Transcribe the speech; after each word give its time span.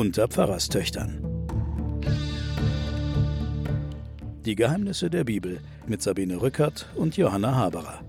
unter 0.00 0.28
Pfarrerstöchtern. 0.28 1.22
Die 4.46 4.54
Geheimnisse 4.54 5.10
der 5.10 5.24
Bibel 5.24 5.60
mit 5.86 6.00
Sabine 6.00 6.40
Rückert 6.40 6.88
und 6.94 7.18
Johanna 7.18 7.54
Haberer. 7.54 8.00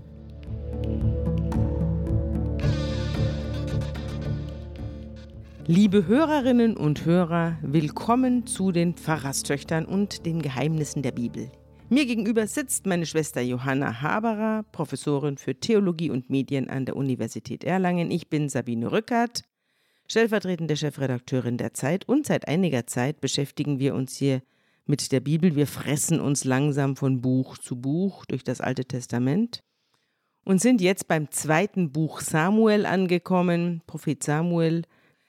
Liebe 5.66 6.06
Hörerinnen 6.06 6.78
und 6.78 7.04
Hörer, 7.04 7.58
willkommen 7.60 8.46
zu 8.46 8.72
den 8.72 8.94
Pfarrerstöchtern 8.94 9.84
und 9.84 10.24
den 10.24 10.40
Geheimnissen 10.40 11.02
der 11.02 11.12
Bibel. 11.12 11.52
Mir 11.90 12.06
gegenüber 12.06 12.46
sitzt 12.46 12.86
meine 12.86 13.04
Schwester 13.04 13.42
Johanna 13.42 14.00
Haberer, 14.00 14.64
Professorin 14.72 15.36
für 15.36 15.54
Theologie 15.54 16.08
und 16.08 16.30
Medien 16.30 16.70
an 16.70 16.86
der 16.86 16.96
Universität 16.96 17.64
Erlangen. 17.64 18.10
Ich 18.10 18.30
bin 18.30 18.48
Sabine 18.48 18.90
Rückert, 18.90 19.42
stellvertretende 20.12 20.76
Chefredakteurin 20.76 21.56
der 21.56 21.72
Zeit 21.72 22.06
und 22.06 22.26
seit 22.26 22.46
einiger 22.46 22.86
Zeit 22.86 23.22
beschäftigen 23.22 23.78
wir 23.78 23.94
uns 23.94 24.14
hier 24.14 24.42
mit 24.84 25.10
der 25.10 25.20
Bibel. 25.20 25.56
Wir 25.56 25.66
fressen 25.66 26.20
uns 26.20 26.44
langsam 26.44 26.96
von 26.96 27.22
Buch 27.22 27.56
zu 27.56 27.80
Buch 27.80 28.26
durch 28.26 28.44
das 28.44 28.60
Alte 28.60 28.84
Testament 28.84 29.62
und 30.44 30.60
sind 30.60 30.82
jetzt 30.82 31.08
beim 31.08 31.30
zweiten 31.30 31.92
Buch 31.92 32.20
Samuel 32.20 32.84
angekommen, 32.84 33.80
Prophet 33.86 34.22
Samuel. 34.22 34.82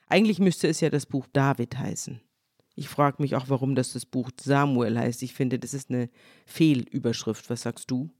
Eigentlich 0.06 0.38
müsste 0.38 0.68
es 0.68 0.82
ja 0.82 0.90
das 0.90 1.06
Buch 1.06 1.26
David 1.32 1.78
heißen. 1.78 2.20
Ich 2.74 2.90
frage 2.90 3.22
mich 3.22 3.36
auch, 3.36 3.48
warum 3.48 3.74
das 3.74 3.94
das 3.94 4.04
Buch 4.04 4.32
Samuel 4.38 4.98
heißt. 4.98 5.22
Ich 5.22 5.32
finde, 5.32 5.58
das 5.58 5.72
ist 5.72 5.88
eine 5.88 6.10
Fehlüberschrift. 6.44 7.48
Was 7.48 7.62
sagst 7.62 7.90
du? 7.90 8.10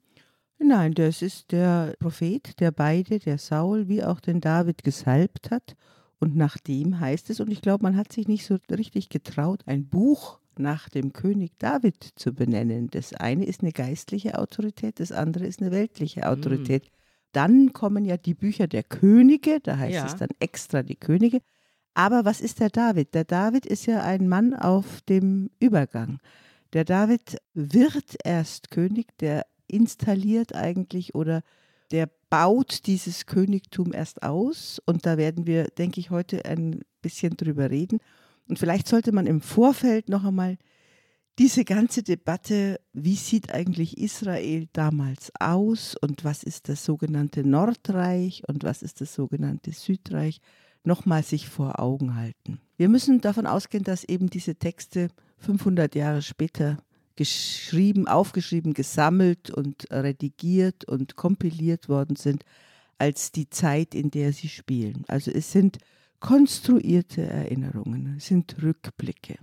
Nein, 0.59 0.95
das 0.95 1.20
ist 1.20 1.52
der 1.52 1.95
Prophet, 1.98 2.59
der 2.59 2.70
beide, 2.70 3.18
der 3.18 3.37
Saul 3.37 3.87
wie 3.88 4.02
auch 4.02 4.20
den 4.20 4.40
David 4.40 4.82
gesalbt 4.82 5.51
hat. 5.51 5.76
Und 6.24 6.36
nach 6.36 6.56
dem 6.56 7.00
heißt 7.00 7.28
es, 7.28 7.38
und 7.40 7.50
ich 7.50 7.60
glaube, 7.60 7.82
man 7.82 7.98
hat 7.98 8.10
sich 8.10 8.28
nicht 8.28 8.46
so 8.46 8.56
richtig 8.70 9.10
getraut, 9.10 9.60
ein 9.66 9.86
Buch 9.86 10.40
nach 10.56 10.88
dem 10.88 11.12
König 11.12 11.52
David 11.58 12.02
zu 12.16 12.32
benennen. 12.32 12.88
Das 12.88 13.12
eine 13.12 13.44
ist 13.44 13.60
eine 13.60 13.72
geistliche 13.72 14.38
Autorität, 14.38 15.00
das 15.00 15.12
andere 15.12 15.45
ist 15.45 15.60
eine 15.60 15.70
weltliche 15.70 16.22
hm. 16.22 16.28
Autorität. 16.28 16.84
Mhm. 16.84 16.88
Dann 17.32 17.72
kommen 17.74 18.06
ja 18.06 18.16
die 18.16 18.32
Bücher 18.32 18.66
der 18.66 18.84
Könige, 18.84 19.60
da 19.60 19.76
heißt 19.76 19.96
ja. 19.96 20.06
es 20.06 20.16
dann 20.16 20.30
extra 20.38 20.82
die 20.82 20.96
Könige. 20.96 21.40
Aber 21.92 22.24
was 22.24 22.40
ist 22.40 22.58
der 22.58 22.70
David? 22.70 23.12
Der 23.12 23.24
David 23.24 23.66
ist 23.66 23.84
ja 23.84 24.02
ein 24.02 24.26
Mann 24.26 24.54
auf 24.54 25.02
dem 25.02 25.50
Übergang. 25.60 26.20
Der 26.72 26.86
David 26.86 27.36
wird 27.52 28.16
erst 28.24 28.70
König, 28.70 29.08
der 29.18 29.45
installiert 29.66 30.54
eigentlich 30.54 31.14
oder 31.14 31.42
der 31.90 32.08
baut 32.35 32.88
dieses 32.88 33.27
Königtum 33.27 33.93
erst 33.93 34.24
aus. 34.24 34.82
Und 34.87 35.07
da 35.07 35.16
werden 35.16 35.46
wir, 35.46 35.68
denke 35.68 36.01
ich, 36.01 36.10
heute 36.10 36.45
ein 36.45 36.80
bisschen 37.01 37.37
drüber 37.37 37.71
reden. 37.71 38.01
Und 38.49 38.59
vielleicht 38.59 38.88
sollte 38.88 39.13
man 39.13 39.29
im 39.29 39.41
Vorfeld 39.41 40.09
noch 40.09 40.24
einmal 40.24 40.57
diese 41.38 41.65
ganze 41.65 42.02
Debatte, 42.02 42.80
wie 42.93 43.15
sieht 43.15 43.54
eigentlich 43.54 43.99
Israel 43.99 44.66
damals 44.73 45.30
aus 45.38 45.95
und 46.01 46.24
was 46.24 46.43
ist 46.43 46.68
das 46.68 46.85
sogenannte 46.85 47.45
Nordreich 47.45 48.43
und 48.48 48.65
was 48.65 48.82
ist 48.82 49.01
das 49.01 49.15
sogenannte 49.15 49.71
Südreich, 49.71 50.41
nochmal 50.82 51.23
sich 51.23 51.48
vor 51.48 51.79
Augen 51.79 52.16
halten. 52.16 52.60
Wir 52.76 52.88
müssen 52.88 53.21
davon 53.21 53.46
ausgehen, 53.46 53.85
dass 53.85 54.02
eben 54.02 54.29
diese 54.29 54.57
Texte 54.57 55.09
500 55.38 55.95
Jahre 55.95 56.21
später 56.23 56.79
geschrieben, 57.16 58.09
aufgeschrieben, 58.09 58.74
gesammelt 58.74 59.51
und 59.51 59.90
redigiert 59.90 60.84
und 60.84 61.16
kompiliert 61.16 61.88
worden 61.88 62.16
sind 62.16 62.45
als 62.98 63.32
die 63.32 63.51
Zeit, 63.51 63.95
in 63.95 64.10
der 64.10 64.32
sie 64.32 64.48
spielen. 64.48 65.04
Also 65.09 65.31
es 65.31 65.53
sind 65.53 65.78
konstruierte 66.20 67.22
Erinnerungen, 67.22 68.14
es 68.16 68.26
sind 68.26 68.56
Rückblicke. 68.62 69.36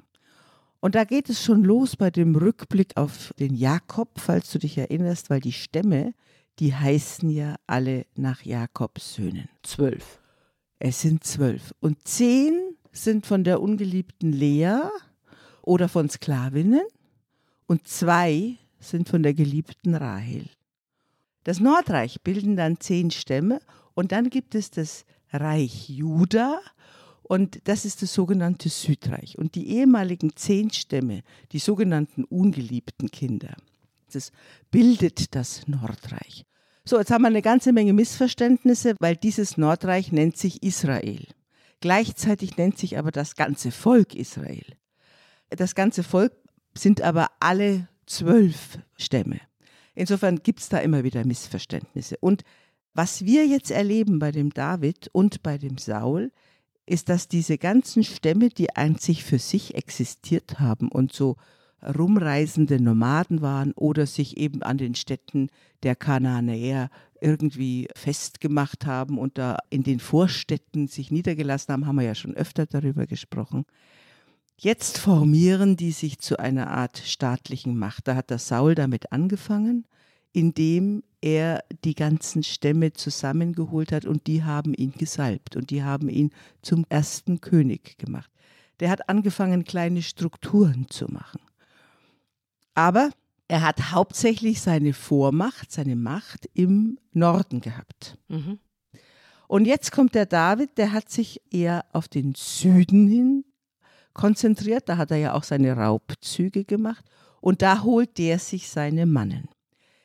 Und 0.79 0.95
da 0.95 1.03
geht 1.03 1.29
es 1.29 1.43
schon 1.43 1.63
los 1.63 1.95
bei 1.95 2.09
dem 2.09 2.35
Rückblick 2.35 2.97
auf 2.97 3.33
den 3.37 3.53
Jakob, 3.53 4.19
falls 4.19 4.51
du 4.51 4.57
dich 4.57 4.77
erinnerst, 4.77 5.29
weil 5.29 5.39
die 5.39 5.51
Stämme, 5.51 6.13
die 6.57 6.73
heißen 6.73 7.29
ja 7.29 7.55
alle 7.67 8.05
nach 8.15 8.41
Jakobs 8.43 9.13
Söhnen. 9.13 9.47
Zwölf. 9.61 10.19
Es 10.79 11.01
sind 11.01 11.23
zwölf. 11.23 11.75
Und 11.79 12.07
zehn 12.07 12.75
sind 12.91 13.27
von 13.27 13.43
der 13.43 13.61
ungeliebten 13.61 14.33
Lea 14.33 14.79
oder 15.61 15.87
von 15.87 16.09
Sklavinnen 16.09 16.81
und 17.71 17.87
zwei 17.87 18.57
sind 18.81 19.07
von 19.07 19.23
der 19.23 19.33
geliebten 19.33 19.95
Rahel. 19.95 20.43
Das 21.45 21.61
Nordreich 21.61 22.21
bilden 22.21 22.57
dann 22.57 22.81
zehn 22.81 23.11
Stämme 23.11 23.61
und 23.93 24.11
dann 24.11 24.29
gibt 24.29 24.55
es 24.55 24.71
das 24.71 25.05
Reich 25.31 25.87
Juda 25.89 26.59
und 27.23 27.65
das 27.69 27.85
ist 27.85 28.01
das 28.01 28.13
sogenannte 28.13 28.67
Südreich. 28.67 29.37
Und 29.37 29.55
die 29.55 29.69
ehemaligen 29.69 30.35
zehn 30.35 30.69
Stämme, 30.69 31.21
die 31.53 31.59
sogenannten 31.59 32.25
ungeliebten 32.25 33.09
Kinder, 33.09 33.55
das 34.11 34.33
bildet 34.69 35.33
das 35.33 35.65
Nordreich. 35.65 36.43
So, 36.83 36.99
jetzt 36.99 37.09
haben 37.09 37.21
wir 37.21 37.29
eine 37.29 37.41
ganze 37.41 37.71
Menge 37.71 37.93
Missverständnisse, 37.93 38.95
weil 38.99 39.15
dieses 39.15 39.55
Nordreich 39.55 40.11
nennt 40.11 40.35
sich 40.35 40.61
Israel. 40.61 41.25
Gleichzeitig 41.79 42.57
nennt 42.57 42.77
sich 42.77 42.97
aber 42.97 43.11
das 43.11 43.37
ganze 43.37 43.71
Volk 43.71 44.13
Israel. 44.13 44.65
Das 45.51 45.73
ganze 45.73 46.03
Volk 46.03 46.33
sind 46.73 47.01
aber 47.01 47.27
alle 47.39 47.87
zwölf 48.05 48.79
Stämme. 48.97 49.39
Insofern 49.93 50.41
gibt 50.43 50.59
es 50.59 50.69
da 50.69 50.79
immer 50.79 51.03
wieder 51.03 51.25
Missverständnisse. 51.25 52.17
Und 52.19 52.43
was 52.93 53.25
wir 53.25 53.45
jetzt 53.45 53.71
erleben 53.71 54.19
bei 54.19 54.31
dem 54.31 54.51
David 54.51 55.09
und 55.13 55.43
bei 55.43 55.57
dem 55.57 55.77
Saul, 55.77 56.31
ist, 56.85 57.09
dass 57.09 57.27
diese 57.27 57.57
ganzen 57.57 58.03
Stämme, 58.03 58.49
die 58.49 58.67
sich 58.99 59.23
für 59.23 59.39
sich 59.39 59.75
existiert 59.75 60.59
haben 60.59 60.89
und 60.89 61.13
so 61.13 61.37
rumreisende 61.83 62.81
Nomaden 62.81 63.41
waren 63.41 63.71
oder 63.73 64.05
sich 64.05 64.37
eben 64.37 64.61
an 64.61 64.77
den 64.77 64.93
Städten 64.93 65.49
der 65.83 65.95
Kanaanäer 65.95 66.89
irgendwie 67.21 67.87
festgemacht 67.95 68.85
haben 68.85 69.17
und 69.17 69.37
da 69.37 69.57
in 69.69 69.83
den 69.83 69.99
Vorstädten 69.99 70.87
sich 70.87 71.11
niedergelassen 71.11 71.73
haben, 71.73 71.87
haben 71.87 71.95
wir 71.97 72.05
ja 72.05 72.15
schon 72.15 72.35
öfter 72.35 72.65
darüber 72.65 73.07
gesprochen. 73.07 73.65
Jetzt 74.63 74.99
formieren 74.99 75.75
die 75.75 75.91
sich 75.91 76.19
zu 76.19 76.37
einer 76.37 76.69
Art 76.69 76.99
staatlichen 76.99 77.75
Macht. 77.79 78.07
Da 78.07 78.15
hat 78.15 78.29
der 78.29 78.37
Saul 78.37 78.75
damit 78.75 79.11
angefangen, 79.11 79.87
indem 80.33 81.01
er 81.19 81.63
die 81.83 81.95
ganzen 81.95 82.43
Stämme 82.43 82.93
zusammengeholt 82.93 83.91
hat 83.91 84.05
und 84.05 84.27
die 84.27 84.43
haben 84.43 84.75
ihn 84.75 84.91
gesalbt 84.91 85.55
und 85.55 85.71
die 85.71 85.83
haben 85.83 86.09
ihn 86.09 86.29
zum 86.61 86.85
ersten 86.89 87.41
König 87.41 87.97
gemacht. 87.97 88.29
Der 88.79 88.91
hat 88.91 89.09
angefangen, 89.09 89.63
kleine 89.63 90.03
Strukturen 90.03 90.85
zu 90.91 91.05
machen. 91.05 91.41
Aber 92.75 93.09
er 93.47 93.63
hat 93.63 93.91
hauptsächlich 93.91 94.61
seine 94.61 94.93
Vormacht, 94.93 95.71
seine 95.71 95.95
Macht 95.95 96.47
im 96.53 96.99
Norden 97.13 97.61
gehabt. 97.61 98.15
Mhm. 98.27 98.59
Und 99.47 99.65
jetzt 99.65 99.91
kommt 99.91 100.13
der 100.13 100.27
David, 100.27 100.77
der 100.77 100.91
hat 100.91 101.09
sich 101.09 101.41
eher 101.49 101.83
auf 101.93 102.07
den 102.07 102.35
Süden 102.35 103.07
hin 103.07 103.43
konzentriert. 104.13 104.89
Da 104.89 104.97
hat 104.97 105.11
er 105.11 105.17
ja 105.17 105.33
auch 105.33 105.43
seine 105.43 105.73
Raubzüge 105.73 106.65
gemacht. 106.65 107.05
Und 107.39 107.61
da 107.61 107.83
holt 107.83 108.17
der 108.17 108.39
sich 108.39 108.69
seine 108.69 109.05
Mannen. 109.05 109.49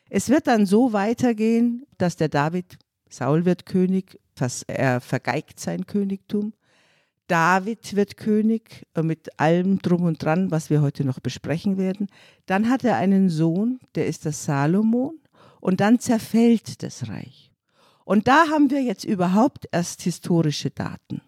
Es 0.09 0.28
wird 0.28 0.47
dann 0.47 0.67
so 0.67 0.93
weitergehen, 0.93 1.84
dass 1.99 2.16
der 2.16 2.28
David, 2.28 2.78
Saul 3.11 3.45
wird 3.45 3.66
König, 3.66 4.19
er 4.66 5.00
vergeigt 5.00 5.61
sein 5.61 5.87
Königtum. 5.87 6.53
David 7.27 7.97
wird 7.97 8.16
König 8.16 8.87
äh, 8.95 9.03
mit 9.03 9.41
allem 9.41 9.81
drum 9.81 10.03
und 10.03 10.22
dran, 10.22 10.50
was 10.50 10.71
wir 10.71 10.81
heute 10.81 11.05
noch 11.05 11.19
besprechen 11.19 11.77
werden. 11.77 12.09
Dann 12.47 12.69
hat 12.71 12.84
er 12.84 12.97
einen 12.97 13.31
Sohn, 13.31 13.81
der 13.95 14.06
ist 14.06 14.25
der 14.25 14.33
Salomon, 14.33 15.19
und 15.61 15.81
dann 15.81 15.99
zerfällt 15.99 16.83
das 16.83 17.09
Reich. 17.09 17.51
Und 18.04 18.28
da 18.28 18.48
haben 18.51 18.71
wir 18.71 18.83
jetzt 18.83 19.04
überhaupt 19.04 19.66
erst 19.72 20.03
historische 20.03 20.71
Daten. 20.71 21.22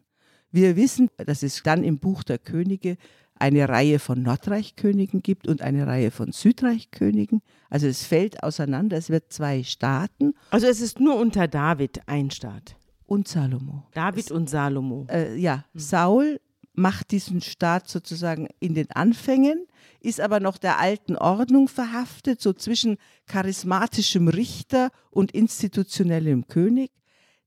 Wir 0.51 0.77
wissen, 0.77 1.11
dass 1.17 1.43
es 1.43 1.63
dann 1.63 1.85
im 1.85 1.99
Buch 1.99 2.23
der 2.23 2.39
Könige 2.39 2.97
eine 3.39 3.69
Reihe 3.69 3.99
von 3.99 4.23
Nordreichkönigen 4.23 5.23
gibt 5.23 5.47
und 5.47 5.63
eine 5.63 5.87
Reihe 5.87 6.11
von 6.11 6.33
Südreichkönigen. 6.33 7.41
Also 7.71 7.87
es 7.87 8.05
fällt 8.05 8.43
auseinander, 8.43 8.97
es 8.97 9.11
wird 9.11 9.33
zwei 9.33 9.63
Staaten. 9.63 10.35
Also 10.51 10.67
es 10.67 10.81
ist 10.81 11.01
nur 11.01 11.17
unter 11.17 11.47
David 11.47 12.01
ein 12.07 12.31
Staat 12.31 12.77
und 13.07 13.29
Salomo. 13.29 13.85
David 13.95 14.27
es, 14.27 14.31
und 14.31 14.51
Salomo. 14.51 15.07
Äh, 15.09 15.37
ja, 15.37 15.65
mhm. 15.73 15.79
Saul 15.79 16.41
macht 16.75 17.11
diesen 17.11 17.41
Staat 17.41 17.89
sozusagen 17.89 18.49
in 18.61 18.75
den 18.75 18.91
Anfängen, 18.93 19.67
ist 20.01 20.21
aber 20.21 20.39
noch 20.39 20.59
der 20.59 20.79
alten 20.79 21.17
Ordnung 21.17 21.69
verhaftet, 21.69 22.41
so 22.41 22.53
zwischen 22.53 22.99
charismatischem 23.27 24.29
Richter 24.29 24.91
und 25.11 25.33
institutionellem 25.33 26.47
König. 26.47 26.93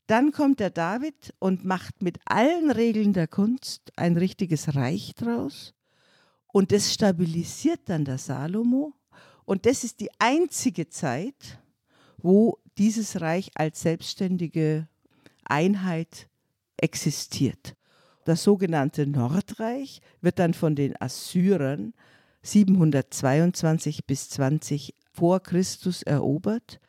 Dann 0.08 0.32
kommt 0.32 0.60
der 0.60 0.70
David 0.70 1.34
und 1.40 1.64
macht 1.64 2.02
mit 2.02 2.20
allen 2.26 2.72
Regeln 2.72 3.14
der 3.14 3.28
Kunst 3.28 3.92
ein 3.96 4.18
richtiges 4.18 4.76
Reich 4.76 5.14
draus. 5.16 5.74
Und 6.48 6.72
das 6.72 6.94
stabilisiert 6.94 7.82
dann 7.86 8.06
der 8.06 8.18
Salomo. 8.18 8.94
Und 9.46 9.66
das 9.66 9.84
ist 9.84 10.00
die 10.00 10.10
einzige 10.20 10.90
Zeit, 10.90 11.60
wo 12.18 12.60
dieses 12.78 13.22
Reich 13.22 13.52
als 13.56 13.82
selbstständige 13.82 14.88
Einheit 15.44 16.28
existiert. 16.78 17.76
Das 18.26 18.44
sogenannte 18.44 19.08
Nordreich 19.08 20.02
wird 20.22 20.40
dann 20.40 20.54
von 20.54 20.76
den 20.76 21.00
Assyrern 21.02 21.94
722 22.44 24.06
bis 24.06 24.30
20 24.30 24.96
vor 25.12 25.40
Christus 25.42 26.04
erobert. 26.04 26.80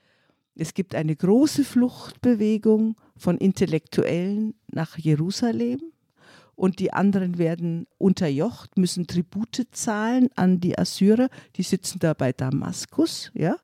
Es 0.55 0.75
gibt 0.75 0.95
eine 0.95 1.17
große 1.17 1.65
Fluchtbewegung 1.65 2.97
von 3.17 3.39
Intellektuellen 3.39 4.55
nach 4.69 4.99
Jerusalem 4.99 5.81
und 6.55 6.79
die 6.79 6.93
anderen 6.93 7.39
werden 7.39 7.87
unterjocht, 7.99 8.77
müssen 8.77 9.07
Tribute 9.07 9.67
zahlen 9.73 10.29
an 10.37 10.61
die 10.61 10.79
Assyrer, 10.79 11.29
die 11.57 11.63
sitzen 11.63 11.99
da 11.99 12.15
bei 12.15 12.33
Damaskus, 12.33 13.31
ja. 13.35 13.57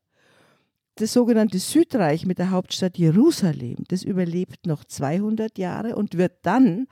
Das 0.95 1.13
sogenannte 1.13 1.61
Südreich 1.61 2.27
mit 2.27 2.39
der 2.39 2.51
Hauptstadt 2.51 2.99
Jerusalem, 2.99 3.85
das 3.87 4.03
überlebt 4.03 4.67
noch 4.67 4.83
200 4.83 5.57
Jahre 5.57 5.95
und 5.95 6.17
wird 6.17 6.39
dann 6.43 6.89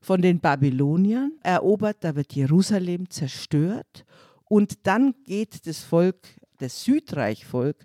von 0.00 0.22
den 0.22 0.40
Babyloniern 0.40 1.32
erobert, 1.42 1.98
da 2.00 2.16
wird 2.16 2.32
Jerusalem 2.32 3.10
zerstört 3.10 4.06
und 4.44 4.86
dann 4.86 5.14
geht 5.24 5.66
das 5.66 5.80
Volk, 5.80 6.28
das 6.58 6.84
Südreichvolk, 6.84 7.84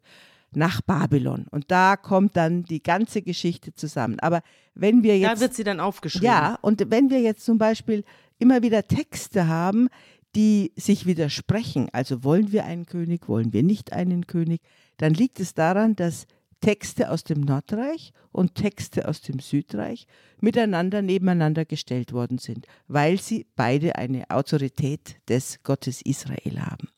nach 0.54 0.82
Babylon. 0.82 1.46
Und 1.52 1.72
da 1.72 1.98
kommt 1.98 2.38
dann 2.38 2.64
die 2.64 2.82
ganze 2.82 3.22
Geschichte 3.22 3.74
zusammen. 3.74 4.20
Aber 4.20 4.42
wenn 4.74 5.04
wir 5.04 5.18
jetzt. 5.18 5.36
Da 5.36 5.40
wird 5.40 5.54
sie 5.54 5.64
dann 5.64 5.80
aufgeschrieben. 5.80 6.26
Ja, 6.26 6.58
und 6.62 6.84
wenn 6.90 7.10
wir 7.10 7.22
jetzt 7.22 7.46
zum 7.46 7.58
Beispiel 7.58 8.04
immer 8.40 8.62
wieder 8.62 8.88
Texte 8.88 9.48
haben, 9.48 9.90
die 10.36 10.72
sich 10.76 11.06
widersprechen, 11.06 11.90
also 11.94 12.24
wollen 12.24 12.52
wir 12.52 12.66
einen 12.66 12.86
König, 12.86 13.28
wollen 13.28 13.54
wir 13.54 13.64
nicht 13.64 13.94
einen 13.94 14.28
König, 14.28 14.62
dann 14.98 15.14
liegt 15.14 15.40
es 15.40 15.54
daran, 15.54 15.96
dass 15.96 16.28
Texte 16.62 17.12
aus 17.12 17.24
dem 17.24 17.42
Nordreich 17.42 18.14
und 18.32 18.56
Texte 18.56 19.08
aus 19.08 19.22
dem 19.22 19.40
Südreich 19.40 20.08
miteinander 20.40 21.02
nebeneinander 21.02 21.66
gestellt 21.66 22.14
worden 22.14 22.38
sind, 22.40 22.68
weil 22.88 23.20
sie 23.20 23.46
beide 23.56 23.96
eine 23.96 24.30
Autorität 24.30 25.18
des 25.30 25.62
Gottes 25.64 26.02
Israel 26.02 26.62
haben. 26.62 26.90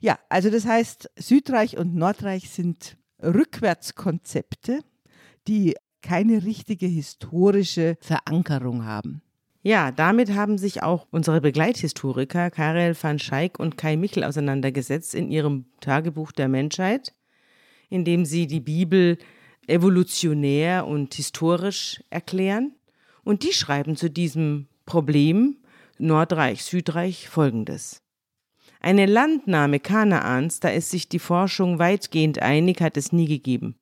Ja, 0.00 0.18
also 0.28 0.50
das 0.50 0.66
heißt, 0.66 1.10
Südreich 1.16 1.76
und 1.76 1.94
Nordreich 1.94 2.50
sind 2.50 2.96
Rückwärtskonzepte, 3.22 4.80
die 5.46 5.76
keine 6.02 6.44
richtige 6.44 6.86
historische 6.86 7.96
Verankerung 8.00 8.86
haben. 8.86 9.22
Ja, 9.62 9.92
damit 9.92 10.32
haben 10.32 10.56
sich 10.56 10.82
auch 10.82 11.06
unsere 11.10 11.42
Begleithistoriker 11.42 12.50
Karel 12.50 12.96
van 13.00 13.18
Schaik 13.18 13.60
und 13.60 13.76
Kai 13.76 13.96
Michel 13.96 14.24
auseinandergesetzt 14.24 15.14
in 15.14 15.30
ihrem 15.30 15.66
Tagebuch 15.80 16.32
der 16.32 16.48
Menschheit, 16.48 17.14
in 17.90 18.06
dem 18.06 18.24
sie 18.24 18.46
die 18.46 18.60
Bibel 18.60 19.18
evolutionär 19.66 20.86
und 20.86 21.12
historisch 21.12 22.02
erklären. 22.08 22.74
Und 23.22 23.42
die 23.42 23.52
schreiben 23.52 23.96
zu 23.96 24.08
diesem 24.08 24.66
Problem 24.86 25.58
Nordreich, 25.98 26.64
Südreich 26.64 27.28
folgendes. 27.28 27.99
Eine 28.82 29.04
Landnahme 29.04 29.78
Kanaans, 29.78 30.60
da 30.60 30.70
ist 30.70 30.90
sich 30.90 31.06
die 31.06 31.18
Forschung 31.18 31.78
weitgehend 31.78 32.40
einig, 32.40 32.80
hat 32.80 32.96
es 32.96 33.12
nie 33.12 33.26
gegeben. 33.26 33.76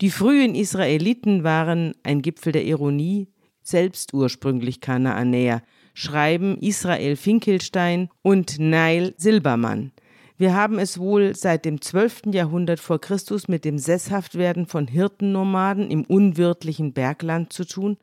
Die 0.00 0.10
frühen 0.10 0.54
Israeliten 0.54 1.44
waren 1.44 1.92
ein 2.02 2.22
Gipfel 2.22 2.52
der 2.52 2.64
Ironie, 2.64 3.28
selbst 3.62 4.14
ursprünglich 4.14 4.80
Kanaanäer, 4.80 5.62
schreiben 5.92 6.56
Israel 6.58 7.16
Finkelstein 7.16 8.08
und 8.22 8.58
Neil 8.58 9.14
Silbermann. 9.18 9.92
Wir 10.38 10.54
haben 10.54 10.78
es 10.78 10.98
wohl 10.98 11.34
seit 11.34 11.66
dem 11.66 11.82
12. 11.82 12.32
Jahrhundert 12.32 12.80
vor 12.80 13.00
Christus 13.00 13.48
mit 13.48 13.66
dem 13.66 13.76
Sesshaftwerden 13.76 14.66
von 14.66 14.86
Hirtennomaden 14.86 15.90
im 15.90 16.04
unwirtlichen 16.04 16.94
Bergland 16.94 17.52
zu 17.52 17.66
tun, 17.66 17.98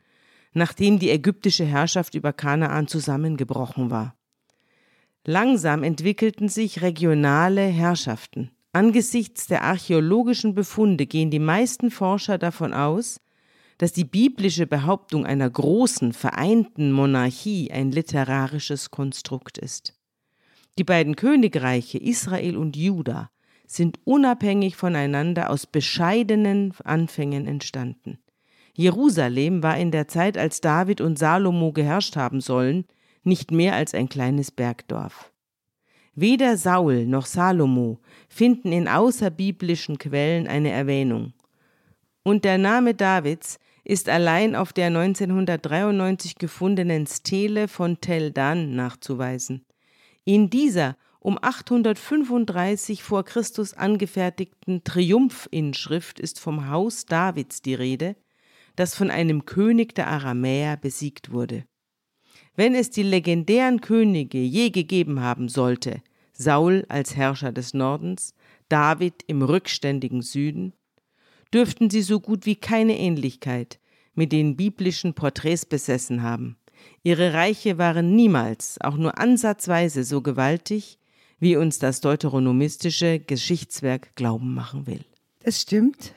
nachdem 0.54 1.00
die 1.00 1.10
ägyptische 1.10 1.66
Herrschaft 1.66 2.14
über 2.14 2.34
Kanaan 2.34 2.88
zusammengebrochen 2.88 3.90
war. 3.90 4.16
Langsam 5.26 5.82
entwickelten 5.82 6.50
sich 6.50 6.84
regionale 6.84 7.62
Herrschaften. 7.62 8.52
Angesichts 8.74 9.48
der 9.48 9.64
archäologischen 9.64 10.54
Befunde 10.54 11.08
gehen 11.08 11.32
die 11.32 11.40
meisten 11.40 11.90
Forscher 11.90 12.38
davon 12.38 12.74
aus, 12.74 13.20
dass 13.78 13.92
die 13.92 14.06
biblische 14.06 14.68
Behauptung 14.68 15.26
einer 15.26 15.50
großen, 15.50 16.14
vereinten 16.14 16.92
Monarchie 16.92 17.72
ein 17.72 17.92
literarisches 17.92 18.92
Konstrukt 18.92 19.58
ist. 19.58 19.96
Die 20.78 20.84
beiden 20.84 21.16
Königreiche 21.16 21.98
Israel 21.98 22.56
und 22.56 22.76
Juda 22.76 23.32
sind 23.66 24.00
unabhängig 24.04 24.76
voneinander 24.76 25.50
aus 25.50 25.66
bescheidenen 25.66 26.74
Anfängen 26.84 27.48
entstanden. 27.48 28.20
Jerusalem 28.74 29.64
war 29.64 29.78
in 29.78 29.92
der 29.92 30.08
Zeit, 30.08 30.38
als 30.38 30.62
David 30.62 31.02
und 31.02 31.18
Salomo 31.18 31.72
geherrscht 31.72 32.16
haben 32.16 32.42
sollen, 32.42 32.86
nicht 33.26 33.52
mehr 33.52 33.76
als 33.76 33.94
ein 33.94 34.10
kleines 34.10 34.52
Bergdorf. 34.52 35.32
Weder 36.14 36.56
Saul 36.56 37.06
noch 37.06 37.26
Salomo 37.26 38.00
finden 38.30 38.72
in 38.72 38.88
außerbiblischen 38.88 39.98
Quellen 39.98 40.48
eine 40.48 40.72
Erwähnung. 40.72 41.34
Und 42.24 42.46
der 42.46 42.58
Name 42.58 42.94
Davids 42.94 43.60
ist 43.84 44.10
allein 44.10 44.56
auf 44.56 44.74
der 44.74 44.88
1993 44.88 46.38
gefundenen 46.38 47.06
Stele 47.06 47.68
von 47.68 48.00
Tel 48.02 48.32
Dan 48.32 48.76
nachzuweisen. 48.76 49.66
In 50.24 50.50
dieser 50.50 50.98
um 51.20 51.38
835 51.42 53.04
vor 53.04 53.26
Christus 53.26 53.74
angefertigten 53.74 54.84
Triumphinschrift 54.84 56.20
ist 56.20 56.40
vom 56.40 56.70
Haus 56.70 57.06
Davids 57.06 57.62
die 57.62 57.74
Rede, 57.74 58.16
das 58.76 58.96
von 58.96 59.10
einem 59.12 59.46
König 59.46 59.96
der 59.96 60.08
Aramäer 60.08 60.78
besiegt 60.78 61.32
wurde. 61.32 61.66
Wenn 62.56 62.74
es 62.74 62.90
die 62.90 63.04
legendären 63.04 63.82
Könige 63.82 64.40
je 64.40 64.70
gegeben 64.70 65.20
haben 65.20 65.50
sollte, 65.50 66.02
Saul 66.32 66.86
als 66.90 67.16
Herrscher 67.16 67.52
des 67.52 67.74
Nordens, 67.74 68.34
David 68.70 69.16
im 69.28 69.42
rückständigen 69.42 70.22
Süden, 70.22 70.74
dürften 71.54 71.90
sie 71.90 72.02
so 72.02 72.20
gut 72.20 72.46
wie 72.46 72.56
keine 72.56 72.98
Ähnlichkeit 72.98 73.80
mit 74.14 74.32
den 74.32 74.56
biblischen 74.56 75.14
Porträts 75.14 75.66
besessen 75.66 76.24
haben. 76.24 76.58
Ihre 77.04 77.34
Reiche 77.34 77.78
waren 77.78 78.16
niemals, 78.16 78.80
auch 78.82 78.98
nur 78.98 79.20
ansatzweise 79.20 80.04
so 80.04 80.22
gewaltig, 80.22 80.98
wie 81.40 81.58
uns 81.58 81.80
das 81.80 82.02
deuteronomistische 82.02 83.20
Geschichtswerk 83.20 84.16
glauben 84.16 84.54
machen 84.54 84.88
will. 84.88 85.04
Es 85.44 85.62
stimmt, 85.62 86.14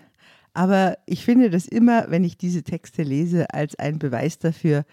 aber 0.54 0.98
ich 1.06 1.24
finde 1.24 1.50
das 1.50 1.66
immer, 1.66 2.06
wenn 2.08 2.24
ich 2.24 2.38
diese 2.38 2.62
Texte 2.62 3.02
lese, 3.02 3.52
als 3.52 3.74
ein 3.76 3.98
Beweis 3.98 4.38
dafür, 4.38 4.84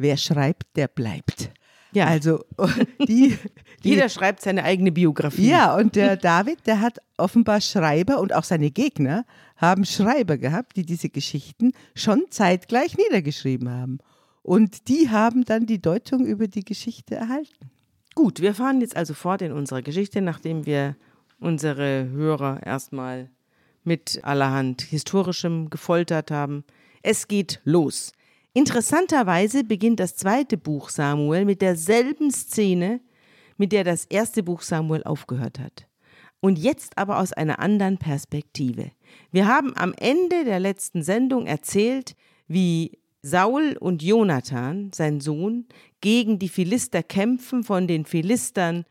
wer 0.00 0.16
schreibt, 0.16 0.76
der 0.76 0.88
bleibt. 0.88 1.50
Ja. 1.92 2.06
Also 2.06 2.44
die, 3.08 3.36
die, 3.82 3.90
Jeder 3.90 4.08
schreibt 4.08 4.42
seine 4.42 4.64
eigene 4.64 4.92
Biografie. 4.92 5.48
Ja, 5.48 5.76
und 5.76 5.96
der 5.96 6.16
David, 6.16 6.66
der 6.66 6.80
hat 6.80 6.98
offenbar 7.16 7.60
Schreiber 7.60 8.20
und 8.20 8.34
auch 8.34 8.44
seine 8.44 8.70
Gegner 8.70 9.24
haben 9.56 9.84
Schreiber 9.84 10.38
gehabt, 10.38 10.76
die 10.76 10.86
diese 10.86 11.08
Geschichten 11.08 11.72
schon 11.94 12.24
zeitgleich 12.30 12.96
niedergeschrieben 12.96 13.68
haben. 13.68 13.98
Und 14.42 14.88
die 14.88 15.10
haben 15.10 15.44
dann 15.44 15.66
die 15.66 15.82
Deutung 15.82 16.24
über 16.24 16.48
die 16.48 16.64
Geschichte 16.64 17.14
erhalten. 17.14 17.70
Gut, 18.14 18.40
wir 18.40 18.54
fahren 18.54 18.80
jetzt 18.80 18.96
also 18.96 19.14
fort 19.14 19.42
in 19.42 19.52
unserer 19.52 19.82
Geschichte, 19.82 20.20
nachdem 20.20 20.66
wir 20.66 20.96
unsere 21.38 22.08
Hörer 22.10 22.62
erstmal 22.64 23.30
mit 23.84 24.20
allerhand 24.22 24.82
historischem 24.82 25.70
gefoltert 25.70 26.30
haben. 26.30 26.64
Es 27.02 27.28
geht 27.28 27.60
los. 27.64 28.12
Interessanterweise 28.52 29.62
beginnt 29.62 30.00
das 30.00 30.16
zweite 30.16 30.56
Buch 30.56 30.88
Samuel 30.88 31.44
mit 31.44 31.62
derselben 31.62 32.32
Szene, 32.32 33.00
mit 33.56 33.70
der 33.72 33.84
das 33.84 34.06
erste 34.06 34.42
Buch 34.42 34.62
Samuel 34.62 35.04
aufgehört 35.04 35.60
hat. 35.60 35.86
Und 36.40 36.58
jetzt 36.58 36.98
aber 36.98 37.18
aus 37.18 37.32
einer 37.32 37.60
anderen 37.60 37.98
Perspektive. 37.98 38.90
Wir 39.30 39.46
haben 39.46 39.76
am 39.76 39.94
Ende 39.96 40.44
der 40.44 40.58
letzten 40.58 41.02
Sendung 41.02 41.46
erzählt, 41.46 42.16
wie 42.48 42.98
Saul 43.22 43.76
und 43.78 44.02
Jonathan, 44.02 44.90
sein 44.94 45.20
Sohn, 45.20 45.66
gegen 46.00 46.38
die 46.38 46.48
Philister 46.48 47.02
kämpfen, 47.02 47.62
von 47.62 47.86
den 47.86 48.06
Philistern 48.06 48.84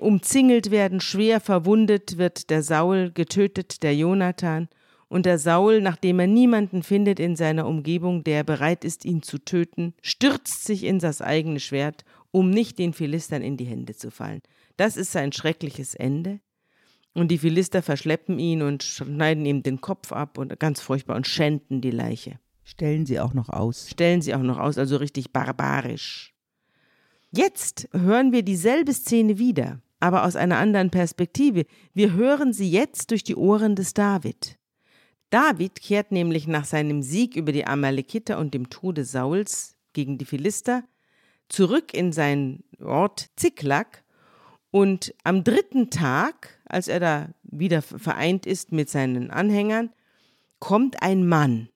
umzingelt 0.00 0.70
werden, 0.70 1.00
schwer 1.00 1.40
verwundet 1.40 2.16
wird 2.16 2.50
der 2.50 2.62
Saul, 2.62 3.12
getötet 3.12 3.82
der 3.82 3.94
Jonathan 3.94 4.68
und 5.10 5.26
der 5.26 5.40
Saul, 5.40 5.80
nachdem 5.80 6.20
er 6.20 6.28
niemanden 6.28 6.84
findet 6.84 7.18
in 7.18 7.34
seiner 7.34 7.66
Umgebung, 7.66 8.22
der 8.22 8.44
bereit 8.44 8.84
ist, 8.84 9.04
ihn 9.04 9.22
zu 9.22 9.38
töten, 9.38 9.92
stürzt 10.02 10.64
sich 10.64 10.84
in 10.84 11.00
das 11.00 11.20
eigene 11.20 11.58
Schwert, 11.58 12.04
um 12.30 12.48
nicht 12.48 12.78
den 12.78 12.92
Philistern 12.92 13.42
in 13.42 13.56
die 13.56 13.64
Hände 13.64 13.96
zu 13.96 14.12
fallen. 14.12 14.40
Das 14.76 14.96
ist 14.96 15.10
sein 15.10 15.32
schreckliches 15.32 15.96
Ende. 15.96 16.38
Und 17.12 17.32
die 17.32 17.38
Philister 17.38 17.82
verschleppen 17.82 18.38
ihn 18.38 18.62
und 18.62 18.84
schneiden 18.84 19.44
ihm 19.44 19.64
den 19.64 19.80
Kopf 19.80 20.12
ab 20.12 20.38
und 20.38 20.60
ganz 20.60 20.80
furchtbar 20.80 21.16
und 21.16 21.26
schänden 21.26 21.80
die 21.80 21.90
Leiche. 21.90 22.38
Stellen 22.62 23.04
sie 23.04 23.18
auch 23.18 23.34
noch 23.34 23.48
aus. 23.48 23.90
Stellen 23.90 24.22
sie 24.22 24.32
auch 24.32 24.42
noch 24.42 24.58
aus, 24.58 24.78
also 24.78 24.96
richtig 24.96 25.32
barbarisch. 25.32 26.32
Jetzt 27.32 27.88
hören 27.92 28.30
wir 28.30 28.44
dieselbe 28.44 28.94
Szene 28.94 29.38
wieder, 29.38 29.82
aber 29.98 30.24
aus 30.24 30.36
einer 30.36 30.58
anderen 30.58 30.90
Perspektive. 30.90 31.66
Wir 31.94 32.12
hören 32.12 32.52
sie 32.52 32.70
jetzt 32.70 33.10
durch 33.10 33.24
die 33.24 33.34
Ohren 33.34 33.74
des 33.74 33.92
David. 33.92 34.59
David 35.30 35.80
kehrt 35.80 36.12
nämlich 36.12 36.46
nach 36.46 36.64
seinem 36.64 37.02
Sieg 37.02 37.36
über 37.36 37.52
die 37.52 37.66
Amalekiter 37.66 38.38
und 38.38 38.52
dem 38.52 38.68
Tode 38.68 39.04
Sauls 39.04 39.76
gegen 39.92 40.18
die 40.18 40.24
Philister 40.24 40.84
zurück 41.48 41.94
in 41.94 42.12
sein 42.12 42.64
Ort 42.82 43.30
Ziklag 43.36 44.02
und 44.70 45.14
am 45.24 45.42
dritten 45.44 45.90
Tag, 45.90 46.60
als 46.64 46.88
er 46.88 47.00
da 47.00 47.28
wieder 47.42 47.82
vereint 47.82 48.46
ist 48.46 48.72
mit 48.72 48.88
seinen 48.88 49.30
Anhängern, 49.30 49.90
kommt 50.60 51.02
ein 51.02 51.26
Mann. 51.26 51.68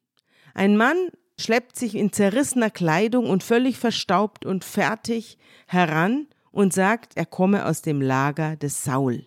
Ein 0.55 0.77
Mann 0.77 0.97
schleppt 1.39 1.77
sich 1.77 1.97
in 1.97 2.13
zerrissener 2.13 2.71
Kleidung 2.71 3.29
und 3.29 3.43
völlig 3.43 3.79
verstaubt 3.79 4.47
und 4.47 4.65
fertig 4.65 5.39
heran 5.67 6.29
und 6.53 6.73
sagt, 6.73 7.17
er 7.17 7.27
komme 7.27 7.67
aus 7.67 7.83
dem 7.83 8.01
Lager 8.01 8.55
des 8.57 8.85
Saul. 8.85 9.27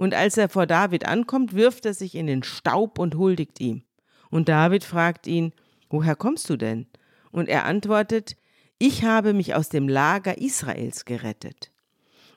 Und 0.00 0.14
als 0.14 0.38
er 0.38 0.48
vor 0.48 0.64
David 0.64 1.04
ankommt, 1.04 1.52
wirft 1.52 1.84
er 1.84 1.92
sich 1.92 2.14
in 2.14 2.26
den 2.26 2.42
Staub 2.42 2.98
und 2.98 3.16
huldigt 3.16 3.60
ihm. 3.60 3.82
Und 4.30 4.48
David 4.48 4.82
fragt 4.82 5.26
ihn, 5.26 5.52
woher 5.90 6.16
kommst 6.16 6.48
du 6.48 6.56
denn? 6.56 6.86
Und 7.32 7.50
er 7.50 7.66
antwortet, 7.66 8.34
ich 8.78 9.04
habe 9.04 9.34
mich 9.34 9.54
aus 9.54 9.68
dem 9.68 9.90
Lager 9.90 10.38
Israels 10.38 11.04
gerettet. 11.04 11.70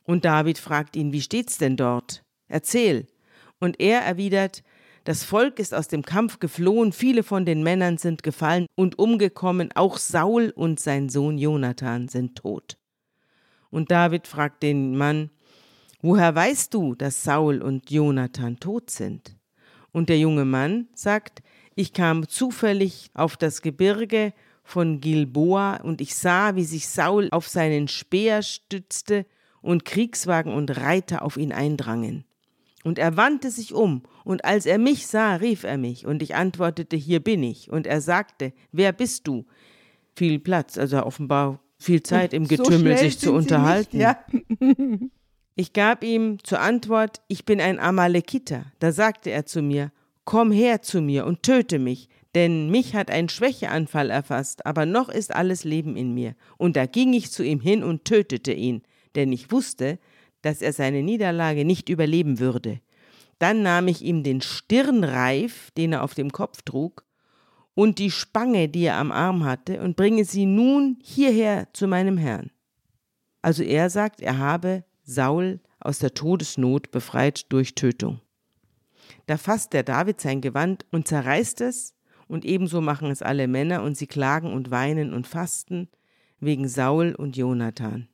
Und 0.03 0.25
David 0.25 0.57
fragt 0.57 0.97
ihn, 0.97 1.13
wie 1.13 1.21
steht's 1.21 1.57
denn 1.57 1.77
dort? 1.77 2.25
Erzähl. 2.49 3.07
Und 3.61 3.79
er 3.79 4.01
erwidert, 4.01 4.61
das 5.05 5.23
Volk 5.23 5.57
ist 5.57 5.73
aus 5.73 5.87
dem 5.87 6.03
Kampf 6.03 6.39
geflohen, 6.39 6.91
viele 6.91 7.23
von 7.23 7.45
den 7.45 7.63
Männern 7.63 7.97
sind 7.97 8.23
gefallen 8.23 8.65
und 8.75 8.99
umgekommen, 8.99 9.69
auch 9.73 9.99
Saul 9.99 10.51
und 10.53 10.81
sein 10.81 11.07
Sohn 11.07 11.37
Jonathan 11.37 12.09
sind 12.09 12.35
tot. 12.35 12.77
Und 13.69 13.89
David 13.89 14.27
fragt 14.27 14.63
den 14.63 14.97
Mann, 14.97 15.29
woher 16.03 16.35
weißt 16.35 16.71
du, 16.75 16.93
dass 16.93 17.23
Saul 17.23 17.63
und 17.63 17.89
Jonathan 17.89 18.59
tot 18.59 18.91
sind? 18.91 19.35
Und 19.91 20.09
der 20.09 20.19
junge 20.19 20.45
Mann 20.45 20.87
sagt, 20.93 21.41
ich 21.73 21.93
kam 21.93 22.27
zufällig 22.27 23.09
auf 23.15 23.37
das 23.37 23.63
Gebirge 23.63 24.33
von 24.63 25.01
Gilboa 25.01 25.77
und 25.77 26.01
ich 26.01 26.15
sah, 26.15 26.55
wie 26.55 26.63
sich 26.63 26.87
Saul 26.87 27.29
auf 27.31 27.47
seinen 27.47 27.87
Speer 27.87 28.43
stützte 28.43 29.25
und 29.61 29.85
Kriegswagen 29.85 30.53
und 30.53 30.77
Reiter 30.77 31.23
auf 31.23 31.37
ihn 31.37 31.51
eindrangen. 31.51 32.25
Und 32.83 32.99
er 32.99 33.15
wandte 33.15 33.49
sich 33.49 33.73
um, 33.73 34.03
und 34.25 34.43
als 34.43 34.65
er 34.65 34.77
mich 34.77 35.07
sah, 35.07 35.35
rief 35.35 35.63
er 35.63 35.77
mich, 35.77 36.05
und 36.05 36.21
ich 36.21 36.35
antwortete, 36.35 36.97
hier 36.97 37.21
bin 37.21 37.41
ich. 37.41 37.71
Und 37.71 37.87
er 37.87 38.01
sagte, 38.01 38.51
wer 38.73 38.91
bist 38.91 39.27
du? 39.27 39.45
Viel 40.15 40.39
Platz, 40.39 40.77
also 40.77 41.01
offenbar 41.03 41.59
viel 41.79 42.03
Zeit 42.03 42.33
im 42.33 42.47
Getümmel, 42.47 42.97
so 42.97 43.03
sich 43.03 43.19
zu 43.19 43.33
unterhalten. 43.33 43.97
Nicht, 43.97 44.03
ja. 44.03 44.17
Ich 45.55 45.73
gab 45.73 46.03
ihm 46.03 46.37
zur 46.43 46.59
Antwort, 46.59 47.21
ich 47.27 47.45
bin 47.45 47.61
ein 47.61 47.79
Amalekiter. 47.79 48.65
Da 48.79 48.91
sagte 48.91 49.29
er 49.29 49.45
zu 49.45 49.61
mir, 49.61 49.91
komm 50.25 50.51
her 50.51 50.81
zu 50.81 51.01
mir 51.01 51.25
und 51.25 51.43
töte 51.43 51.79
mich, 51.79 52.09
denn 52.35 52.69
mich 52.69 52.95
hat 52.95 53.11
ein 53.11 53.29
Schwächeanfall 53.29 54.09
erfasst, 54.09 54.65
aber 54.65 54.85
noch 54.85 55.09
ist 55.09 55.35
alles 55.35 55.63
Leben 55.63 55.95
in 55.95 56.13
mir. 56.13 56.35
Und 56.57 56.75
da 56.75 56.85
ging 56.85 57.13
ich 57.13 57.31
zu 57.31 57.43
ihm 57.43 57.59
hin 57.59 57.83
und 57.83 58.05
tötete 58.05 58.53
ihn 58.53 58.83
denn 59.15 59.31
ich 59.31 59.51
wusste, 59.51 59.99
dass 60.41 60.61
er 60.61 60.73
seine 60.73 61.03
Niederlage 61.03 61.65
nicht 61.65 61.89
überleben 61.89 62.39
würde. 62.39 62.79
Dann 63.39 63.61
nahm 63.61 63.87
ich 63.87 64.01
ihm 64.01 64.23
den 64.23 64.41
Stirnreif, 64.41 65.71
den 65.71 65.93
er 65.93 66.03
auf 66.03 66.13
dem 66.13 66.31
Kopf 66.31 66.61
trug, 66.61 67.05
und 67.75 67.97
die 67.97 68.11
Spange, 68.11 68.69
die 68.69 68.83
er 68.83 68.97
am 68.97 69.11
Arm 69.11 69.43
hatte, 69.45 69.81
und 69.81 69.95
bringe 69.95 70.25
sie 70.25 70.45
nun 70.45 70.97
hierher 71.01 71.67
zu 71.73 71.87
meinem 71.87 72.17
Herrn. 72.17 72.51
Also 73.41 73.63
er 73.63 73.89
sagt, 73.89 74.21
er 74.21 74.37
habe 74.37 74.83
Saul 75.03 75.59
aus 75.79 75.99
der 75.99 76.13
Todesnot 76.13 76.91
befreit 76.91 77.51
durch 77.51 77.75
Tötung. 77.75 78.21
Da 79.25 79.37
fasst 79.37 79.73
der 79.73 79.83
David 79.83 80.21
sein 80.21 80.41
Gewand 80.41 80.85
und 80.91 81.07
zerreißt 81.07 81.61
es, 81.61 81.93
und 82.27 82.45
ebenso 82.45 82.81
machen 82.81 83.11
es 83.11 83.21
alle 83.21 83.47
Männer, 83.47 83.83
und 83.83 83.97
sie 83.97 84.07
klagen 84.07 84.53
und 84.53 84.71
weinen 84.71 85.13
und 85.13 85.27
fasten 85.27 85.89
wegen 86.39 86.67
Saul 86.67 87.13
und 87.15 87.37
Jonathan. 87.37 88.07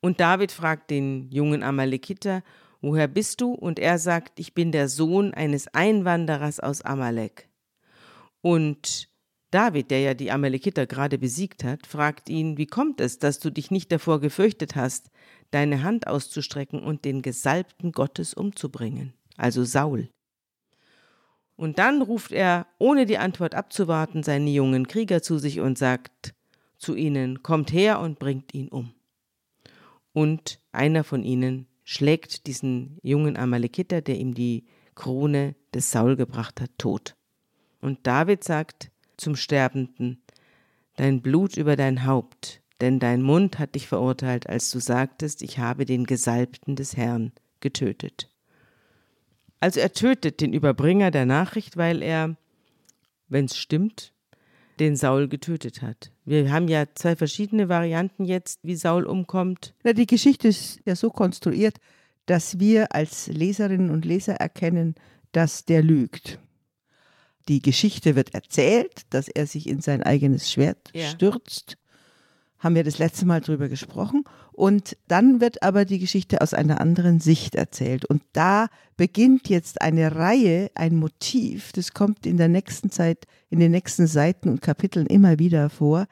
Und 0.00 0.20
David 0.20 0.52
fragt 0.52 0.90
den 0.90 1.30
jungen 1.30 1.62
Amalekiter, 1.62 2.42
woher 2.80 3.08
bist 3.08 3.40
du? 3.40 3.52
Und 3.52 3.78
er 3.78 3.98
sagt, 3.98 4.38
ich 4.38 4.54
bin 4.54 4.72
der 4.72 4.88
Sohn 4.88 5.34
eines 5.34 5.68
Einwanderers 5.68 6.60
aus 6.60 6.82
Amalek. 6.82 7.48
Und 8.40 9.08
David, 9.50 9.90
der 9.90 10.00
ja 10.00 10.14
die 10.14 10.30
Amalekiter 10.30 10.86
gerade 10.86 11.18
besiegt 11.18 11.64
hat, 11.64 11.86
fragt 11.86 12.28
ihn, 12.28 12.58
wie 12.58 12.66
kommt 12.66 13.00
es, 13.00 13.18
dass 13.18 13.38
du 13.38 13.50
dich 13.50 13.70
nicht 13.70 13.90
davor 13.90 14.20
gefürchtet 14.20 14.76
hast, 14.76 15.10
deine 15.50 15.82
Hand 15.82 16.06
auszustrecken 16.06 16.82
und 16.82 17.04
den 17.04 17.22
Gesalbten 17.22 17.92
Gottes 17.92 18.34
umzubringen, 18.34 19.12
also 19.36 19.64
Saul. 19.64 20.08
Und 21.56 21.78
dann 21.78 22.02
ruft 22.02 22.32
er, 22.32 22.66
ohne 22.78 23.06
die 23.06 23.18
Antwort 23.18 23.54
abzuwarten, 23.54 24.22
seine 24.22 24.50
jungen 24.50 24.88
Krieger 24.88 25.22
zu 25.22 25.38
sich 25.38 25.60
und 25.60 25.78
sagt 25.78 26.34
zu 26.76 26.94
ihnen, 26.94 27.42
kommt 27.42 27.72
her 27.72 28.00
und 28.00 28.18
bringt 28.18 28.52
ihn 28.52 28.68
um 28.68 28.92
und 30.16 30.60
einer 30.72 31.04
von 31.04 31.22
ihnen 31.22 31.66
schlägt 31.84 32.46
diesen 32.46 32.98
jungen 33.02 33.36
Amalekiter, 33.36 34.00
der 34.00 34.16
ihm 34.16 34.32
die 34.32 34.64
Krone 34.94 35.54
des 35.74 35.90
Saul 35.90 36.16
gebracht 36.16 36.58
hat, 36.62 36.70
tot. 36.78 37.14
Und 37.82 38.06
David 38.06 38.42
sagt 38.42 38.90
zum 39.18 39.36
Sterbenden, 39.36 40.22
Dein 40.96 41.20
Blut 41.20 41.58
über 41.58 41.76
dein 41.76 42.06
Haupt, 42.06 42.62
denn 42.80 42.98
dein 42.98 43.22
Mund 43.22 43.58
hat 43.58 43.74
dich 43.74 43.86
verurteilt, 43.86 44.48
als 44.48 44.70
du 44.70 44.80
sagtest, 44.80 45.42
ich 45.42 45.58
habe 45.58 45.84
den 45.84 46.04
Gesalbten 46.04 46.76
des 46.76 46.96
Herrn 46.96 47.32
getötet. 47.60 48.30
Also 49.60 49.80
er 49.80 49.92
tötet 49.92 50.40
den 50.40 50.52
Überbringer 50.52 51.10
der 51.10 51.26
Nachricht, 51.26 51.76
weil 51.76 52.02
er, 52.02 52.36
wenn 53.28 53.46
es 53.46 53.56
stimmt, 53.56 54.12
den 54.78 54.96
Saul 54.96 55.28
getötet 55.28 55.80
hat. 55.80 56.12
Wir 56.26 56.52
haben 56.52 56.68
ja 56.68 56.84
zwei 56.94 57.16
verschiedene 57.16 57.70
Varianten 57.70 58.26
jetzt, 58.26 58.60
wie 58.62 58.76
Saul 58.76 59.06
umkommt. 59.06 59.74
Na, 59.82 59.94
die 59.94 60.06
Geschichte 60.06 60.48
ist 60.48 60.80
ja 60.84 60.94
so 60.94 61.10
konstruiert, 61.10 61.78
dass 62.26 62.58
wir 62.60 62.94
als 62.94 63.28
Leserinnen 63.28 63.90
und 63.90 64.04
Leser 64.04 64.34
erkennen, 64.34 64.94
dass 65.32 65.64
der 65.64 65.82
lügt. 65.82 66.38
Die 67.48 67.62
Geschichte 67.62 68.16
wird 68.16 68.34
erzählt, 68.34 69.02
dass 69.10 69.28
er 69.28 69.46
sich 69.46 69.68
in 69.68 69.80
sein 69.80 70.02
eigenes 70.02 70.50
Schwert 70.50 70.90
ja. 70.92 71.06
stürzt 71.08 71.78
haben 72.58 72.74
wir 72.74 72.84
das 72.84 72.98
letzte 72.98 73.26
Mal 73.26 73.40
drüber 73.40 73.68
gesprochen. 73.68 74.24
Und 74.52 74.96
dann 75.08 75.40
wird 75.40 75.62
aber 75.62 75.84
die 75.84 75.98
Geschichte 75.98 76.40
aus 76.40 76.54
einer 76.54 76.80
anderen 76.80 77.20
Sicht 77.20 77.54
erzählt. 77.54 78.04
Und 78.04 78.22
da 78.32 78.68
beginnt 78.96 79.48
jetzt 79.48 79.82
eine 79.82 80.16
Reihe, 80.16 80.70
ein 80.74 80.96
Motiv, 80.96 81.72
das 81.72 81.92
kommt 81.92 82.26
in 82.26 82.36
der 82.38 82.48
nächsten 82.48 82.90
Zeit, 82.90 83.26
in 83.50 83.60
den 83.60 83.72
nächsten 83.72 84.06
Seiten 84.06 84.48
und 84.48 84.62
Kapiteln 84.62 85.06
immer 85.06 85.38
wieder 85.38 85.68
vor, 85.68 86.06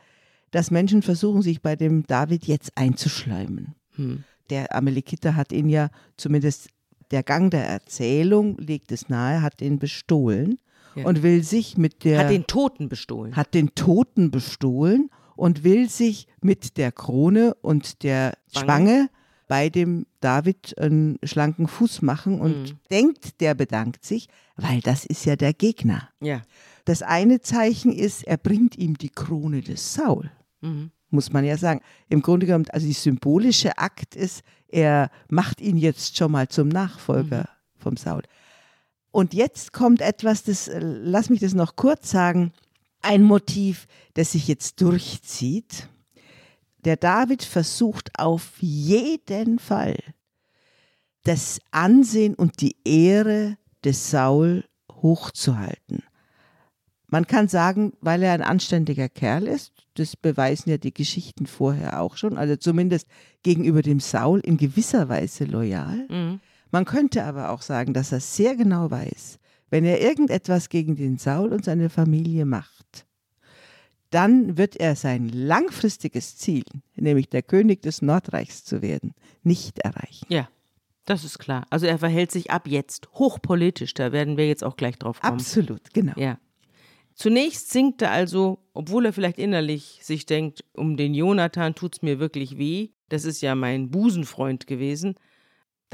dass 0.50 0.70
Menschen 0.70 1.02
versuchen, 1.02 1.42
sich 1.42 1.62
bei 1.62 1.74
dem 1.76 2.06
David 2.06 2.44
jetzt 2.44 2.76
einzuschleimen. 2.76 3.74
Hm. 3.96 4.24
Der 4.50 4.74
Amalekiter 4.76 5.36
hat 5.36 5.52
ihn 5.52 5.68
ja 5.68 5.88
zumindest 6.16 6.68
der 7.10 7.22
Gang 7.22 7.50
der 7.50 7.66
Erzählung 7.66 8.56
legt 8.58 8.92
es 8.92 9.08
nahe, 9.08 9.42
hat 9.42 9.60
ihn 9.62 9.78
bestohlen 9.78 10.58
ja. 10.94 11.06
und 11.06 11.22
will 11.22 11.42
sich 11.42 11.76
mit 11.76 12.04
der 12.04 12.18
hat 12.18 12.30
den 12.30 12.46
Toten 12.46 12.88
bestohlen. 12.88 13.36
Hat 13.36 13.54
den 13.54 13.74
Toten 13.74 14.30
bestohlen 14.30 15.10
und 15.36 15.64
will 15.64 15.88
sich 15.88 16.26
mit 16.40 16.76
der 16.76 16.92
Krone 16.92 17.54
und 17.62 18.02
der 18.02 18.34
Spange 18.56 19.08
bei 19.46 19.68
dem 19.68 20.06
David 20.20 20.78
einen 20.78 21.18
schlanken 21.22 21.68
Fuß 21.68 22.02
machen 22.02 22.40
und 22.40 22.62
mhm. 22.62 22.78
denkt, 22.90 23.40
der 23.40 23.54
bedankt 23.54 24.04
sich, 24.04 24.28
weil 24.56 24.80
das 24.80 25.04
ist 25.04 25.24
ja 25.26 25.36
der 25.36 25.52
Gegner. 25.52 26.08
Ja. 26.20 26.42
Das 26.84 27.02
eine 27.02 27.40
Zeichen 27.40 27.92
ist, 27.92 28.24
er 28.24 28.36
bringt 28.36 28.76
ihm 28.76 28.96
die 28.96 29.10
Krone 29.10 29.60
des 29.60 29.94
Saul. 29.94 30.30
Mhm. 30.60 30.90
Muss 31.10 31.32
man 31.32 31.44
ja 31.44 31.56
sagen. 31.56 31.80
Im 32.08 32.22
Grunde 32.22 32.46
genommen, 32.46 32.66
also 32.70 32.86
die 32.86 32.92
symbolische 32.92 33.78
Akt 33.78 34.16
ist, 34.16 34.42
er 34.68 35.10
macht 35.28 35.60
ihn 35.60 35.76
jetzt 35.76 36.16
schon 36.16 36.32
mal 36.32 36.48
zum 36.48 36.68
Nachfolger 36.68 37.40
mhm. 37.40 37.80
vom 37.80 37.96
Saul. 37.96 38.22
Und 39.10 39.32
jetzt 39.32 39.72
kommt 39.72 40.00
etwas, 40.00 40.42
das, 40.42 40.68
lass 40.74 41.30
mich 41.30 41.38
das 41.38 41.54
noch 41.54 41.76
kurz 41.76 42.10
sagen, 42.10 42.52
ein 43.04 43.22
Motiv, 43.22 43.86
das 44.14 44.32
sich 44.32 44.48
jetzt 44.48 44.80
durchzieht. 44.80 45.88
Der 46.84 46.96
David 46.96 47.42
versucht 47.42 48.10
auf 48.18 48.52
jeden 48.60 49.58
Fall 49.58 49.96
das 51.24 51.60
Ansehen 51.70 52.34
und 52.34 52.60
die 52.60 52.76
Ehre 52.84 53.56
des 53.84 54.10
Saul 54.10 54.64
hochzuhalten. 54.90 56.02
Man 57.06 57.26
kann 57.26 57.48
sagen, 57.48 57.92
weil 58.00 58.22
er 58.22 58.32
ein 58.32 58.42
anständiger 58.42 59.08
Kerl 59.08 59.46
ist, 59.46 59.72
das 59.94 60.16
beweisen 60.16 60.70
ja 60.70 60.78
die 60.78 60.92
Geschichten 60.92 61.46
vorher 61.46 62.00
auch 62.00 62.16
schon, 62.16 62.36
also 62.36 62.56
zumindest 62.56 63.06
gegenüber 63.42 63.82
dem 63.82 64.00
Saul 64.00 64.40
in 64.40 64.56
gewisser 64.56 65.08
Weise 65.08 65.44
loyal. 65.44 66.06
Mhm. 66.08 66.40
Man 66.70 66.84
könnte 66.84 67.24
aber 67.24 67.50
auch 67.50 67.62
sagen, 67.62 67.94
dass 67.94 68.10
er 68.10 68.20
sehr 68.20 68.56
genau 68.56 68.90
weiß, 68.90 69.38
wenn 69.70 69.84
er 69.84 70.00
irgendetwas 70.00 70.68
gegen 70.68 70.96
den 70.96 71.18
Saul 71.18 71.52
und 71.52 71.64
seine 71.64 71.90
Familie 71.90 72.44
macht, 72.44 73.06
dann 74.10 74.56
wird 74.56 74.76
er 74.76 74.94
sein 74.94 75.28
langfristiges 75.28 76.36
Ziel, 76.36 76.64
nämlich 76.94 77.28
der 77.28 77.42
König 77.42 77.82
des 77.82 78.00
Nordreichs 78.00 78.64
zu 78.64 78.80
werden, 78.80 79.14
nicht 79.42 79.80
erreichen. 79.80 80.26
Ja, 80.28 80.48
das 81.04 81.24
ist 81.24 81.38
klar. 81.38 81.66
Also 81.70 81.86
er 81.86 81.98
verhält 81.98 82.30
sich 82.30 82.50
ab 82.50 82.68
jetzt 82.68 83.08
hochpolitisch, 83.14 83.92
da 83.94 84.12
werden 84.12 84.36
wir 84.36 84.46
jetzt 84.46 84.62
auch 84.62 84.76
gleich 84.76 84.98
drauf 84.98 85.20
kommen. 85.20 85.34
Absolut, 85.34 85.92
genau. 85.92 86.12
Ja. 86.16 86.38
Zunächst 87.14 87.70
singt 87.70 88.02
er 88.02 88.10
also, 88.10 88.58
obwohl 88.72 89.06
er 89.06 89.12
vielleicht 89.12 89.38
innerlich 89.38 90.00
sich 90.02 90.26
denkt, 90.26 90.64
um 90.74 90.96
den 90.96 91.14
Jonathan 91.14 91.74
tut's 91.74 92.02
mir 92.02 92.18
wirklich 92.18 92.58
weh, 92.58 92.90
das 93.08 93.24
ist 93.24 93.40
ja 93.40 93.54
mein 93.54 93.90
Busenfreund 93.90 94.66
gewesen. 94.66 95.14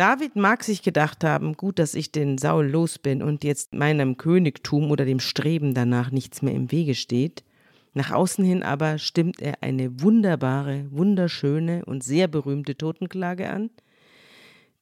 David 0.00 0.34
mag 0.34 0.64
sich 0.64 0.80
gedacht 0.80 1.24
haben, 1.24 1.58
gut, 1.58 1.78
dass 1.78 1.92
ich 1.92 2.10
den 2.10 2.38
Saul 2.38 2.66
los 2.66 2.98
bin 2.98 3.22
und 3.22 3.44
jetzt 3.44 3.74
meinem 3.74 4.16
Königtum 4.16 4.90
oder 4.90 5.04
dem 5.04 5.20
Streben 5.20 5.74
danach 5.74 6.10
nichts 6.10 6.40
mehr 6.40 6.54
im 6.54 6.72
Wege 6.72 6.94
steht. 6.94 7.44
Nach 7.92 8.10
außen 8.10 8.42
hin 8.42 8.62
aber 8.62 8.96
stimmt 8.96 9.42
er 9.42 9.62
eine 9.62 10.00
wunderbare, 10.00 10.86
wunderschöne 10.90 11.84
und 11.84 12.02
sehr 12.02 12.28
berühmte 12.28 12.78
Totenklage 12.78 13.50
an, 13.50 13.68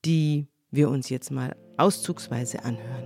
die 0.05 0.47
wir 0.71 0.89
uns 0.89 1.09
jetzt 1.09 1.33
mal 1.33 1.57
auszugsweise 1.79 2.65
anhören. 2.65 3.03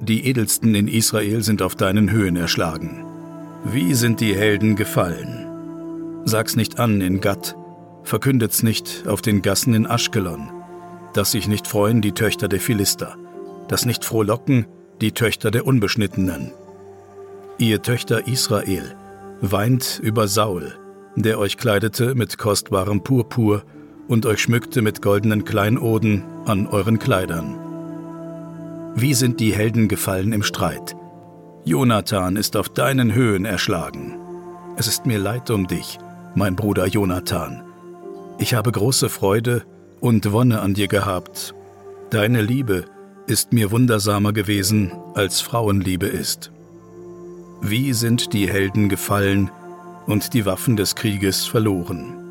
Die 0.00 0.24
Edelsten 0.24 0.74
in 0.74 0.88
Israel 0.88 1.42
sind 1.42 1.60
auf 1.60 1.74
deinen 1.74 2.10
Höhen 2.10 2.36
erschlagen. 2.36 3.04
Wie 3.70 3.92
sind 3.92 4.20
die 4.20 4.34
Helden 4.34 4.76
gefallen? 4.76 5.46
Sag's 6.24 6.56
nicht 6.56 6.78
an 6.78 7.02
in 7.02 7.20
Gatt, 7.20 7.54
verkündet's 8.02 8.62
nicht 8.62 9.04
auf 9.06 9.20
den 9.20 9.42
Gassen 9.42 9.74
in 9.74 9.86
Aschkelon, 9.86 10.48
dass 11.12 11.32
sich 11.32 11.48
nicht 11.48 11.66
freuen 11.66 12.00
die 12.00 12.12
Töchter 12.12 12.48
der 12.48 12.60
Philister, 12.60 13.16
dass 13.68 13.84
nicht 13.84 14.06
frohlocken 14.06 14.66
die 15.02 15.12
Töchter 15.12 15.50
der 15.50 15.66
Unbeschnittenen. 15.66 16.50
Ihr 17.58 17.82
Töchter 17.82 18.26
Israel, 18.26 18.96
weint 19.42 20.00
über 20.02 20.28
Saul, 20.28 20.72
der 21.16 21.38
euch 21.38 21.58
kleidete 21.58 22.14
mit 22.14 22.38
kostbarem 22.38 23.04
Purpur 23.04 23.64
und 24.08 24.24
euch 24.24 24.40
schmückte 24.40 24.80
mit 24.80 25.02
goldenen 25.02 25.44
Kleinoden 25.44 26.24
an 26.46 26.68
euren 26.68 26.98
Kleidern. 26.98 27.58
Wie 28.94 29.12
sind 29.12 29.40
die 29.40 29.54
Helden 29.54 29.88
gefallen 29.88 30.32
im 30.32 30.42
Streit? 30.42 30.96
Jonathan 31.68 32.36
ist 32.36 32.56
auf 32.56 32.70
deinen 32.70 33.12
Höhen 33.12 33.44
erschlagen. 33.44 34.16
Es 34.78 34.86
ist 34.86 35.04
mir 35.04 35.18
leid 35.18 35.50
um 35.50 35.66
dich, 35.66 35.98
mein 36.34 36.56
Bruder 36.56 36.86
Jonathan. 36.86 37.62
Ich 38.38 38.54
habe 38.54 38.72
große 38.72 39.10
Freude 39.10 39.64
und 40.00 40.32
Wonne 40.32 40.62
an 40.62 40.72
dir 40.72 40.88
gehabt. 40.88 41.54
Deine 42.08 42.40
Liebe 42.40 42.86
ist 43.26 43.52
mir 43.52 43.70
wundersamer 43.70 44.32
gewesen, 44.32 44.92
als 45.12 45.42
Frauenliebe 45.42 46.06
ist. 46.06 46.52
Wie 47.60 47.92
sind 47.92 48.32
die 48.32 48.48
Helden 48.48 48.88
gefallen 48.88 49.50
und 50.06 50.32
die 50.32 50.46
Waffen 50.46 50.74
des 50.74 50.94
Krieges 50.94 51.44
verloren? 51.44 52.27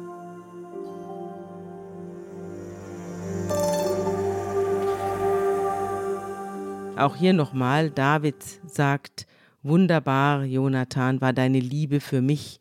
Auch 6.97 7.15
hier 7.15 7.33
nochmal, 7.33 7.91
David 7.91 8.35
sagt, 8.65 9.27
wunderbar, 9.61 10.43
Jonathan, 10.43 11.21
war 11.21 11.33
deine 11.33 11.59
Liebe 11.59 11.99
für 11.99 12.21
mich 12.21 12.59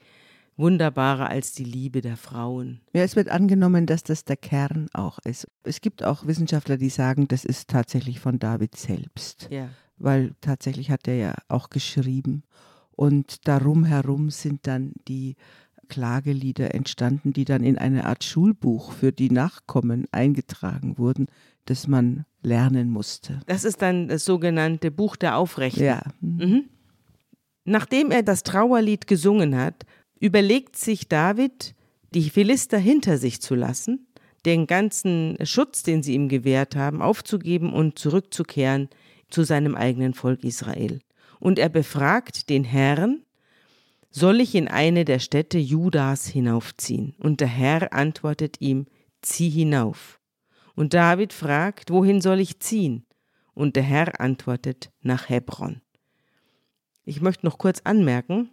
wunderbarer 0.56 1.28
als 1.28 1.52
die 1.52 1.64
Liebe 1.64 2.00
der 2.00 2.16
Frauen. 2.16 2.80
Ja, 2.92 3.02
es 3.02 3.16
wird 3.16 3.28
angenommen, 3.28 3.86
dass 3.86 4.02
das 4.02 4.24
der 4.24 4.36
Kern 4.36 4.88
auch 4.92 5.18
ist. 5.20 5.46
Es 5.64 5.80
gibt 5.80 6.02
auch 6.02 6.26
Wissenschaftler, 6.26 6.76
die 6.76 6.88
sagen, 6.88 7.28
das 7.28 7.44
ist 7.44 7.68
tatsächlich 7.68 8.20
von 8.20 8.38
David 8.38 8.76
selbst. 8.76 9.48
Ja. 9.50 9.68
Weil 9.98 10.34
tatsächlich 10.40 10.90
hat 10.90 11.08
er 11.08 11.16
ja 11.16 11.34
auch 11.48 11.70
geschrieben. 11.70 12.42
Und 12.92 13.46
darum 13.46 13.84
herum 13.84 14.30
sind 14.30 14.66
dann 14.66 14.92
die 15.08 15.36
Klagelieder 15.88 16.74
entstanden, 16.74 17.32
die 17.32 17.44
dann 17.44 17.62
in 17.62 17.78
eine 17.78 18.06
Art 18.06 18.24
Schulbuch 18.24 18.92
für 18.92 19.12
die 19.12 19.30
Nachkommen 19.30 20.06
eingetragen 20.10 20.98
wurden, 20.98 21.26
das 21.66 21.86
man 21.86 22.24
lernen 22.46 22.88
musste. 22.88 23.40
Das 23.46 23.64
ist 23.64 23.82
dann 23.82 24.08
das 24.08 24.24
sogenannte 24.24 24.90
Buch 24.90 25.16
der 25.16 25.36
Aufrechten. 25.36 25.84
Ja. 25.84 26.02
Mhm. 26.20 26.64
Nachdem 27.64 28.12
er 28.12 28.22
das 28.22 28.44
Trauerlied 28.44 29.08
gesungen 29.08 29.56
hat, 29.56 29.84
überlegt 30.20 30.76
sich 30.76 31.08
David, 31.08 31.74
die 32.14 32.30
Philister 32.30 32.78
hinter 32.78 33.18
sich 33.18 33.42
zu 33.42 33.56
lassen, 33.56 34.06
den 34.46 34.68
ganzen 34.68 35.36
Schutz, 35.42 35.82
den 35.82 36.04
sie 36.04 36.14
ihm 36.14 36.28
gewährt 36.28 36.76
haben, 36.76 37.02
aufzugeben 37.02 37.72
und 37.72 37.98
zurückzukehren 37.98 38.88
zu 39.28 39.42
seinem 39.42 39.74
eigenen 39.74 40.14
Volk 40.14 40.44
Israel. 40.44 41.00
Und 41.40 41.58
er 41.58 41.68
befragt 41.68 42.48
den 42.48 42.62
Herrn, 42.62 43.22
soll 44.10 44.40
ich 44.40 44.54
in 44.54 44.68
eine 44.68 45.04
der 45.04 45.18
Städte 45.18 45.58
Judas 45.58 46.28
hinaufziehen? 46.28 47.16
Und 47.18 47.40
der 47.40 47.48
Herr 47.48 47.92
antwortet 47.92 48.60
ihm, 48.60 48.86
zieh 49.20 49.50
hinauf. 49.50 50.20
Und 50.76 50.94
David 50.94 51.32
fragt, 51.32 51.90
wohin 51.90 52.20
soll 52.20 52.38
ich 52.38 52.60
ziehen? 52.60 53.04
Und 53.54 53.74
der 53.74 53.82
Herr 53.82 54.20
antwortet, 54.20 54.92
nach 55.00 55.28
Hebron. 55.28 55.80
Ich 57.04 57.20
möchte 57.20 57.46
noch 57.46 57.58
kurz 57.58 57.80
anmerken, 57.82 58.50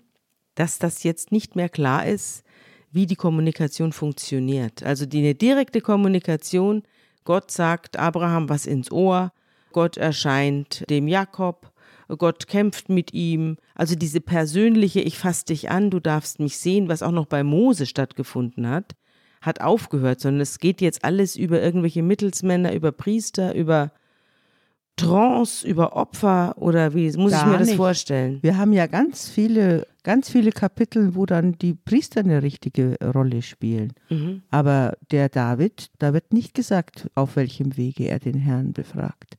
dass 0.56 0.80
das 0.80 1.04
jetzt 1.04 1.32
nicht 1.32 1.56
mehr 1.56 1.70
klar 1.70 2.08
ist, 2.08 2.44
wie 2.92 3.06
die 3.06 3.16
Kommunikation 3.16 3.92
funktioniert. 3.92 4.84
Also 4.84 5.06
die 5.06 5.38
direkte 5.38 5.82
Kommunikation, 5.82 6.84
Gott 7.26 7.52
sagt 7.52 7.98
Abraham 7.98 8.50
was 8.50 8.66
ins 8.66 8.92
Ohr, 8.92 9.34
Gott 9.72 9.98
erscheint 9.98 10.90
dem 10.90 11.08
Jakob, 11.08 11.74
Gott 12.08 12.48
kämpft 12.48 12.90
mit 12.90 13.14
ihm. 13.14 13.58
Also 13.76 13.96
diese 13.96 14.22
persönliche, 14.22 15.02
ich 15.02 15.18
fasse 15.18 15.46
dich 15.46 15.72
an, 15.72 15.90
du 15.90 16.00
darfst 16.00 16.40
mich 16.40 16.58
sehen, 16.58 16.88
was 16.88 17.02
auch 17.02 17.12
noch 17.12 17.26
bei 17.26 17.44
Mose 17.44 17.86
stattgefunden 17.86 18.70
hat, 18.70 18.96
hat 19.44 19.62
aufgehört, 19.62 20.20
sondern 20.20 20.42
es 20.42 20.58
geht 20.60 20.82
jetzt 20.82 21.04
alles 21.04 21.36
über 21.36 21.62
irgendwelche 21.62 22.02
Mittelsmänner, 22.02 22.74
über 22.74 22.92
Priester, 22.92 23.54
über 23.56 23.92
Trance, 24.96 25.68
über 25.68 25.96
Opfer 25.96 26.54
oder 26.58 26.94
wie 26.94 27.12
muss 27.18 27.32
Gar 27.32 27.46
ich 27.46 27.52
mir 27.52 27.58
das 27.58 27.68
nicht. 27.68 27.78
vorstellen? 27.78 28.40
Wir 28.42 28.58
haben 28.58 28.74
ja 28.74 28.86
ganz 28.86 29.28
viele, 29.28 29.88
ganz 30.04 30.30
viele 30.30 30.52
Kapitel, 30.52 31.16
wo 31.16 31.26
dann 31.26 31.58
die 31.58 31.74
Priester 31.74 32.20
eine 32.20 32.44
richtige 32.44 32.96
Rolle 33.04 33.42
spielen. 33.42 33.94
Mhm. 34.10 34.44
Aber 34.52 34.96
der 35.12 35.30
David, 35.30 35.90
da 35.98 36.14
wird 36.14 36.32
nicht 36.32 36.54
gesagt, 36.54 37.10
auf 37.16 37.36
welchem 37.36 37.76
Wege 37.76 38.08
er 38.08 38.20
den 38.20 38.36
Herrn 38.38 38.72
befragt. 38.74 39.38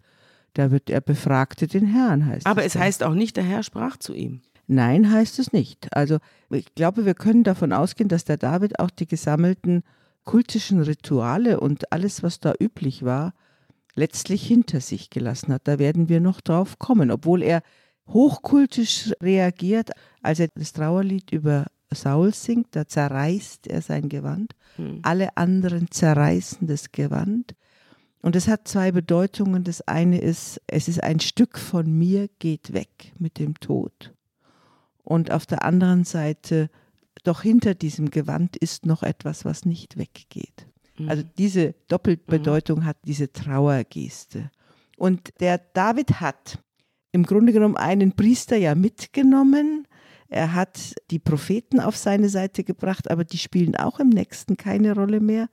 Da 0.54 0.70
wird 0.70 0.90
er 0.90 1.00
befragte 1.00 1.66
den 1.68 1.86
Herrn, 1.86 2.26
heißt 2.26 2.46
Aber 2.46 2.64
es. 2.64 2.74
es 2.74 2.80
heißt 2.80 3.02
auch 3.04 3.14
nicht, 3.14 3.36
der 3.36 3.44
Herr 3.44 3.62
sprach 3.62 3.96
zu 3.96 4.12
ihm. 4.12 4.40
Nein, 4.66 5.10
heißt 5.10 5.38
es 5.38 5.52
nicht. 5.52 5.94
Also 5.94 6.18
ich 6.50 6.74
glaube, 6.74 7.04
wir 7.04 7.14
können 7.14 7.44
davon 7.44 7.72
ausgehen, 7.72 8.08
dass 8.08 8.24
der 8.24 8.36
David 8.36 8.78
auch 8.78 8.90
die 8.90 9.06
gesammelten 9.06 9.82
kultischen 10.24 10.80
Rituale 10.80 11.60
und 11.60 11.92
alles, 11.92 12.22
was 12.22 12.40
da 12.40 12.54
üblich 12.58 13.04
war, 13.04 13.34
letztlich 13.94 14.46
hinter 14.46 14.80
sich 14.80 15.10
gelassen 15.10 15.52
hat. 15.52 15.68
Da 15.68 15.78
werden 15.78 16.08
wir 16.08 16.20
noch 16.20 16.40
drauf 16.40 16.78
kommen, 16.78 17.10
obwohl 17.10 17.42
er 17.42 17.62
hochkultisch 18.08 19.12
reagiert, 19.22 19.90
als 20.22 20.40
er 20.40 20.48
das 20.54 20.72
Trauerlied 20.72 21.30
über 21.32 21.66
Saul 21.90 22.34
singt, 22.34 22.68
da 22.72 22.86
zerreißt 22.86 23.66
er 23.66 23.82
sein 23.82 24.08
Gewand. 24.08 24.54
Hm. 24.76 25.00
Alle 25.02 25.36
anderen 25.36 25.90
zerreißen 25.90 26.66
das 26.66 26.90
Gewand. 26.90 27.54
Und 28.20 28.36
es 28.36 28.48
hat 28.48 28.66
zwei 28.66 28.90
Bedeutungen. 28.90 29.64
Das 29.64 29.82
eine 29.82 30.18
ist, 30.18 30.60
es 30.66 30.88
ist 30.88 31.02
ein 31.02 31.20
Stück 31.20 31.58
von 31.58 31.86
mir 31.86 32.28
geht 32.38 32.72
weg 32.72 33.12
mit 33.18 33.38
dem 33.38 33.60
Tod. 33.60 34.13
Und 35.04 35.30
auf 35.30 35.46
der 35.46 35.64
anderen 35.64 36.04
Seite, 36.04 36.70
doch 37.22 37.42
hinter 37.42 37.74
diesem 37.74 38.10
Gewand 38.10 38.56
ist 38.56 38.86
noch 38.86 39.02
etwas, 39.02 39.44
was 39.44 39.64
nicht 39.64 39.96
weggeht. 39.96 40.66
Mhm. 40.98 41.08
Also 41.08 41.22
diese 41.38 41.74
Doppelbedeutung 41.88 42.84
hat 42.84 42.96
diese 43.04 43.32
Trauergeste. 43.32 44.50
Und 44.96 45.32
der 45.40 45.58
David 45.58 46.20
hat 46.20 46.58
im 47.12 47.24
Grunde 47.24 47.52
genommen 47.52 47.76
einen 47.76 48.12
Priester 48.12 48.56
ja 48.56 48.74
mitgenommen. 48.74 49.86
Er 50.28 50.54
hat 50.54 50.94
die 51.10 51.18
Propheten 51.18 51.78
auf 51.80 51.96
seine 51.96 52.28
Seite 52.28 52.64
gebracht, 52.64 53.10
aber 53.10 53.24
die 53.24 53.38
spielen 53.38 53.76
auch 53.76 54.00
im 54.00 54.08
nächsten 54.08 54.56
keine 54.56 54.94
Rolle 54.94 55.20
mehr, 55.20 55.48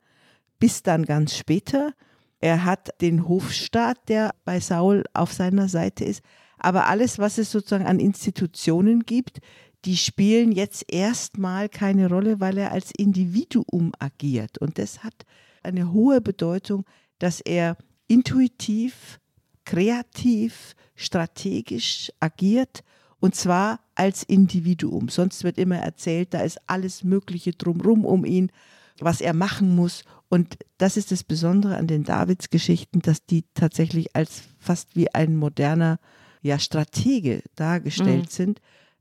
bis 0.58 0.82
dann 0.82 1.04
ganz 1.04 1.36
später. 1.36 1.92
Er 2.40 2.64
hat 2.64 3.00
den 3.00 3.28
Hofstaat, 3.28 4.08
der 4.08 4.34
bei 4.44 4.58
Saul 4.58 5.04
auf 5.14 5.32
seiner 5.32 5.68
Seite 5.68 6.04
ist. 6.04 6.22
Aber 6.62 6.86
alles, 6.86 7.18
was 7.18 7.38
es 7.38 7.50
sozusagen 7.50 7.86
an 7.86 7.98
Institutionen 7.98 9.00
gibt, 9.00 9.40
die 9.84 9.96
spielen 9.96 10.52
jetzt 10.52 10.84
erstmal 10.92 11.68
keine 11.68 12.08
Rolle, 12.08 12.38
weil 12.38 12.56
er 12.56 12.70
als 12.70 12.92
Individuum 12.96 13.92
agiert. 13.98 14.58
Und 14.58 14.78
das 14.78 15.02
hat 15.02 15.26
eine 15.64 15.92
hohe 15.92 16.20
Bedeutung, 16.20 16.84
dass 17.18 17.40
er 17.40 17.76
intuitiv, 18.06 19.18
kreativ, 19.64 20.76
strategisch 20.94 22.12
agiert 22.20 22.84
und 23.18 23.34
zwar 23.34 23.80
als 23.96 24.22
Individuum. 24.22 25.08
Sonst 25.08 25.42
wird 25.42 25.58
immer 25.58 25.78
erzählt, 25.78 26.32
da 26.32 26.42
ist 26.42 26.58
alles 26.68 27.02
Mögliche 27.02 27.52
drumrum 27.52 28.04
um 28.04 28.24
ihn, 28.24 28.52
was 29.00 29.20
er 29.20 29.34
machen 29.34 29.74
muss. 29.74 30.04
Und 30.28 30.58
das 30.78 30.96
ist 30.96 31.10
das 31.10 31.24
Besondere 31.24 31.76
an 31.76 31.88
den 31.88 32.04
Davids-Geschichten, 32.04 33.00
dass 33.00 33.26
die 33.26 33.44
tatsächlich 33.54 34.14
als 34.14 34.42
fast 34.58 34.94
wie 34.94 35.12
ein 35.12 35.36
moderner 35.36 35.98
ja, 36.42 36.58
Stratege 36.58 37.42
dargestellt 37.56 38.24
Mhm. 38.26 38.30
sind. 38.30 38.60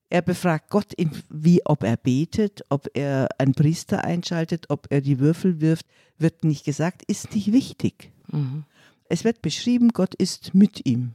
Er 0.09 0.21
befragt 0.21 0.69
Gott, 0.69 0.93
in, 0.93 1.09
wie, 1.29 1.61
ob 1.65 1.83
er 1.83 1.97
betet, 1.97 2.63
ob 2.69 2.87
er 2.93 3.29
einen 3.37 3.53
Priester 3.53 4.03
einschaltet, 4.03 4.65
ob 4.69 4.87
er 4.89 5.01
die 5.01 5.19
Würfel 5.19 5.61
wirft, 5.61 5.85
wird 6.17 6.43
nicht 6.43 6.65
gesagt, 6.65 7.03
ist 7.07 7.33
nicht 7.33 7.51
wichtig. 7.53 8.11
Mhm. 8.31 8.65
Es 9.09 9.23
wird 9.23 9.41
beschrieben, 9.41 9.89
Gott 9.89 10.13
ist 10.15 10.53
mit 10.53 10.85
ihm. 10.85 11.13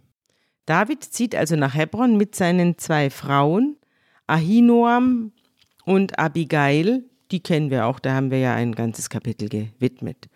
David 0.64 1.04
zieht 1.04 1.34
also 1.34 1.56
nach 1.56 1.74
Hebron 1.74 2.16
mit 2.16 2.34
seinen 2.34 2.76
zwei 2.78 3.10
Frauen, 3.10 3.76
Ahinoam 4.26 5.32
und 5.84 6.18
Abigail. 6.18 7.04
Die 7.30 7.40
kennen 7.40 7.70
wir 7.70 7.86
auch, 7.86 7.98
da 8.00 8.14
haben 8.14 8.30
wir 8.30 8.38
ja 8.38 8.54
ein 8.54 8.74
ganzes 8.74 9.08
Kapitel 9.10 9.48
gewidmet. 9.48 10.28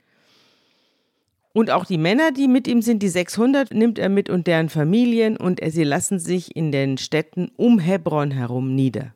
Und 1.52 1.70
auch 1.70 1.84
die 1.84 1.98
Männer, 1.98 2.30
die 2.30 2.46
mit 2.46 2.68
ihm 2.68 2.80
sind, 2.80 3.02
die 3.02 3.08
600, 3.08 3.74
nimmt 3.74 3.98
er 3.98 4.08
mit 4.08 4.30
und 4.30 4.46
deren 4.46 4.68
Familien 4.68 5.36
und 5.36 5.60
sie 5.68 5.84
lassen 5.84 6.20
sich 6.20 6.54
in 6.54 6.70
den 6.70 6.96
Städten 6.96 7.50
um 7.56 7.78
Hebron 7.80 8.30
herum 8.30 8.74
nieder. 8.74 9.14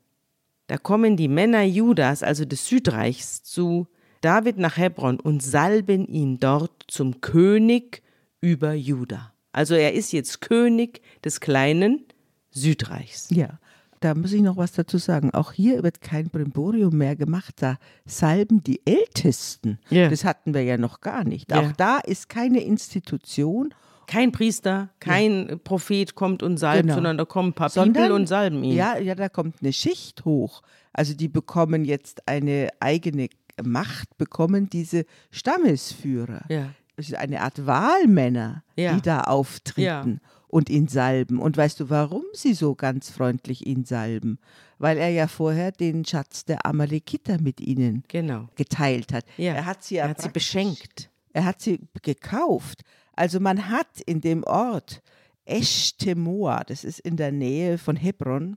Da 0.67 0.79
kommen 0.79 1.17
die 1.17 1.29
Männer 1.29 1.63
Judas, 1.63 2.23
also 2.23 2.45
des 2.45 2.67
Südreichs, 2.67 3.43
zu 3.43 3.87
David 4.21 4.59
nach 4.59 4.79
Hebron 4.79 5.21
und 5.21 5.43
salben 5.43 6.09
ihn 6.09 6.41
dort 6.41 6.85
zum 6.89 7.21
König 7.21 8.03
über 8.41 8.73
Juda. 8.73 9.33
Also 9.53 9.75
er 9.75 9.93
ist 9.93 10.13
jetzt 10.13 10.41
König 10.41 11.03
des 11.23 11.41
kleinen 11.41 12.05
Südreichs. 12.51 13.29
Ja, 13.31 13.61
da 14.05 14.15
muss 14.15 14.33
ich 14.33 14.43
noch 14.43 14.57
was 14.57 14.73
dazu 14.73 14.99
sagen. 14.99 15.33
Auch 15.33 15.53
hier 15.53 15.83
wird 15.83 16.01
kein 16.01 16.29
Brimborium 16.29 16.97
mehr 16.97 17.17
gemacht. 17.17 17.55
Da 17.61 17.79
salben 18.05 18.63
die 18.63 18.81
Ältesten. 18.87 19.79
Ja. 19.89 20.09
Das 20.09 20.25
hatten 20.25 20.53
wir 20.55 20.63
ja 20.63 20.77
noch 20.77 21.01
gar 21.01 21.25
nicht. 21.25 21.51
Ja. 21.51 21.61
Auch 21.61 21.73
da 21.73 21.99
ist 21.99 22.29
keine 22.29 22.61
Institution, 22.63 23.73
Kein 24.07 24.33
Priester, 24.33 24.91
kein 25.01 25.59
Prophet 25.65 26.15
kommt 26.15 26.43
und 26.43 26.59
salbt, 26.59 26.83
Genau. 26.83 26.95
sondern 26.97 27.17
da 27.17 27.25
kommen 27.25 27.49
ein 27.49 27.55
paar 27.55 27.71
sondern 27.71 27.95
People 28.03 28.15
und 28.15 28.27
salben 28.27 28.63
ihn. 28.63 28.77
Ja, 28.77 28.99
ja, 28.99 29.15
da 29.15 29.31
kommt 29.31 29.57
eine 29.63 29.73
Schicht 29.73 30.27
hoch. 30.27 30.61
Also 30.93 31.15
die 31.15 31.29
bekommen 31.29 31.87
jetzt 31.87 32.29
eine 32.29 32.69
eigene 32.81 33.29
Macht, 33.63 34.19
bekommen 34.19 34.69
diese 34.69 35.07
Stammesführer. 35.31 36.43
Ja. 36.51 36.71
Es 36.97 37.09
ist 37.09 37.15
eine 37.17 37.41
Art 37.41 37.65
Wahlmänner, 37.67 38.63
Ja. 38.77 38.93
die 38.95 39.01
da 39.01 39.23
auftreten 39.23 40.21
und 40.55 40.71
ihn 40.71 40.87
salben. 40.87 41.41
Und 41.41 41.57
weißt 41.57 41.81
du, 41.81 41.91
warum 41.91 42.23
sie 42.33 42.55
so 42.55 42.77
ganz 42.77 43.11
freundlich 43.11 43.67
ihn 43.67 43.85
salben? 43.85 44.39
Weil 44.79 44.99
er 44.99 45.09
ja 45.09 45.27
vorher 45.27 45.73
den 45.73 46.05
Schatz 46.05 46.45
der 46.45 46.65
Amalekiter 46.65 47.41
mit 47.41 47.61
ihnen 47.61 48.05
Genau. 48.07 48.47
geteilt 48.55 49.13
hat. 49.13 49.25
Ja. 49.37 49.55
Er 49.55 49.67
hat 49.67 49.83
sie 49.83 49.97
ja 49.97 50.05
Er 50.05 50.11
hat 50.11 50.23
sie 50.23 50.29
beschenkt. 50.29 51.11
Er 51.33 51.45
hat 51.45 51.61
sie 51.61 51.81
gekauft. 52.03 52.83
Also 53.17 53.41
man 53.41 53.69
hat 53.69 54.01
in 54.07 54.21
dem 54.21 54.45
Ort 54.45 55.03
Eshtemoa, 55.45 56.63
das 56.63 56.85
ist 56.85 57.01
in 57.01 57.17
der 57.17 57.33
Nähe 57.33 57.77
von 57.77 57.97
Hebron, 57.97 58.57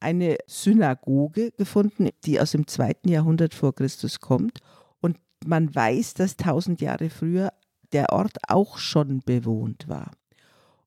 eine 0.00 0.38
Synagoge 0.48 1.52
gefunden, 1.52 2.08
die 2.24 2.40
aus 2.40 2.50
dem 2.50 2.66
zweiten 2.66 3.08
Jahrhundert 3.08 3.54
vor 3.54 3.72
Christus 3.72 4.18
kommt. 4.18 4.58
Und 5.00 5.16
man 5.46 5.72
weiß, 5.72 6.14
dass 6.14 6.36
tausend 6.36 6.80
Jahre 6.80 7.08
früher 7.08 7.52
der 7.92 8.12
Ort 8.12 8.36
auch 8.48 8.78
schon 8.78 9.20
bewohnt 9.20 9.86
war. 9.86 10.10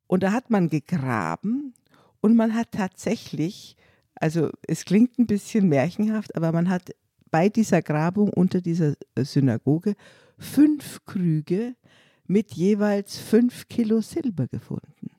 Und 0.10 0.24
da 0.24 0.32
hat 0.32 0.50
man 0.50 0.70
gegraben 0.70 1.76
und 2.20 2.36
man 2.36 2.56
hat 2.56 2.72
tatsächlich, 2.72 3.78
also 4.16 4.50
es 4.68 4.84
klingt 4.84 5.20
ein 5.20 5.28
bisschen 5.28 5.70
märchenhaft, 5.70 6.36
aber 6.36 6.52
man 6.52 6.68
hat 6.68 6.96
bei 7.30 7.48
dieser 7.48 7.84
Grabung 7.84 8.34
unter 8.34 8.60
dieser 8.60 8.96
Synagoge 9.16 9.94
fünf 10.40 11.06
Krüge 11.06 11.76
mit 12.26 12.54
jeweils 12.54 13.20
fünf 13.20 13.68
Kilo 13.68 14.02
Silber 14.02 14.48
gefunden, 14.48 15.12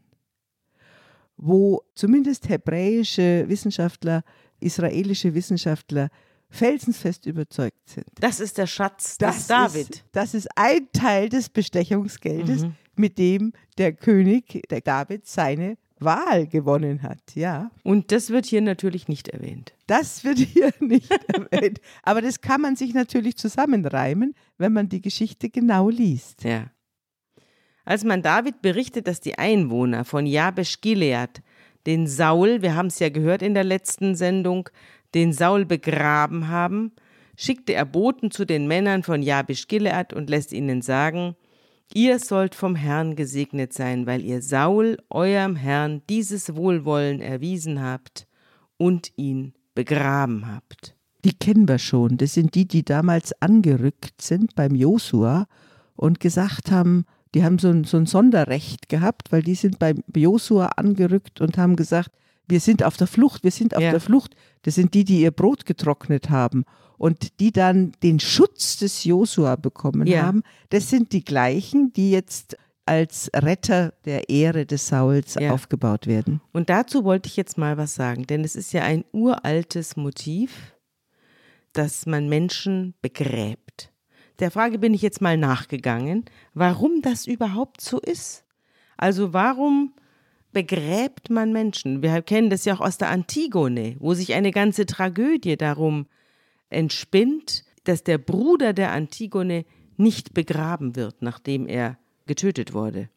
wo 1.36 1.84
zumindest 1.94 2.48
hebräische 2.48 3.44
Wissenschaftler, 3.48 4.24
israelische 4.58 5.32
Wissenschaftler 5.34 6.08
felsenfest 6.48 7.26
überzeugt 7.26 7.88
sind. 7.88 8.08
Das 8.18 8.40
ist 8.40 8.58
der 8.58 8.66
Schatz 8.66 9.18
des 9.18 9.46
David. 9.46 9.90
Ist, 9.90 10.04
das 10.10 10.34
ist 10.34 10.48
ein 10.56 10.88
Teil 10.92 11.28
des 11.28 11.48
Bestechungsgeldes, 11.48 12.64
Mhm. 12.64 12.74
Mit 13.00 13.18
dem 13.18 13.52
der 13.78 13.92
König, 13.92 14.62
der 14.70 14.80
David, 14.80 15.26
seine 15.26 15.76
Wahl 15.98 16.46
gewonnen 16.46 17.02
hat. 17.02 17.34
Ja, 17.34 17.70
Und 17.82 18.10
das 18.10 18.30
wird 18.30 18.46
hier 18.46 18.62
natürlich 18.62 19.08
nicht 19.08 19.28
erwähnt. 19.28 19.74
das 19.86 20.24
wird 20.24 20.38
hier 20.38 20.72
nicht 20.80 21.10
erwähnt. 21.28 21.80
Aber 22.02 22.22
das 22.22 22.40
kann 22.40 22.60
man 22.60 22.76
sich 22.76 22.94
natürlich 22.94 23.36
zusammenreimen, 23.36 24.34
wenn 24.56 24.72
man 24.72 24.88
die 24.88 25.02
Geschichte 25.02 25.50
genau 25.50 25.90
liest. 25.90 26.44
Ja. 26.44 26.70
Als 27.84 28.04
man 28.04 28.22
David 28.22 28.62
berichtet, 28.62 29.06
dass 29.06 29.20
die 29.20 29.38
Einwohner 29.38 30.04
von 30.04 30.26
Jabesh 30.26 30.80
Gilead 30.80 31.42
den 31.86 32.06
Saul, 32.06 32.62
wir 32.62 32.74
haben 32.74 32.88
es 32.88 32.98
ja 32.98 33.08
gehört 33.08 33.42
in 33.42 33.54
der 33.54 33.64
letzten 33.64 34.14
Sendung, 34.14 34.68
den 35.14 35.32
Saul 35.32 35.64
begraben 35.64 36.48
haben, 36.48 36.92
schickte 37.36 37.72
er 37.72 37.86
Boten 37.86 38.30
zu 38.30 38.44
den 38.44 38.68
Männern 38.68 39.02
von 39.02 39.22
Jabesh 39.22 39.66
Gilead 39.66 40.12
und 40.12 40.28
lässt 40.30 40.52
ihnen 40.52 40.82
sagen, 40.82 41.36
ihr 41.94 42.18
sollt 42.18 42.54
vom 42.54 42.74
Herrn 42.76 43.16
gesegnet 43.16 43.72
sein, 43.72 44.06
weil 44.06 44.22
ihr 44.22 44.42
Saul, 44.42 44.98
eurem 45.10 45.56
Herrn, 45.56 46.02
dieses 46.08 46.54
Wohlwollen 46.54 47.20
erwiesen 47.20 47.82
habt 47.82 48.26
und 48.76 49.12
ihn 49.16 49.54
begraben 49.74 50.46
habt. 50.46 50.96
Die 51.24 51.34
kennen 51.34 51.68
wir 51.68 51.78
schon. 51.78 52.16
Das 52.16 52.34
sind 52.34 52.54
die, 52.54 52.66
die 52.66 52.84
damals 52.84 53.32
angerückt 53.42 54.22
sind 54.22 54.54
beim 54.54 54.74
Josua 54.74 55.46
und 55.96 56.18
gesagt 56.20 56.70
haben, 56.70 57.04
die 57.34 57.44
haben 57.44 57.58
so 57.58 57.68
ein, 57.68 57.84
so 57.84 57.96
ein 57.98 58.06
Sonderrecht 58.06 58.88
gehabt, 58.88 59.30
weil 59.30 59.42
die 59.42 59.54
sind 59.54 59.78
beim 59.78 60.02
Josua 60.14 60.66
angerückt 60.76 61.40
und 61.40 61.58
haben 61.58 61.76
gesagt, 61.76 62.10
wir 62.48 62.58
sind 62.58 62.82
auf 62.82 62.96
der 62.96 63.06
Flucht, 63.06 63.44
wir 63.44 63.52
sind 63.52 63.76
auf 63.76 63.82
Ja. 63.82 63.90
der 63.92 64.00
Flucht. 64.00 64.34
Das 64.62 64.74
sind 64.74 64.94
die, 64.94 65.04
die 65.04 65.20
ihr 65.20 65.30
Brot 65.30 65.66
getrocknet 65.66 66.30
haben 66.30 66.64
und 67.00 67.40
die 67.40 67.50
dann 67.50 67.92
den 68.02 68.20
Schutz 68.20 68.76
des 68.76 69.04
Josua 69.04 69.56
bekommen 69.56 70.06
Ja. 70.06 70.22
haben. 70.24 70.42
Das 70.68 70.90
sind 70.90 71.12
die 71.14 71.24
gleichen, 71.24 71.94
die 71.94 72.10
jetzt 72.10 72.58
als 72.84 73.30
Retter 73.34 73.94
der 74.04 74.28
Ehre 74.28 74.66
des 74.66 74.88
Sauls 74.88 75.34
Ja. 75.40 75.52
aufgebaut 75.52 76.06
werden. 76.06 76.42
Und 76.52 76.68
dazu 76.68 77.02
wollte 77.04 77.26
ich 77.28 77.38
jetzt 77.38 77.56
mal 77.56 77.78
was 77.78 77.94
sagen, 77.94 78.26
denn 78.26 78.44
es 78.44 78.54
ist 78.54 78.74
ja 78.74 78.82
ein 78.82 79.06
uraltes 79.12 79.96
Motiv, 79.96 80.74
dass 81.72 82.04
man 82.04 82.28
Menschen 82.28 82.92
begräbt. 83.00 83.90
Der 84.38 84.50
Frage 84.50 84.78
bin 84.78 84.92
ich 84.92 85.00
jetzt 85.00 85.22
mal 85.22 85.38
nachgegangen, 85.38 86.26
warum 86.52 87.00
das 87.00 87.26
überhaupt 87.26 87.80
so 87.80 87.98
ist. 87.98 88.44
Also 88.98 89.32
warum 89.32 89.94
begräbt 90.52 91.30
man 91.30 91.50
Menschen? 91.54 92.02
Wir 92.02 92.20
kennen 92.20 92.50
das 92.50 92.66
ja 92.66 92.74
auch 92.74 92.80
aus 92.82 92.98
der 92.98 93.08
Antigone, 93.08 93.96
wo 94.00 94.12
sich 94.12 94.34
eine 94.34 94.50
ganze 94.50 94.84
Tragödie 94.84 95.56
darum 95.56 96.06
entspinnt, 96.70 97.64
dass 97.84 98.04
der 98.04 98.18
Bruder 98.18 98.72
der 98.72 98.92
Antigone 98.92 99.64
nicht 99.96 100.34
begraben 100.34 100.96
wird, 100.96 101.22
nachdem 101.22 101.66
er 101.66 101.98
getötet 102.26 102.72
wurde. 102.72 103.08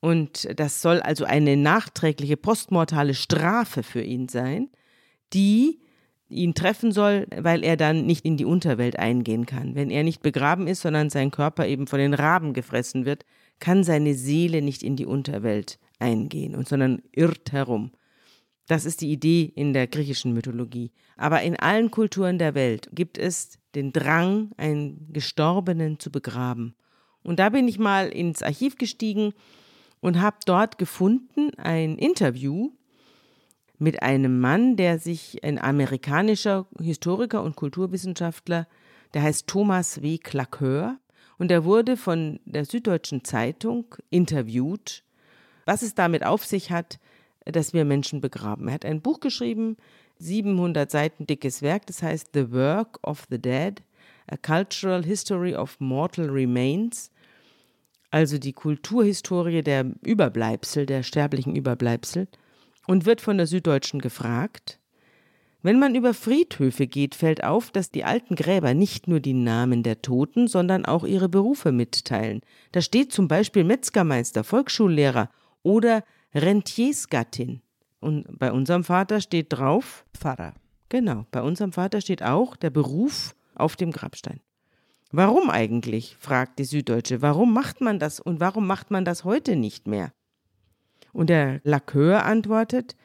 Und 0.00 0.48
das 0.58 0.82
soll 0.82 1.00
also 1.00 1.24
eine 1.24 1.56
nachträgliche 1.56 2.36
postmortale 2.36 3.14
Strafe 3.14 3.82
für 3.82 4.02
ihn 4.02 4.28
sein, 4.28 4.68
die 5.32 5.80
ihn 6.28 6.54
treffen 6.54 6.92
soll, 6.92 7.26
weil 7.36 7.62
er 7.62 7.76
dann 7.76 8.06
nicht 8.06 8.24
in 8.24 8.36
die 8.36 8.44
Unterwelt 8.44 8.98
eingehen 8.98 9.46
kann. 9.46 9.74
Wenn 9.74 9.90
er 9.90 10.02
nicht 10.02 10.22
begraben 10.22 10.66
ist, 10.66 10.80
sondern 10.80 11.10
sein 11.10 11.30
Körper 11.30 11.66
eben 11.66 11.86
von 11.86 11.98
den 11.98 12.14
Raben 12.14 12.52
gefressen 12.52 13.04
wird, 13.04 13.24
kann 13.60 13.84
seine 13.84 14.14
Seele 14.14 14.62
nicht 14.62 14.82
in 14.82 14.96
die 14.96 15.06
Unterwelt 15.06 15.78
eingehen, 15.98 16.62
sondern 16.64 17.02
irrt 17.12 17.52
herum. 17.52 17.92
Das 18.72 18.86
ist 18.86 19.02
die 19.02 19.12
Idee 19.12 19.52
in 19.54 19.74
der 19.74 19.86
griechischen 19.86 20.32
Mythologie. 20.32 20.92
Aber 21.18 21.42
in 21.42 21.56
allen 21.56 21.90
Kulturen 21.90 22.38
der 22.38 22.54
Welt 22.54 22.88
gibt 22.94 23.18
es 23.18 23.58
den 23.74 23.92
Drang, 23.92 24.52
einen 24.56 25.12
Gestorbenen 25.12 25.98
zu 25.98 26.10
begraben. 26.10 26.74
Und 27.22 27.38
da 27.38 27.50
bin 27.50 27.68
ich 27.68 27.78
mal 27.78 28.08
ins 28.08 28.42
Archiv 28.42 28.78
gestiegen 28.78 29.34
und 30.00 30.22
habe 30.22 30.38
dort 30.46 30.78
gefunden 30.78 31.50
ein 31.58 31.98
Interview 31.98 32.70
mit 33.76 34.02
einem 34.02 34.40
Mann, 34.40 34.76
der 34.76 34.98
sich 34.98 35.44
ein 35.44 35.58
amerikanischer 35.58 36.66
Historiker 36.80 37.42
und 37.42 37.56
Kulturwissenschaftler, 37.56 38.66
der 39.12 39.22
heißt 39.22 39.48
Thomas 39.48 40.00
W. 40.00 40.16
Claqueur 40.16 40.96
und 41.36 41.48
der 41.48 41.66
wurde 41.66 41.98
von 41.98 42.40
der 42.46 42.64
Süddeutschen 42.64 43.22
Zeitung 43.22 43.94
interviewt, 44.08 45.04
was 45.66 45.82
es 45.82 45.94
damit 45.94 46.24
auf 46.24 46.46
sich 46.46 46.70
hat, 46.70 46.98
dass 47.44 47.72
wir 47.72 47.84
Menschen 47.84 48.20
begraben. 48.20 48.68
Er 48.68 48.74
hat 48.74 48.84
ein 48.84 49.00
Buch 49.00 49.20
geschrieben, 49.20 49.76
700 50.18 50.90
Seiten 50.90 51.26
dickes 51.26 51.62
Werk, 51.62 51.86
das 51.86 52.02
heißt 52.02 52.30
The 52.34 52.52
Work 52.52 52.98
of 53.06 53.26
the 53.30 53.38
Dead, 53.38 53.82
A 54.28 54.36
Cultural 54.36 55.04
History 55.04 55.54
of 55.54 55.80
Mortal 55.80 56.30
Remains, 56.30 57.10
also 58.10 58.38
die 58.38 58.52
Kulturhistorie 58.52 59.62
der 59.62 59.86
Überbleibsel, 60.02 60.86
der 60.86 61.02
sterblichen 61.02 61.56
Überbleibsel, 61.56 62.28
und 62.86 63.06
wird 63.06 63.20
von 63.20 63.38
der 63.38 63.46
Süddeutschen 63.46 64.00
gefragt, 64.00 64.78
wenn 65.64 65.78
man 65.78 65.94
über 65.94 66.12
Friedhöfe 66.12 66.88
geht, 66.88 67.14
fällt 67.14 67.44
auf, 67.44 67.70
dass 67.70 67.90
die 67.90 68.04
alten 68.04 68.34
Gräber 68.34 68.74
nicht 68.74 69.06
nur 69.06 69.20
die 69.20 69.32
Namen 69.32 69.84
der 69.84 70.02
Toten, 70.02 70.48
sondern 70.48 70.84
auch 70.84 71.04
ihre 71.04 71.28
Berufe 71.28 71.70
mitteilen. 71.70 72.40
Da 72.72 72.80
steht 72.80 73.12
zum 73.12 73.28
Beispiel 73.28 73.62
Metzgermeister, 73.62 74.42
Volksschullehrer 74.42 75.30
oder 75.62 76.02
Rentiersgattin. 76.34 77.62
Und 78.00 78.38
bei 78.38 78.52
unserem 78.52 78.84
Vater 78.84 79.20
steht 79.20 79.52
drauf, 79.52 80.04
Pfarrer. 80.14 80.54
genau, 80.88 81.26
bei 81.30 81.42
unserem 81.42 81.72
Vater 81.72 82.00
steht 82.00 82.22
auch 82.22 82.56
der 82.56 82.70
Beruf 82.70 83.34
auf 83.54 83.76
dem 83.76 83.92
Grabstein. 83.92 84.40
Warum 85.12 85.50
eigentlich? 85.50 86.16
fragt 86.18 86.58
die 86.58 86.64
Süddeutsche. 86.64 87.22
Warum 87.22 87.52
macht 87.52 87.80
man 87.80 87.98
das 87.98 88.18
und 88.18 88.40
warum 88.40 88.66
macht 88.66 88.90
man 88.90 89.04
das 89.04 89.24
heute 89.24 89.56
nicht 89.56 89.86
mehr? 89.86 90.12
Und 91.12 91.28
der 91.28 91.60
Laqueur 91.64 92.24
antwortet, 92.24 92.96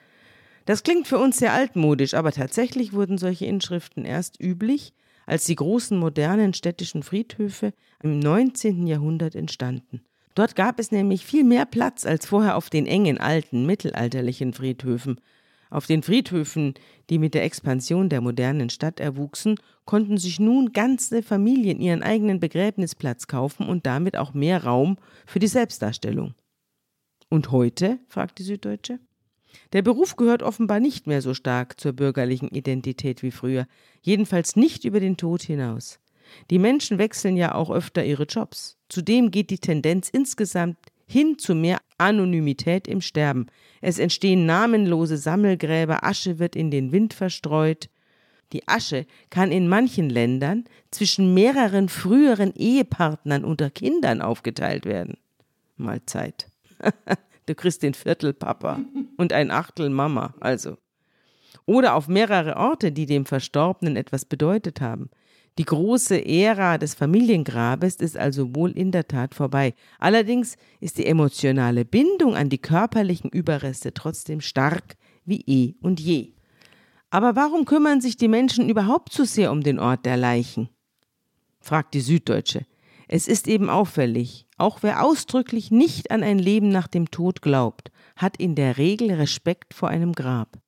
das 0.66 0.84
klingt 0.84 1.08
für 1.08 1.18
uns 1.18 1.38
sehr 1.38 1.54
altmodisch, 1.54 2.14
aber 2.14 2.32
tatsächlich 2.32 2.94
wurden 2.94 3.18
solche 3.18 3.46
Inschriften 3.46 4.06
erst 4.06 4.42
üblich, 4.42 4.94
als 5.26 5.46
die 5.46 5.56
großen 5.56 5.98
modernen 5.98 6.54
städtischen 6.54 7.04
Friedhöfe 7.04 7.74
im 8.02 8.20
19. 8.20 8.88
Jahrhundert 8.88 9.36
entstanden. 9.36 10.02
Dort 10.38 10.56
gab 10.56 10.80
es 10.80 10.92
nämlich 10.92 11.26
viel 11.26 11.44
mehr 11.44 11.66
Platz 11.66 12.06
als 12.06 12.28
vorher 12.28 12.58
auf 12.58 12.70
den 12.70 12.86
engen 12.86 13.18
alten 13.18 13.66
mittelalterlichen 13.66 14.54
Friedhöfen. 14.54 15.20
Auf 15.72 15.88
den 15.88 16.04
Friedhöfen, 16.04 16.76
die 17.10 17.18
mit 17.18 17.34
der 17.34 17.44
Expansion 17.44 18.08
der 18.08 18.22
modernen 18.22 18.70
Stadt 18.70 19.00
erwuchsen, 19.00 19.56
konnten 19.86 20.20
sich 20.20 20.40
nun 20.40 20.74
ganze 20.74 21.24
Familien 21.24 21.82
ihren 21.82 22.04
eigenen 22.04 22.40
Begräbnisplatz 22.40 23.26
kaufen 23.26 23.68
und 23.68 23.88
damit 23.88 24.16
auch 24.16 24.36
mehr 24.36 24.64
Raum 24.64 24.98
für 25.26 25.40
die 25.40 25.48
Selbstdarstellung. 25.48 26.36
Und 27.30 27.50
heute? 27.52 27.98
fragt 28.08 28.38
die 28.38 28.44
Süddeutsche. 28.44 29.00
Der 29.74 29.82
Beruf 29.82 30.18
gehört 30.18 30.44
offenbar 30.44 30.80
nicht 30.80 31.08
mehr 31.08 31.24
so 31.24 31.34
stark 31.34 31.80
zur 31.80 31.94
bürgerlichen 31.94 32.50
Identität 32.50 33.24
wie 33.24 33.32
früher, 33.32 33.66
jedenfalls 34.04 34.56
nicht 34.56 34.86
über 34.86 35.00
den 35.00 35.18
Tod 35.18 35.42
hinaus. 35.42 36.00
Die 36.50 36.60
Menschen 36.60 36.98
wechseln 36.98 37.38
ja 37.38 37.56
auch 37.56 37.70
öfter 37.70 38.04
ihre 38.04 38.24
Jobs. 38.24 38.78
Zudem 38.90 39.32
geht 39.32 39.50
die 39.50 39.60
Tendenz 39.60 40.10
insgesamt 40.10 40.78
hin 41.08 41.38
zu 41.38 41.56
mehr 41.56 41.80
Anonymität 41.98 42.88
im 42.88 43.02
Sterben. 43.02 43.48
Es 43.82 43.98
entstehen 43.98 44.46
namenlose 44.46 45.18
Sammelgräber, 45.18 46.04
Asche 46.04 46.40
wird 46.40 46.56
in 46.56 46.70
den 46.70 46.92
Wind 46.92 47.14
verstreut. 47.14 47.90
Die 48.54 48.68
Asche 48.68 49.06
kann 49.30 49.52
in 49.52 49.68
manchen 49.68 50.10
Ländern 50.10 50.66
zwischen 50.92 51.34
mehreren 51.34 51.90
früheren 51.90 52.54
Ehepartnern 52.56 53.44
unter 53.44 53.70
Kindern 53.70 54.22
aufgeteilt 54.22 54.86
werden. 54.86 55.18
Mal 55.76 56.02
Zeit. 56.06 56.50
du 57.46 57.56
kriegst 57.56 57.84
den 57.84 57.94
Viertel 57.94 58.34
Papa 58.34 58.80
und 59.18 59.34
ein 59.34 59.52
Achtel 59.52 59.90
Mama, 59.90 60.34
also. 60.40 60.78
Oder 61.66 61.96
auf 61.96 62.08
mehrere 62.08 62.56
Orte, 62.56 62.92
die 62.92 63.06
dem 63.06 63.26
Verstorbenen 63.26 63.98
etwas 63.98 64.24
bedeutet 64.24 64.80
haben. 64.80 65.10
Die 65.58 65.66
große 65.66 66.24
Ära 66.24 66.78
des 66.78 66.94
Familiengrabes 66.94 67.96
ist 67.96 68.16
also 68.16 68.56
wohl 68.56 68.72
in 68.72 68.92
der 68.92 69.08
Tat 69.08 69.34
vorbei. 69.34 69.74
Allerdings 69.98 70.56
ist 70.80 71.00
die 71.00 71.08
emotionale 71.08 71.84
Bindung 71.84 72.36
an 72.36 72.50
die 72.50 72.60
körperlichen 72.60 73.32
Überreste 73.32 73.94
trotzdem 73.94 74.40
stark 74.40 74.98
wie 75.26 75.42
eh 75.48 75.76
und 75.82 76.00
je. 76.00 76.34
Aber 77.10 77.36
warum 77.36 77.66
kümmern 77.66 78.02
sich 78.02 78.18
die 78.18 78.28
Menschen 78.28 78.70
überhaupt 78.70 79.14
so 79.14 79.24
sehr 79.24 79.52
um 79.52 79.62
den 79.62 79.80
Ort 79.80 80.06
der 80.06 80.18
Leichen? 80.18 80.70
fragt 81.60 81.96
die 81.96 82.02
Süddeutsche. 82.02 82.66
Es 83.08 83.28
ist 83.28 83.48
eben 83.48 83.70
auffällig, 83.70 84.46
auch 84.58 84.84
wer 84.84 85.04
ausdrücklich 85.04 85.72
nicht 85.72 86.12
an 86.12 86.22
ein 86.22 86.40
Leben 86.40 86.70
nach 86.70 86.88
dem 86.88 87.10
Tod 87.10 87.42
glaubt, 87.42 87.92
hat 88.16 88.38
in 88.38 88.54
der 88.54 88.78
Regel 88.78 89.12
Respekt 89.12 89.74
vor 89.74 89.90
einem 89.90 90.12
Grab. 90.12 90.60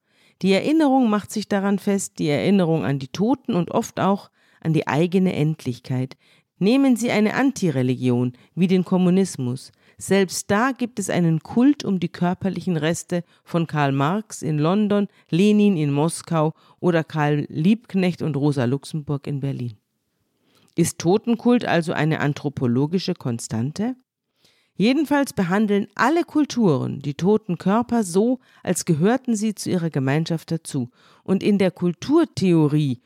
Die 0.42 0.54
Erinnerung 0.54 1.10
macht 1.10 1.32
sich 1.32 1.48
daran 1.48 1.80
fest, 1.80 2.18
die 2.18 2.30
Erinnerung 2.30 2.86
an 2.86 2.98
die 2.98 3.10
Toten 3.10 3.54
und 3.56 3.72
oft 3.72 4.00
auch 4.00 4.30
an 4.62 4.74
die 4.74 4.88
eigene 4.88 5.34
Endlichkeit. 5.34 6.18
Nehmen 6.58 6.96
Sie 6.96 7.12
eine 7.12 7.36
Antireligion 7.36 8.34
wie 8.56 8.68
den 8.68 8.84
Kommunismus. 8.84 9.72
Selbst 9.98 10.50
da 10.52 10.72
gibt 10.72 11.00
es 11.00 11.10
einen 11.10 11.42
Kult 11.42 11.84
um 11.84 12.00
die 12.00 12.10
körperlichen 12.10 12.78
Reste 12.78 13.24
von 13.44 13.68
Karl 13.68 13.92
Marx 13.92 14.42
in 14.42 14.58
London, 14.58 15.08
Lenin 15.30 15.78
in 15.78 15.92
Moskau 15.92 16.54
oder 16.80 17.04
Karl 17.04 17.46
Liebknecht 17.50 18.22
und 18.22 18.36
Rosa 18.38 18.66
Luxemburg 18.66 19.28
in 19.28 19.40
Berlin. 19.40 19.78
Ist 20.76 21.00
Totenkult 21.00 21.66
also 21.66 21.92
eine 21.92 22.22
anthropologische 22.22 23.14
Konstante? 23.14 23.96
Jedenfalls 24.76 25.34
behandeln 25.34 25.88
alle 25.96 26.24
Kulturen 26.24 27.02
die 27.02 27.16
toten 27.16 27.58
Körper 27.58 28.06
so, 28.06 28.40
als 28.64 28.86
gehörten 28.86 29.36
sie 29.36 29.54
zu 29.54 29.70
ihrer 29.70 29.90
Gemeinschaft 29.90 30.52
dazu. 30.52 30.90
Und 31.24 31.44
in 31.44 31.58
der 31.58 31.72
Kulturtheorie 31.72 33.02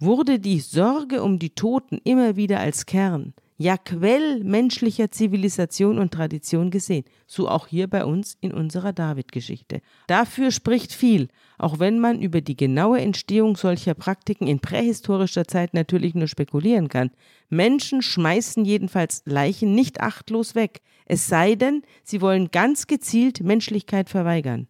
wurde 0.00 0.38
die 0.38 0.60
Sorge 0.60 1.22
um 1.22 1.38
die 1.38 1.50
Toten 1.50 1.98
immer 2.04 2.36
wieder 2.36 2.60
als 2.60 2.86
Kern, 2.86 3.34
ja 3.56 3.76
Quell 3.76 4.44
menschlicher 4.44 5.10
Zivilisation 5.10 5.98
und 5.98 6.14
Tradition 6.14 6.70
gesehen, 6.70 7.04
so 7.26 7.48
auch 7.48 7.66
hier 7.66 7.88
bei 7.88 8.04
uns 8.04 8.36
in 8.40 8.52
unserer 8.52 8.92
David-Geschichte. 8.92 9.80
Dafür 10.06 10.52
spricht 10.52 10.92
viel, 10.92 11.28
auch 11.58 11.80
wenn 11.80 11.98
man 11.98 12.22
über 12.22 12.40
die 12.40 12.56
genaue 12.56 13.00
Entstehung 13.00 13.56
solcher 13.56 13.94
Praktiken 13.94 14.46
in 14.46 14.60
prähistorischer 14.60 15.46
Zeit 15.46 15.74
natürlich 15.74 16.14
nur 16.14 16.28
spekulieren 16.28 16.88
kann. 16.88 17.10
Menschen 17.48 18.00
schmeißen 18.00 18.64
jedenfalls 18.64 19.22
Leichen 19.24 19.74
nicht 19.74 20.00
achtlos 20.00 20.54
weg, 20.54 20.80
es 21.06 21.26
sei 21.26 21.56
denn, 21.56 21.82
sie 22.04 22.20
wollen 22.20 22.50
ganz 22.52 22.86
gezielt 22.86 23.40
Menschlichkeit 23.42 24.10
verweigern. 24.10 24.68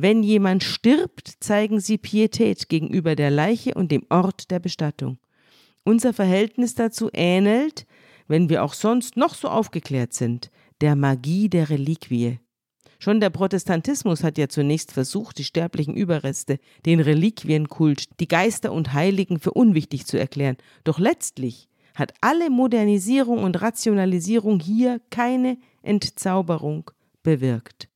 Wenn 0.00 0.22
jemand 0.22 0.62
stirbt, 0.62 1.38
zeigen 1.40 1.80
sie 1.80 1.98
Pietät 1.98 2.68
gegenüber 2.68 3.16
der 3.16 3.32
Leiche 3.32 3.74
und 3.74 3.90
dem 3.90 4.06
Ort 4.10 4.52
der 4.52 4.60
Bestattung. 4.60 5.18
Unser 5.82 6.12
Verhältnis 6.12 6.76
dazu 6.76 7.10
ähnelt, 7.12 7.84
wenn 8.28 8.48
wir 8.48 8.62
auch 8.62 8.74
sonst 8.74 9.16
noch 9.16 9.34
so 9.34 9.48
aufgeklärt 9.48 10.12
sind, 10.12 10.52
der 10.80 10.94
Magie 10.94 11.48
der 11.48 11.68
Reliquie. 11.68 12.38
Schon 13.00 13.18
der 13.18 13.30
Protestantismus 13.30 14.22
hat 14.22 14.38
ja 14.38 14.48
zunächst 14.48 14.92
versucht, 14.92 15.36
die 15.36 15.42
sterblichen 15.42 15.96
Überreste, 15.96 16.60
den 16.86 17.00
Reliquienkult, 17.00 18.20
die 18.20 18.28
Geister 18.28 18.70
und 18.70 18.92
Heiligen 18.92 19.40
für 19.40 19.50
unwichtig 19.50 20.06
zu 20.06 20.16
erklären. 20.16 20.58
Doch 20.84 21.00
letztlich 21.00 21.68
hat 21.96 22.14
alle 22.20 22.50
Modernisierung 22.50 23.42
und 23.42 23.60
Rationalisierung 23.60 24.60
hier 24.60 25.00
keine 25.10 25.58
Entzauberung 25.82 26.88
bewirkt. 27.24 27.87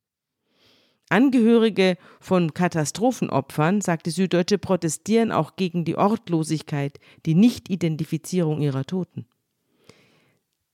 Angehörige 1.13 1.99
von 2.21 2.55
Katastrophenopfern, 2.55 3.83
sagt 3.83 4.07
die 4.07 4.11
Süddeutsche, 4.11 4.57
protestieren 4.57 5.31
auch 5.31 5.57
gegen 5.57 5.85
die 5.85 5.97
Ortlosigkeit, 5.97 6.99
die 7.27 7.35
Nichtidentifizierung 7.35 8.63
ihrer 8.63 8.85
Toten. 8.85 9.27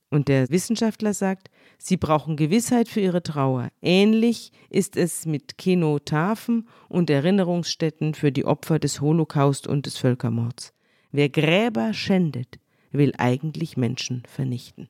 Und 0.09 0.29
der 0.29 0.49
Wissenschaftler 0.49 1.13
sagt, 1.13 1.49
sie 1.77 1.97
brauchen 1.97 2.37
Gewissheit 2.37 2.87
für 2.87 3.01
ihre 3.01 3.21
Trauer. 3.21 3.69
Ähnlich 3.81 4.53
ist 4.69 4.95
es 4.95 5.25
mit 5.25 5.57
Kenotaphen 5.57 6.69
und 6.87 7.09
Erinnerungsstätten 7.09 8.13
für 8.13 8.31
die 8.31 8.45
Opfer 8.45 8.79
des 8.79 9.01
Holocaust 9.01 9.67
und 9.67 9.85
des 9.85 9.97
Völkermords. 9.97 10.73
Wer 11.11 11.27
Gräber 11.27 11.93
schändet, 11.93 12.59
will 12.91 13.13
eigentlich 13.17 13.75
Menschen 13.75 14.23
vernichten. 14.25 14.87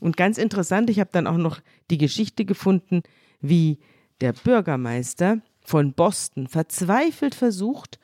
Und 0.00 0.16
ganz 0.16 0.38
interessant, 0.38 0.88
ich 0.88 0.98
habe 0.98 1.10
dann 1.12 1.26
auch 1.26 1.36
noch 1.36 1.60
die 1.90 1.98
Geschichte 1.98 2.46
gefunden, 2.46 3.02
wie 3.40 3.78
der 4.20 4.32
Bürgermeister 4.32 5.40
von 5.60 5.92
Boston 5.92 6.48
verzweifelt 6.48 7.34
versucht, 7.34 7.98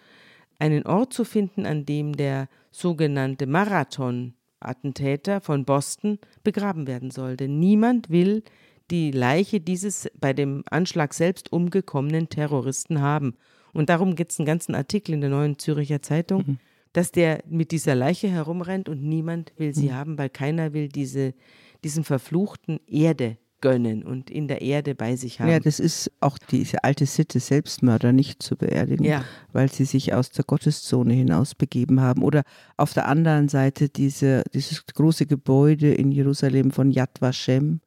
einen 0.59 0.87
Ort 0.87 1.13
zu 1.13 1.25
finden, 1.25 1.67
an 1.67 1.85
dem 1.87 2.17
der 2.17 2.49
sogenannte 2.71 3.47
Marathon-Attentäter 3.47 5.41
von 5.41 5.65
Boston 5.65 6.19
begraben 6.43 6.87
werden 6.87 7.11
soll. 7.11 7.37
Denn 7.37 7.59
niemand 7.59 8.11
will 8.11 8.43
die 8.91 9.11
Leiche 9.11 9.61
dieses 9.61 10.11
bei 10.19 10.33
dem 10.33 10.63
Anschlag 10.71 11.15
selbst 11.15 11.53
umgekommenen 11.53 12.29
Terroristen 12.29 13.01
haben. 13.01 13.37
Und 13.73 13.89
darum 13.89 14.15
gibt 14.15 14.33
es 14.33 14.39
einen 14.39 14.47
ganzen 14.47 14.75
Artikel 14.75 15.15
in 15.15 15.21
der 15.21 15.31
Neuen 15.31 15.59
Züricher 15.59 16.03
Zeitung, 16.03 16.45
mhm. 16.47 16.59
dass 16.93 17.11
der 17.11 17.43
mit 17.49 17.73
dieser 17.73 17.95
Leiche 17.95 18.29
herumrennt 18.29 18.89
und 18.89 19.03
niemand 19.03 19.53
will 19.57 19.75
sie 19.75 19.89
mhm. 19.89 19.95
haben, 19.95 20.19
weil 20.19 20.31
keiner 20.31 20.73
will 20.73 20.89
diese, 20.89 21.35
diesen 21.83 22.05
verfluchten 22.05 22.79
Erde 22.87 23.39
gönnen 23.65 24.03
und 24.03 24.31
in 24.31 24.47
der 24.47 24.61
Erde 24.61 24.95
bei 24.95 25.17
sich 25.17 25.41
haben. 25.41 25.49
Ja, 25.49 25.59
das 25.59 25.81
ist 25.81 26.13
auch 26.21 26.37
diese 26.37 26.85
alte 26.85 27.07
Sitte, 27.07 27.41
Selbstmörder 27.41 28.13
nicht 28.13 28.43
zu 28.43 28.57
beerdigen, 28.57 29.07
ja. 29.07 29.25
weil 29.55 29.73
sie 29.73 29.87
sich 29.87 30.13
aus 30.13 30.31
der 30.31 30.45
Gotteszone 30.45 31.15
hinaus 31.15 31.55
begeben 31.55 32.03
haben. 32.03 32.23
Oder 32.23 32.43
auf 32.77 32.93
der 32.93 33.09
anderen 33.09 33.49
Seite 33.49 33.89
diese, 33.89 34.45
dieses 34.53 34.85
große 34.85 35.25
Gebäude 35.25 35.95
in 35.95 36.13
Jerusalem 36.13 36.73
von 36.73 36.91
Yad 36.91 37.23
Vashem, 37.23 37.81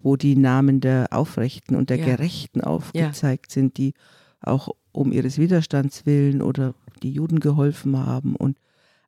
wo 0.00 0.14
die 0.14 0.36
Namen 0.36 0.80
der 0.80 1.08
Aufrechten 1.10 1.74
und 1.74 1.90
der 1.90 1.98
ja. 1.98 2.04
Gerechten 2.04 2.60
aufgezeigt 2.60 3.46
ja. 3.48 3.54
sind, 3.54 3.76
die 3.76 3.94
auch 4.40 4.68
um 4.92 5.10
ihres 5.10 5.38
Widerstands 5.38 6.06
willen 6.06 6.42
oder 6.42 6.74
die 7.02 7.10
Juden 7.10 7.40
geholfen 7.40 7.98
haben. 7.98 8.36
Und 8.36 8.56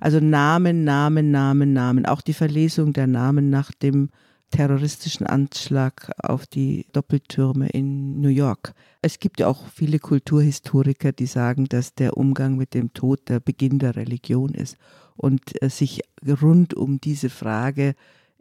also 0.01 0.19
Namen, 0.19 0.83
Namen, 0.83 1.31
Namen, 1.31 1.73
Namen. 1.73 2.05
Auch 2.05 2.21
die 2.21 2.35
Verlesung 2.35 2.93
der 2.95 3.07
Namen 3.07 3.49
nach 3.49 3.71
dem 3.71 4.11
terroristischen 4.51 5.27
Anschlag 5.27 6.11
auf 6.19 6.47
die 6.47 6.87
Doppeltürme 6.93 7.69
in 7.69 8.21
New 8.21 8.29
York. 8.29 8.75
Es 9.03 9.19
gibt 9.19 9.41
ja 9.41 9.49
auch 9.49 9.69
viele 9.69 9.99
Kulturhistoriker, 9.99 11.13
die 11.13 11.27
sagen, 11.27 11.67
dass 11.67 11.95
der 11.95 12.17
Umgang 12.17 12.57
mit 12.57 12.75
dem 12.75 12.93
Tod 12.93 13.29
der 13.29 13.41
Beginn 13.41 13.79
der 13.79 13.97
Religion 13.97 14.55
ist 14.55 14.77
und 15.17 15.61
äh, 15.63 15.69
sich 15.69 16.03
rund 16.43 16.75
um 16.75 17.01
diese 17.01 17.31
Frage, 17.31 17.95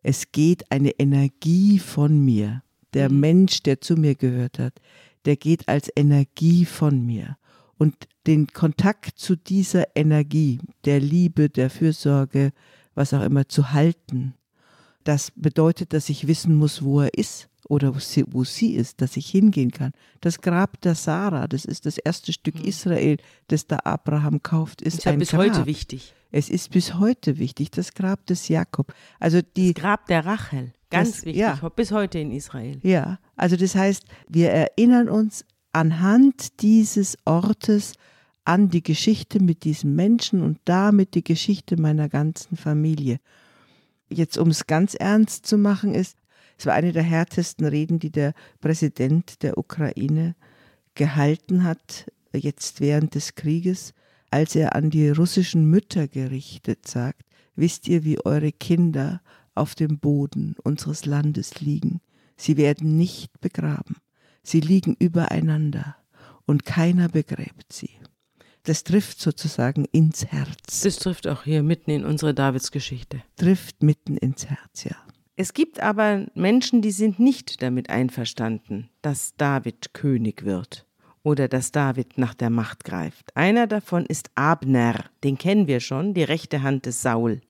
es 0.04 0.32
geht 0.32 0.72
eine 0.72 0.92
Energie 1.00 1.80
von 1.80 2.24
mir, 2.24 2.62
der 2.94 3.10
mhm. 3.10 3.20
Mensch, 3.20 3.64
der 3.64 3.82
zu 3.82 3.96
mir 3.96 4.16
gehört 4.16 4.60
hat, 4.60 4.80
der 5.26 5.36
geht 5.36 5.68
als 5.68 5.90
Energie 5.96 6.66
von 6.66 7.06
mir. 7.06 7.38
Und 7.78 8.08
den 8.28 8.48
Kontakt 8.48 9.18
zu 9.20 9.36
dieser 9.36 9.96
Energie, 9.96 10.60
der 10.86 11.00
Liebe, 11.00 11.50
der 11.50 11.70
Fürsorge, 11.70 12.52
was 12.94 13.14
auch 13.14 13.24
immer, 13.24 13.50
zu 13.50 13.74
halten, 13.74 14.36
das 15.06 15.32
bedeutet, 15.36 15.94
dass 15.94 16.10
ich 16.10 16.28
wissen 16.28 16.56
muss, 16.56 16.84
wo 16.84 17.02
er 17.02 17.14
ist 17.14 17.48
oder 17.70 17.96
wo 17.96 18.00
sie, 18.00 18.26
wo 18.28 18.44
sie 18.44 18.76
ist, 18.76 19.02
dass 19.02 19.18
ich 19.18 19.28
hingehen 19.28 19.72
kann. 19.72 19.92
Das 20.20 20.42
Grab 20.42 20.82
der 20.82 20.96
Sarah, 20.96 21.48
das 21.48 21.66
ist 21.66 21.86
das 21.86 21.98
erste 21.98 22.34
Stück 22.34 22.56
mhm. 22.56 22.66
Israel, 22.66 23.18
das 23.48 23.68
der 23.68 23.88
Abraham 23.88 24.44
kauft, 24.44 24.82
ist, 24.82 25.00
ist 25.00 25.06
ja 25.06 25.14
ein 25.14 25.20
bis 25.20 25.30
Grab. 25.30 25.42
heute 25.42 25.66
wichtig. 25.66 26.14
Es 26.32 26.50
ist 26.50 26.72
bis 26.72 26.96
heute 26.96 27.38
wichtig, 27.38 27.72
das 27.72 27.94
Grab 27.94 28.26
des 28.26 28.50
Jakob. 28.50 28.94
Also 29.20 29.42
die, 29.42 29.74
das 29.74 29.82
Grab 29.82 30.08
der 30.08 30.26
Rachel, 30.26 30.74
ganz 30.90 31.12
das, 31.12 31.26
wichtig, 31.26 31.42
ja. 31.42 31.70
bis 31.70 31.92
heute 31.92 32.20
in 32.20 32.32
Israel. 32.32 32.80
Ja, 32.84 33.20
also 33.36 33.56
das 33.56 33.76
heißt, 33.76 34.04
wir 34.28 34.52
erinnern 34.52 35.08
uns 35.08 35.46
anhand 35.72 36.62
dieses 36.62 37.18
Ortes 37.26 37.94
an 38.44 38.70
die 38.70 38.84
Geschichte 38.84 39.42
mit 39.42 39.64
diesem 39.64 39.96
Menschen 39.96 40.42
und 40.42 40.60
damit 40.66 41.16
die 41.16 41.24
Geschichte 41.24 41.80
meiner 41.80 42.10
ganzen 42.10 42.58
Familie. 42.58 43.20
Jetzt, 44.10 44.38
um 44.38 44.50
es 44.50 44.68
ganz 44.68 44.94
ernst 44.94 45.46
zu 45.46 45.58
machen, 45.58 45.94
ist, 45.94 46.18
es 46.58 46.66
war 46.66 46.74
eine 46.74 46.94
der 46.94 47.04
härtesten 47.04 47.66
Reden, 47.66 48.00
die 48.00 48.12
der 48.12 48.34
Präsident 48.62 49.44
der 49.44 49.58
Ukraine 49.58 50.36
gehalten 50.94 51.64
hat, 51.64 52.10
jetzt 52.34 52.80
während 52.80 53.16
des 53.16 53.36
Krieges, 53.36 53.94
als 54.32 54.56
er 54.56 54.76
an 54.76 54.90
die 54.90 55.10
russischen 55.10 55.66
Mütter 55.70 56.08
gerichtet 56.08 56.88
sagt, 56.88 57.24
wisst 57.56 57.88
ihr, 57.88 58.04
wie 58.04 58.24
eure 58.24 58.52
Kinder 58.52 59.22
auf 59.54 59.76
dem 59.76 60.00
Boden 60.00 60.56
unseres 60.64 61.06
Landes 61.06 61.62
liegen. 61.62 62.02
Sie 62.38 62.58
werden 62.58 62.98
nicht 62.98 63.40
begraben. 63.40 63.98
Sie 64.44 64.60
liegen 64.60 64.96
übereinander 65.00 65.96
und 66.46 66.66
keiner 66.66 67.10
begräbt 67.10 67.72
sie. 67.72 67.92
Das 68.66 68.84
trifft 68.84 69.20
sozusagen 69.20 69.86
ins 69.86 70.26
Herz. 70.26 70.82
Das 70.82 70.98
trifft 70.98 71.28
auch 71.28 71.44
hier 71.44 71.64
mitten 71.64 71.92
in 71.92 72.04
unsere 72.04 72.34
Davidsgeschichte. 72.34 73.22
Trifft 73.38 73.84
mitten 73.84 74.18
ins 74.18 74.48
Herz, 74.48 74.84
ja. 74.84 74.96
Es 75.38 75.54
gibt 75.54 75.80
aber 75.82 76.26
Menschen, 76.34 76.82
die 76.82 76.92
sind 76.92 77.20
nicht 77.20 77.62
damit 77.62 77.90
einverstanden, 77.90 78.90
dass 79.02 79.36
David 79.36 79.94
König 79.94 80.46
wird 80.46 80.86
oder 81.24 81.48
dass 81.48 81.72
David 81.72 82.18
nach 82.18 82.34
der 82.34 82.50
Macht 82.50 82.86
greift. 82.86 83.36
Einer 83.36 83.68
davon 83.68 84.06
ist 84.06 84.30
Abner, 84.36 85.06
den 85.24 85.38
kennen 85.38 85.68
wir 85.68 85.80
schon, 85.80 86.14
die 86.14 86.24
rechte 86.24 86.64
Hand 86.64 86.86
des 86.86 87.02
Saul, 87.02 87.42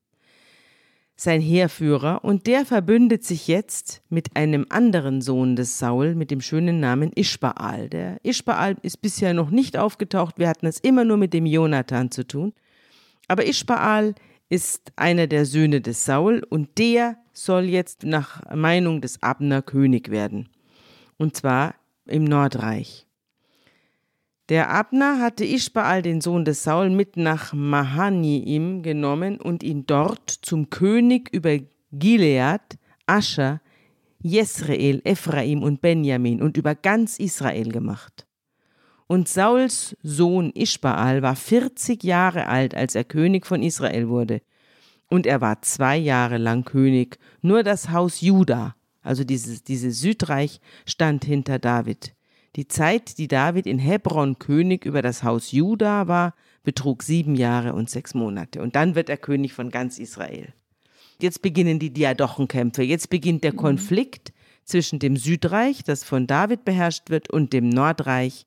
sein 1.15 1.41
Heerführer, 1.41 2.23
und 2.23 2.45
der 2.45 2.65
verbündet 2.65 3.23
sich 3.23 3.47
jetzt 3.47 4.01
mit 4.09 4.35
einem 4.35 4.65
anderen 4.69 5.21
Sohn 5.21 5.55
des 5.55 5.79
Saul 5.79 6.13
mit 6.13 6.29
dem 6.29 6.41
schönen 6.41 6.79
Namen 6.79 7.11
Ischbaal. 7.15 7.89
Der 7.89 8.17
Ischbaal 8.23 8.75
ist 8.81 9.01
bisher 9.01 9.33
noch 9.33 9.49
nicht 9.49 9.77
aufgetaucht, 9.77 10.37
wir 10.37 10.49
hatten 10.49 10.65
es 10.65 10.79
immer 10.79 11.05
nur 11.05 11.17
mit 11.17 11.33
dem 11.33 11.45
Jonathan 11.45 12.11
zu 12.11 12.27
tun. 12.27 12.53
Aber 13.27 13.47
Ischbaal 13.47 14.15
ist 14.49 14.91
einer 14.95 15.27
der 15.27 15.45
Söhne 15.45 15.81
des 15.81 16.05
Saul 16.05 16.43
und 16.49 16.77
der 16.77 17.17
soll 17.33 17.65
jetzt 17.65 18.03
nach 18.03 18.41
Meinung 18.53 19.01
des 19.01 19.23
Abner 19.23 19.61
König 19.61 20.11
werden. 20.11 20.49
Und 21.17 21.35
zwar 21.35 21.75
im 22.05 22.25
Nordreich. 22.25 23.04
Der 24.49 24.69
Abner 24.69 25.19
hatte 25.19 25.43
Ischbaal, 25.43 26.03
den 26.03 26.21
Sohn 26.21 26.45
des 26.45 26.63
Saul, 26.63 26.91
mit 26.91 27.17
nach 27.17 27.53
Mahaniim 27.53 28.83
genommen 28.83 29.41
und 29.41 29.63
ihn 29.63 29.87
dort 29.87 30.29
zum 30.29 30.69
König 30.69 31.29
über 31.33 31.57
Gilead, 31.91 32.61
Ascher, 33.07 33.61
Jesrael, 34.21 35.01
Ephraim 35.03 35.63
und 35.63 35.81
Benjamin 35.81 36.43
und 36.43 36.57
über 36.57 36.75
ganz 36.75 37.17
Israel 37.17 37.71
gemacht. 37.71 38.27
Und 39.07 39.27
Sauls 39.27 39.95
Sohn 40.03 40.51
Ischbaal 40.51 41.23
war 41.23 41.35
40 41.35 42.03
Jahre 42.03 42.47
alt, 42.47 42.75
als 42.75 42.93
er 42.93 43.03
König 43.03 43.47
von 43.47 43.63
Israel 43.63 44.09
wurde. 44.09 44.41
Und 45.07 45.25
er 45.25 45.41
war 45.41 45.61
zwei 45.63 45.97
Jahre 45.97 46.37
lang 46.37 46.65
König. 46.65 47.17
Nur 47.41 47.63
das 47.63 47.89
Haus 47.89 48.21
Juda, 48.21 48.75
also 49.01 49.23
dieses, 49.23 49.63
dieses 49.63 49.99
Südreich, 49.99 50.59
stand 50.85 51.25
hinter 51.25 51.59
David. 51.59 52.15
Die 52.55 52.67
Zeit, 52.67 53.17
die 53.17 53.27
David 53.27 53.65
in 53.65 53.79
Hebron 53.79 54.39
König 54.39 54.85
über 54.85 55.01
das 55.01 55.23
Haus 55.23 55.51
Juda 55.51 56.07
war, 56.07 56.35
betrug 56.63 57.03
sieben 57.03 57.35
Jahre 57.35 57.73
und 57.73 57.89
sechs 57.89 58.13
Monate. 58.13 58.61
Und 58.61 58.75
dann 58.75 58.95
wird 58.95 59.09
er 59.09 59.17
König 59.17 59.53
von 59.53 59.69
ganz 59.71 59.99
Israel. 59.99 60.53
Jetzt 61.21 61.41
beginnen 61.41 61.79
die 61.79 61.91
Diadochenkämpfe. 61.91 62.83
Jetzt 62.83 63.09
beginnt 63.09 63.43
der 63.43 63.53
mhm. 63.53 63.57
Konflikt 63.57 64.33
zwischen 64.63 64.99
dem 64.99 65.17
Südreich, 65.17 65.83
das 65.83 66.03
von 66.03 66.27
David 66.27 66.65
beherrscht 66.65 67.09
wird, 67.09 67.29
und 67.29 67.53
dem 67.53 67.69
Nordreich, 67.69 68.45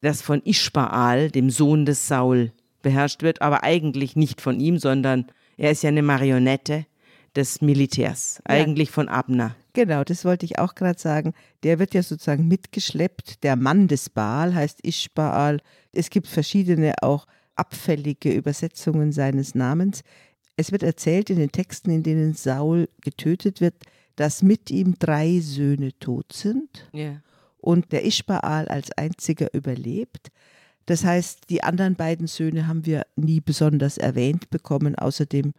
das 0.00 0.22
von 0.22 0.40
Ischbaal, 0.44 1.30
dem 1.30 1.50
Sohn 1.50 1.84
des 1.84 2.06
Saul, 2.06 2.52
beherrscht 2.82 3.22
wird, 3.22 3.42
aber 3.42 3.64
eigentlich 3.64 4.14
nicht 4.16 4.40
von 4.40 4.60
ihm, 4.60 4.78
sondern 4.78 5.26
er 5.56 5.72
ist 5.72 5.82
ja 5.82 5.88
eine 5.88 6.02
Marionette 6.02 6.86
des 7.34 7.60
Militärs, 7.60 8.40
ja. 8.48 8.54
eigentlich 8.54 8.90
von 8.90 9.08
Abner. 9.08 9.56
Genau, 9.78 10.02
das 10.02 10.24
wollte 10.24 10.44
ich 10.44 10.58
auch 10.58 10.74
gerade 10.74 10.98
sagen. 10.98 11.34
Der 11.62 11.78
wird 11.78 11.94
ja 11.94 12.02
sozusagen 12.02 12.48
mitgeschleppt. 12.48 13.44
Der 13.44 13.54
Mann 13.54 13.86
des 13.86 14.10
Baal 14.10 14.52
heißt 14.52 14.84
Ischbaal. 14.84 15.60
Es 15.92 16.10
gibt 16.10 16.26
verschiedene 16.26 16.94
auch 17.00 17.26
abfällige 17.54 18.32
Übersetzungen 18.32 19.12
seines 19.12 19.54
Namens. 19.54 20.02
Es 20.56 20.72
wird 20.72 20.82
erzählt 20.82 21.30
in 21.30 21.38
den 21.38 21.52
Texten, 21.52 21.90
in 21.90 22.02
denen 22.02 22.34
Saul 22.34 22.88
getötet 23.02 23.60
wird, 23.60 23.74
dass 24.16 24.42
mit 24.42 24.70
ihm 24.72 24.96
drei 24.98 25.38
Söhne 25.38 25.96
tot 26.00 26.32
sind. 26.32 26.90
Yeah 26.92 27.22
und 27.60 27.92
der 27.92 28.04
Ischbaal 28.04 28.68
als 28.68 28.92
einziger 28.92 29.52
überlebt. 29.52 30.28
Das 30.86 31.04
heißt, 31.04 31.50
die 31.50 31.62
anderen 31.62 31.96
beiden 31.96 32.26
Söhne 32.26 32.66
haben 32.66 32.86
wir 32.86 33.06
nie 33.16 33.40
besonders 33.40 33.98
erwähnt 33.98 34.48
bekommen, 34.50 34.94
außer 34.94 35.26
dem 35.26 35.52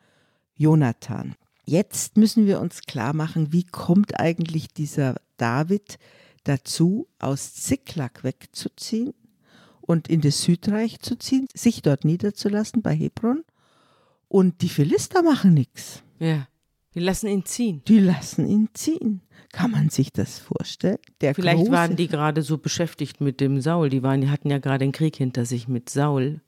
Jonathan. 0.56 1.36
Jetzt 1.70 2.18
müssen 2.18 2.48
wir 2.48 2.62
uns 2.62 2.82
klar 2.82 3.14
machen, 3.14 3.54
wie 3.54 3.64
kommt 3.64 4.20
eigentlich 4.20 4.70
dieser 4.70 5.22
David 5.38 6.00
dazu, 6.44 7.08
aus 7.20 7.54
Ziklag 7.54 8.24
wegzuziehen 8.24 9.14
und 9.82 10.08
in 10.08 10.22
das 10.22 10.42
Südreich 10.42 11.00
zu 11.00 11.16
ziehen, 11.16 11.48
sich 11.54 11.84
dort 11.84 12.06
niederzulassen 12.06 12.82
bei 12.82 12.96
Hebron. 12.96 13.44
Und 14.28 14.64
die 14.64 14.70
Philister 14.70 15.22
machen 15.22 15.54
nichts. 15.54 16.02
Ja, 16.18 16.48
die 16.96 17.02
lassen 17.02 17.28
ihn 17.28 17.46
ziehen. 17.46 17.84
Die 17.88 18.00
lassen 18.00 18.48
ihn 18.48 18.70
ziehen. 18.74 19.22
Kann 19.52 19.70
man 19.70 19.90
sich 19.90 20.12
das 20.12 20.40
vorstellen? 20.40 20.98
Der 21.22 21.36
Vielleicht 21.36 21.70
waren 21.70 21.96
die 21.96 22.08
gerade 22.08 22.42
so 22.42 22.58
beschäftigt 22.58 23.22
mit 23.22 23.40
dem 23.42 23.62
Saul. 23.62 23.90
Die, 23.90 24.02
waren, 24.02 24.22
die 24.22 24.30
hatten 24.30 24.50
ja 24.50 24.58
gerade 24.58 24.86
einen 24.86 24.92
Krieg 24.92 25.16
hinter 25.16 25.46
sich 25.46 25.68
mit 25.68 25.92
Saul. 25.92 26.42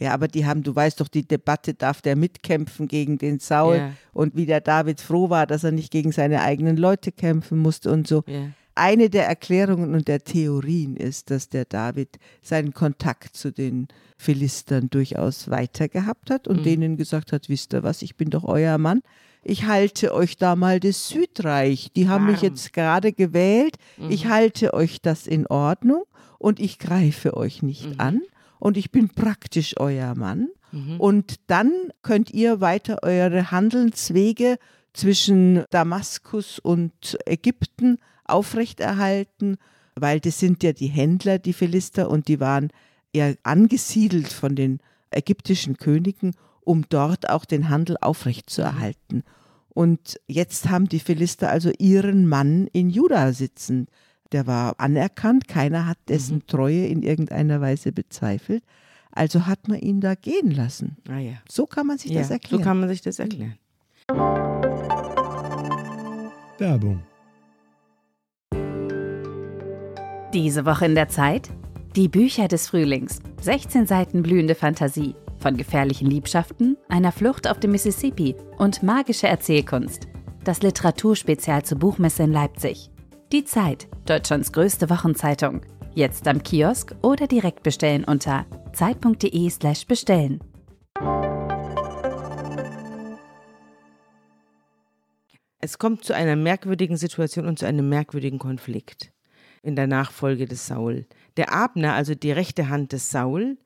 Ja, 0.00 0.12
aber 0.12 0.28
die 0.28 0.44
haben, 0.44 0.62
du 0.62 0.74
weißt 0.74 1.00
doch, 1.00 1.08
die 1.08 1.26
Debatte, 1.26 1.74
darf 1.74 2.02
der 2.02 2.16
mitkämpfen 2.16 2.88
gegen 2.88 3.18
den 3.18 3.38
Saul 3.38 3.76
ja. 3.76 3.92
und 4.12 4.34
wie 4.34 4.46
der 4.46 4.60
David 4.60 5.00
froh 5.00 5.30
war, 5.30 5.46
dass 5.46 5.64
er 5.64 5.72
nicht 5.72 5.92
gegen 5.92 6.10
seine 6.10 6.42
eigenen 6.42 6.76
Leute 6.76 7.12
kämpfen 7.12 7.58
musste 7.58 7.92
und 7.92 8.06
so. 8.06 8.24
Ja. 8.26 8.50
Eine 8.74 9.08
der 9.08 9.28
Erklärungen 9.28 9.94
und 9.94 10.08
der 10.08 10.24
Theorien 10.24 10.96
ist, 10.96 11.30
dass 11.30 11.48
der 11.48 11.64
David 11.64 12.18
seinen 12.42 12.74
Kontakt 12.74 13.36
zu 13.36 13.52
den 13.52 13.86
Philistern 14.16 14.90
durchaus 14.90 15.48
weiter 15.48 15.88
gehabt 15.88 16.28
hat 16.28 16.48
und 16.48 16.60
mhm. 16.60 16.64
denen 16.64 16.96
gesagt 16.96 17.30
hat, 17.32 17.48
wisst 17.48 17.72
ihr 17.72 17.84
was, 17.84 18.02
ich 18.02 18.16
bin 18.16 18.30
doch 18.30 18.42
euer 18.42 18.78
Mann 18.78 19.00
ich 19.44 19.66
halte 19.66 20.14
euch 20.14 20.38
da 20.38 20.56
mal 20.56 20.80
das 20.80 21.08
Südreich. 21.08 21.90
Die 21.94 22.08
haben 22.08 22.24
Warm. 22.24 22.32
mich 22.32 22.40
jetzt 22.40 22.72
gerade 22.72 23.12
gewählt. 23.12 23.76
Mhm. 23.98 24.10
Ich 24.10 24.26
halte 24.26 24.72
euch 24.72 25.02
das 25.02 25.26
in 25.26 25.46
Ordnung 25.46 26.04
und 26.38 26.58
ich 26.58 26.78
greife 26.78 27.36
euch 27.36 27.62
nicht 27.62 27.86
mhm. 27.90 28.00
an 28.00 28.20
und 28.64 28.78
ich 28.78 28.90
bin 28.90 29.10
praktisch 29.10 29.78
euer 29.78 30.14
Mann. 30.14 30.48
Mhm. 30.72 30.98
Und 30.98 31.34
dann 31.48 31.70
könnt 32.00 32.30
ihr 32.30 32.62
weiter 32.62 33.02
eure 33.02 33.50
Handelswege 33.50 34.56
zwischen 34.94 35.64
Damaskus 35.68 36.60
und 36.60 37.18
Ägypten 37.26 37.98
aufrechterhalten, 38.24 39.58
weil 39.96 40.18
das 40.18 40.38
sind 40.38 40.62
ja 40.62 40.72
die 40.72 40.86
Händler, 40.86 41.38
die 41.38 41.52
Philister, 41.52 42.08
und 42.08 42.26
die 42.26 42.40
waren 42.40 42.70
eher 43.12 43.36
angesiedelt 43.42 44.32
von 44.32 44.56
den 44.56 44.78
ägyptischen 45.10 45.76
Königen 45.76 46.34
um 46.62 46.86
dort 46.88 47.28
auch 47.28 47.44
den 47.44 47.68
Handel 47.68 47.98
aufrechtzuerhalten. 48.00 49.24
Und 49.68 50.18
jetzt 50.26 50.70
haben 50.70 50.88
die 50.88 51.00
Philister 51.00 51.50
also 51.50 51.70
ihren 51.78 52.26
Mann 52.26 52.66
in 52.72 52.88
Juda 52.88 53.34
sitzen. 53.34 53.88
Der 54.34 54.48
war 54.48 54.74
anerkannt, 54.78 55.46
keiner 55.46 55.86
hat 55.86 55.96
dessen 56.08 56.38
mhm. 56.38 56.46
Treue 56.48 56.86
in 56.86 57.04
irgendeiner 57.04 57.60
Weise 57.60 57.92
bezweifelt. 57.92 58.64
Also 59.12 59.46
hat 59.46 59.68
man 59.68 59.78
ihn 59.78 60.00
da 60.00 60.16
gehen 60.16 60.50
lassen. 60.50 60.96
Ah, 61.08 61.20
ja. 61.20 61.34
So 61.48 61.66
kann 61.66 61.86
man 61.86 61.98
sich 61.98 62.10
ja, 62.10 62.18
das 62.18 62.32
erklären. 62.32 62.60
So 62.60 62.68
kann 62.68 62.80
man 62.80 62.88
sich 62.88 63.00
das 63.00 63.20
erklären. 63.20 63.54
Werbung. 66.58 67.04
Diese 70.32 70.66
Woche 70.66 70.86
in 70.86 70.96
der 70.96 71.08
Zeit? 71.08 71.50
Die 71.94 72.08
Bücher 72.08 72.48
des 72.48 72.66
Frühlings. 72.66 73.20
16 73.40 73.86
Seiten 73.86 74.24
blühende 74.24 74.56
Fantasie 74.56 75.14
von 75.38 75.56
gefährlichen 75.56 76.10
Liebschaften, 76.10 76.76
einer 76.88 77.12
Flucht 77.12 77.48
auf 77.48 77.60
dem 77.60 77.70
Mississippi 77.70 78.34
und 78.58 78.82
magische 78.82 79.28
Erzählkunst. 79.28 80.08
Das 80.42 80.60
Literaturspezial 80.60 81.62
zur 81.64 81.78
Buchmesse 81.78 82.24
in 82.24 82.32
Leipzig. 82.32 82.90
Die 83.32 83.44
Zeit, 83.44 83.88
Deutschlands 84.06 84.52
größte 84.52 84.90
Wochenzeitung. 84.90 85.62
Jetzt 85.94 86.28
am 86.28 86.42
Kiosk 86.42 86.94
oder 87.02 87.26
direkt 87.26 87.62
bestellen 87.62 88.04
unter 88.04 88.46
zeit.de/slash 88.72 89.86
bestellen. 89.86 90.40
Es 95.58 95.78
kommt 95.78 96.04
zu 96.04 96.14
einer 96.14 96.36
merkwürdigen 96.36 96.96
Situation 96.96 97.46
und 97.46 97.58
zu 97.58 97.66
einem 97.66 97.88
merkwürdigen 97.88 98.38
Konflikt 98.38 99.12
in 99.62 99.74
der 99.74 99.86
Nachfolge 99.86 100.46
des 100.46 100.66
Saul. 100.66 101.06
Der 101.38 101.52
Abner, 101.52 101.94
also 101.94 102.14
die 102.14 102.32
rechte 102.32 102.68
Hand 102.68 102.92
des 102.92 103.10
Saul, 103.10 103.56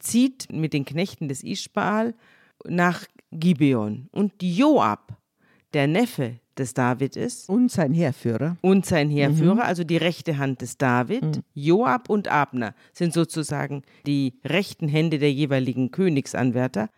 zieht 0.00 0.48
mit 0.50 0.72
den 0.72 0.84
Knechten 0.84 1.28
des 1.28 1.44
Ischbaal 1.44 2.14
nach 2.66 3.04
Gibeon. 3.30 4.08
Und 4.10 4.42
Joab, 4.42 5.16
der 5.72 5.86
Neffe 5.86 6.40
des 6.58 6.74
David 6.74 7.16
ist, 7.16 7.48
Und 7.48 7.70
sein 7.70 7.92
Heerführer. 7.92 8.56
und 8.60 8.86
sein 8.86 9.10
Heerführer, 9.10 9.64
also 9.64 9.84
die 9.84 9.96
rechte 9.96 10.38
Hand 10.38 10.60
des 10.60 10.76
David, 10.78 11.40
Joab 11.54 12.08
und 12.08 12.28
Abner 12.28 12.74
sind 12.92 13.12
sozusagen 13.12 13.82
die 14.06 14.34
rechten 14.44 14.88
Hände 14.88 15.18
der 15.18 15.32
jeweiligen 15.32 15.90
Königsanwärter. 15.90 16.88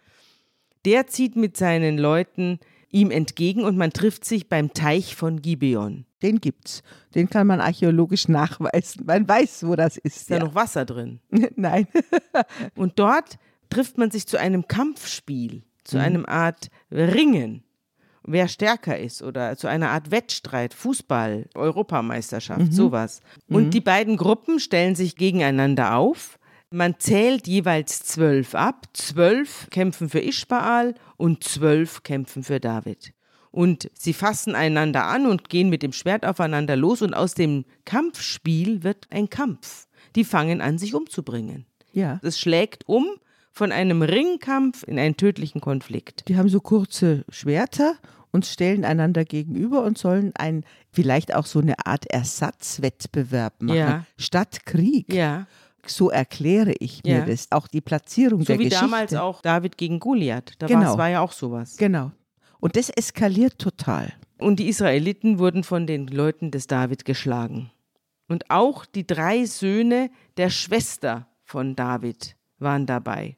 Der 0.85 1.07
zieht 1.07 1.37
mit 1.37 1.57
seinen 1.57 1.99
Leuten 1.99 2.59
ihm 2.91 3.11
entgegen 3.11 3.65
und 3.65 3.77
man 3.77 3.93
trifft 3.93 4.25
sich 4.25 4.49
beim 4.49 4.73
Teich 4.73 5.17
von 5.17 5.43
Gibeon. 5.43 6.05
Den 6.23 6.41
gibt's. 6.41 6.83
Den 7.15 7.29
kann 7.29 7.47
man 7.47 7.61
archäologisch 7.61 8.29
nachweisen. 8.29 9.05
Man 9.07 9.29
weiß, 9.29 9.67
wo 9.67 9.75
das 9.75 9.97
ist. 9.97 10.17
Ist 10.17 10.31
da 10.31 10.39
noch 10.39 10.55
Wasser 10.55 10.85
drin? 10.85 11.21
Nein. 11.57 11.89
Und 12.77 12.99
dort 12.99 13.39
trifft 13.69 13.99
man 13.99 14.11
sich 14.11 14.27
zu 14.27 14.39
einem 14.39 14.69
Kampfspiel, 14.69 15.65
zu 15.85 15.99
einem 15.99 16.25
Art 16.25 16.69
Ringen, 16.91 17.65
wer 18.27 18.49
stärker 18.49 18.99
ist 18.99 19.23
oder 19.23 19.57
zu 19.57 19.69
einer 19.69 19.91
Art 19.91 20.11
Wettstreit, 20.11 20.75
Fußball, 20.75 21.49
Europameisterschaft, 21.55 22.73
sowas. 22.73 23.21
Und 23.49 23.71
die 23.73 23.81
beiden 23.81 24.17
Gruppen 24.17 24.61
stellen 24.61 24.95
sich 24.95 25.17
gegeneinander 25.17 25.97
auf. 25.97 26.39
Man 26.71 26.99
zählt 26.99 27.47
jeweils 27.47 28.03
zwölf 28.03 28.55
ab. 28.55 28.87
Zwölf 28.93 29.69
kämpfen 29.71 30.09
für 30.09 30.21
Ischbaal 30.21 30.95
und 31.17 31.45
zwölf 31.45 32.03
kämpfen 32.03 32.43
für 32.43 32.61
David. 32.61 33.13
Und 33.53 33.91
sie 33.95 34.13
fassen 34.13 34.55
einander 34.55 35.07
an 35.07 35.25
und 35.25 35.49
gehen 35.49 35.71
mit 35.71 35.83
dem 35.83 35.93
Schwert 35.93 36.27
aufeinander 36.27 36.77
los 36.77 37.01
und 37.01 37.15
aus 37.15 37.35
dem 37.35 37.65
Kampfspiel 37.87 38.83
wird 38.83 39.07
ein 39.11 39.31
Kampf. 39.31 39.87
Die 40.15 40.25
fangen 40.25 40.61
an, 40.61 40.77
sich 40.77 40.95
umzubringen. 40.95 41.65
Ja. 41.93 42.21
Es 42.23 42.39
schlägt 42.39 42.87
um 42.87 43.07
von 43.57 43.73
einem 43.73 44.03
Ringkampf 44.03 44.83
in 44.87 44.99
einen 44.99 45.17
tödlichen 45.17 45.63
Konflikt. 45.63 46.29
Die 46.29 46.37
haben 46.37 46.51
so 46.51 46.61
kurze 46.61 47.25
Schwerter 47.31 47.95
und 48.31 48.45
stellen 48.45 48.85
einander 48.85 49.25
gegenüber 49.25 49.83
und 49.83 49.97
sollen 49.97 50.33
ein, 50.37 50.63
vielleicht 50.93 51.35
auch 51.35 51.47
so 51.47 51.61
eine 51.61 51.87
Art 51.87 52.05
Ersatzwettbewerb 52.71 53.63
machen. 53.63 53.77
Ja. 53.79 54.05
Statt 54.19 54.67
Krieg. 54.67 55.11
Ja, 55.13 55.47
So 55.89 56.11
erkläre 56.11 56.73
ich 56.81 57.03
mir 57.05 57.19
Ja. 57.19 57.25
das. 57.25 57.47
Auch 57.53 57.69
die 57.69 57.81
Platzierung 57.81 58.41
so 58.41 58.47
der 58.47 58.59
wie 58.59 58.65
Geschichte. 58.65 58.85
damals 58.85 59.15
auch 59.15 59.41
David 59.41 59.79
gegen 59.79 60.01
Goliath. 60.01 60.53
Da 60.59 60.67
Genau. 60.67 60.99
war 60.99 61.09
ja 61.09 61.21
auch 61.21 61.31
sowas. 61.33 61.77
Genau. 61.77 62.11
Und 62.59 62.75
das 62.77 62.91
eskaliert 62.91 63.59
total. 63.61 64.13
Und 64.39 64.59
die 64.59 64.69
Israeliten 64.69 65.39
wurden 65.39 65.63
von 65.65 65.87
den 65.87 66.09
Leuten 66.09 66.51
des 66.51 66.67
David 66.67 67.05
geschlagen. 67.07 67.71
Und 68.29 68.51
auch 68.51 68.85
die 68.85 69.07
drei 69.07 69.45
Söhne 69.47 70.11
der 70.37 70.51
Schwester 70.51 71.29
von 71.45 71.77
David 71.77 72.35
waren 72.59 72.85
dabei. 72.85 73.37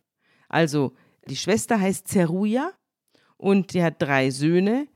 Also 0.48 0.92
die 1.28 1.36
Schwester 1.36 1.80
heißt 1.80 2.08
Zeruja 2.08 2.72
und 3.36 3.74
die 3.74 3.82
hat 3.82 4.00
drei 4.00 4.30
Söhne. 4.30 4.88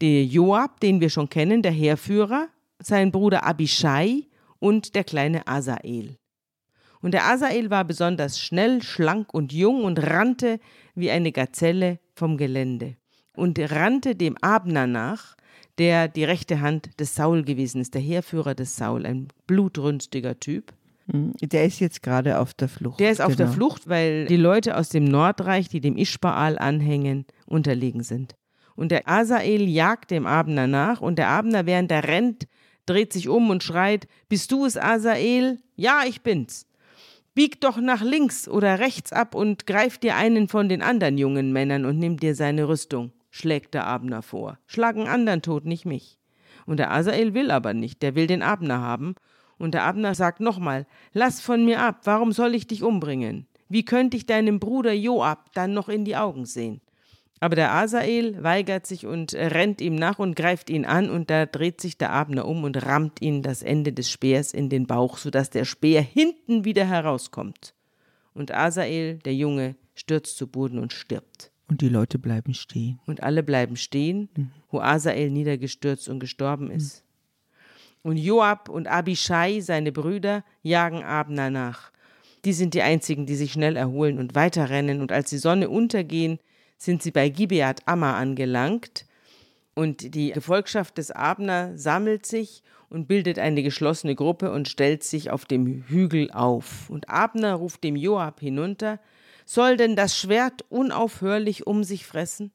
Der 0.00 0.24
Joab, 0.24 0.80
den 0.80 1.00
wir 1.00 1.10
schon 1.10 1.28
kennen, 1.28 1.62
der 1.62 1.72
Heerführer, 1.72 2.48
sein 2.78 3.12
Bruder 3.12 3.44
Abishai 3.44 4.26
und 4.58 4.94
der 4.94 5.04
kleine 5.04 5.46
Asael. 5.46 6.16
Und 7.02 7.12
der 7.12 7.26
Asael 7.26 7.70
war 7.70 7.84
besonders 7.84 8.38
schnell, 8.40 8.82
schlank 8.82 9.32
und 9.34 9.52
jung 9.52 9.84
und 9.84 9.98
rannte 9.98 10.60
wie 10.94 11.10
eine 11.10 11.32
Gazelle 11.32 11.98
vom 12.14 12.36
Gelände 12.36 12.96
und 13.34 13.58
rannte 13.58 14.14
dem 14.14 14.36
Abner 14.38 14.86
nach, 14.86 15.36
der 15.78 16.08
die 16.08 16.24
rechte 16.24 16.60
Hand 16.60 17.00
des 17.00 17.14
Saul 17.14 17.42
gewesen 17.42 17.80
ist, 17.80 17.94
der 17.94 18.02
Heerführer 18.02 18.54
des 18.54 18.76
Saul, 18.76 19.06
ein 19.06 19.28
blutrünstiger 19.46 20.38
Typ. 20.38 20.74
Der 21.12 21.64
ist 21.64 21.80
jetzt 21.80 22.02
gerade 22.02 22.38
auf 22.38 22.54
der 22.54 22.68
Flucht. 22.68 23.00
Der 23.00 23.10
ist 23.10 23.20
auf 23.20 23.36
der 23.36 23.46
Genau. 23.46 23.56
Flucht, 23.56 23.88
weil 23.88 24.26
die 24.26 24.36
Leute 24.36 24.76
aus 24.76 24.88
dem 24.90 25.04
Nordreich, 25.04 25.68
die 25.68 25.80
dem 25.80 25.96
Ischbaal 25.96 26.58
anhängen, 26.58 27.26
unterlegen 27.46 28.02
sind. 28.02 28.36
Und 28.76 28.92
der 28.92 29.08
Asael 29.08 29.68
jagt 29.68 30.10
dem 30.10 30.26
Abner 30.26 30.66
nach 30.66 31.00
und 31.00 31.18
der 31.18 31.28
Abner, 31.28 31.66
während 31.66 31.90
er 31.90 32.04
rennt, 32.04 32.46
dreht 32.86 33.12
sich 33.12 33.28
um 33.28 33.50
und 33.50 33.62
schreit, 33.62 34.06
bist 34.28 34.52
du 34.52 34.64
es, 34.64 34.76
Asael? 34.76 35.58
Ja, 35.76 36.02
ich 36.06 36.22
bin's. 36.22 36.66
Bieg 37.34 37.60
doch 37.60 37.78
nach 37.78 38.02
links 38.02 38.48
oder 38.48 38.78
rechts 38.78 39.12
ab 39.12 39.34
und 39.34 39.66
greif 39.66 39.98
dir 39.98 40.16
einen 40.16 40.48
von 40.48 40.68
den 40.68 40.82
anderen 40.82 41.18
jungen 41.18 41.52
Männern 41.52 41.84
und 41.84 41.98
nimm 41.98 42.18
dir 42.18 42.34
seine 42.34 42.68
Rüstung, 42.68 43.12
schlägt 43.30 43.74
der 43.74 43.86
Abner 43.86 44.22
vor. 44.22 44.58
Schlag 44.66 44.96
einen 44.96 45.06
anderen 45.06 45.42
tot, 45.42 45.64
nicht 45.64 45.86
mich. 45.86 46.18
Und 46.66 46.78
der 46.78 46.90
Asael 46.92 47.34
will 47.34 47.50
aber 47.50 47.74
nicht, 47.74 48.02
der 48.02 48.14
will 48.14 48.26
den 48.26 48.42
Abner 48.42 48.80
haben. 48.80 49.14
Und 49.60 49.74
der 49.74 49.84
Abner 49.84 50.14
sagt 50.14 50.40
nochmal, 50.40 50.86
lass 51.12 51.42
von 51.42 51.66
mir 51.66 51.80
ab, 51.80 52.00
warum 52.04 52.32
soll 52.32 52.54
ich 52.54 52.66
dich 52.66 52.82
umbringen? 52.82 53.46
Wie 53.68 53.84
könnte 53.84 54.16
ich 54.16 54.24
deinem 54.24 54.58
Bruder 54.58 54.94
Joab 54.94 55.52
dann 55.52 55.74
noch 55.74 55.90
in 55.90 56.06
die 56.06 56.16
Augen 56.16 56.46
sehen? 56.46 56.80
Aber 57.40 57.56
der 57.56 57.74
Asael 57.74 58.42
weigert 58.42 58.86
sich 58.86 59.04
und 59.04 59.34
rennt 59.34 59.82
ihm 59.82 59.96
nach 59.96 60.18
und 60.18 60.34
greift 60.34 60.70
ihn 60.70 60.86
an, 60.86 61.10
und 61.10 61.28
da 61.28 61.44
dreht 61.44 61.80
sich 61.82 61.98
der 61.98 62.10
Abner 62.10 62.46
um 62.46 62.64
und 62.64 62.86
rammt 62.86 63.20
ihn 63.20 63.42
das 63.42 63.62
Ende 63.62 63.92
des 63.92 64.10
Speers 64.10 64.54
in 64.54 64.70
den 64.70 64.86
Bauch, 64.86 65.18
sodass 65.18 65.50
der 65.50 65.66
Speer 65.66 66.00
hinten 66.00 66.64
wieder 66.64 66.86
herauskommt. 66.86 67.74
Und 68.32 68.54
Asael, 68.54 69.18
der 69.18 69.34
Junge, 69.34 69.76
stürzt 69.94 70.38
zu 70.38 70.46
Boden 70.46 70.78
und 70.78 70.94
stirbt. 70.94 71.52
Und 71.68 71.82
die 71.82 71.88
Leute 71.90 72.18
bleiben 72.18 72.54
stehen. 72.54 72.98
Und 73.06 73.22
alle 73.22 73.42
bleiben 73.42 73.76
stehen, 73.76 74.30
wo 74.70 74.80
Asael 74.80 75.28
niedergestürzt 75.30 76.08
und 76.08 76.18
gestorben 76.18 76.70
ist. 76.70 77.04
Und 78.02 78.16
Joab 78.16 78.68
und 78.68 78.88
Abishai, 78.88 79.60
seine 79.60 79.92
Brüder, 79.92 80.44
jagen 80.62 81.02
Abner 81.02 81.50
nach. 81.50 81.90
Die 82.44 82.54
sind 82.54 82.74
die 82.74 82.82
einzigen, 82.82 83.26
die 83.26 83.36
sich 83.36 83.52
schnell 83.52 83.76
erholen 83.76 84.18
und 84.18 84.34
weiterrennen. 84.34 85.02
Und 85.02 85.12
als 85.12 85.30
die 85.30 85.38
Sonne 85.38 85.68
untergehen, 85.68 86.38
sind 86.78 87.02
sie 87.02 87.10
bei 87.10 87.28
Gibeat 87.28 87.86
Amma 87.86 88.16
angelangt. 88.16 89.04
Und 89.74 90.14
die 90.14 90.32
Gefolgschaft 90.32 90.98
des 90.98 91.10
Abner 91.10 91.76
sammelt 91.76 92.26
sich 92.26 92.62
und 92.88 93.06
bildet 93.06 93.38
eine 93.38 93.62
geschlossene 93.62 94.14
Gruppe 94.14 94.50
und 94.50 94.68
stellt 94.68 95.04
sich 95.04 95.30
auf 95.30 95.44
dem 95.44 95.84
Hügel 95.86 96.30
auf. 96.32 96.90
Und 96.90 97.08
Abner 97.08 97.54
ruft 97.54 97.84
dem 97.84 97.96
Joab 97.96 98.40
hinunter: 98.40 98.98
Soll 99.44 99.76
denn 99.76 99.94
das 99.94 100.18
Schwert 100.18 100.64
unaufhörlich 100.70 101.66
um 101.66 101.84
sich 101.84 102.06
fressen? 102.06 102.50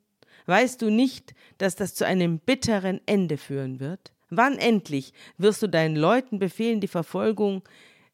Weißt 0.47 0.81
du 0.81 0.89
nicht, 0.89 1.33
dass 1.57 1.75
das 1.75 1.95
zu 1.95 2.05
einem 2.05 2.39
bitteren 2.39 2.99
Ende 3.05 3.37
führen 3.37 3.79
wird? 3.79 4.14
Wann 4.29 4.57
endlich 4.57 5.13
wirst 5.37 5.61
du 5.61 5.67
deinen 5.67 5.95
Leuten 5.95 6.39
befehlen, 6.39 6.81
die 6.81 6.87
Verfolgung 6.87 7.63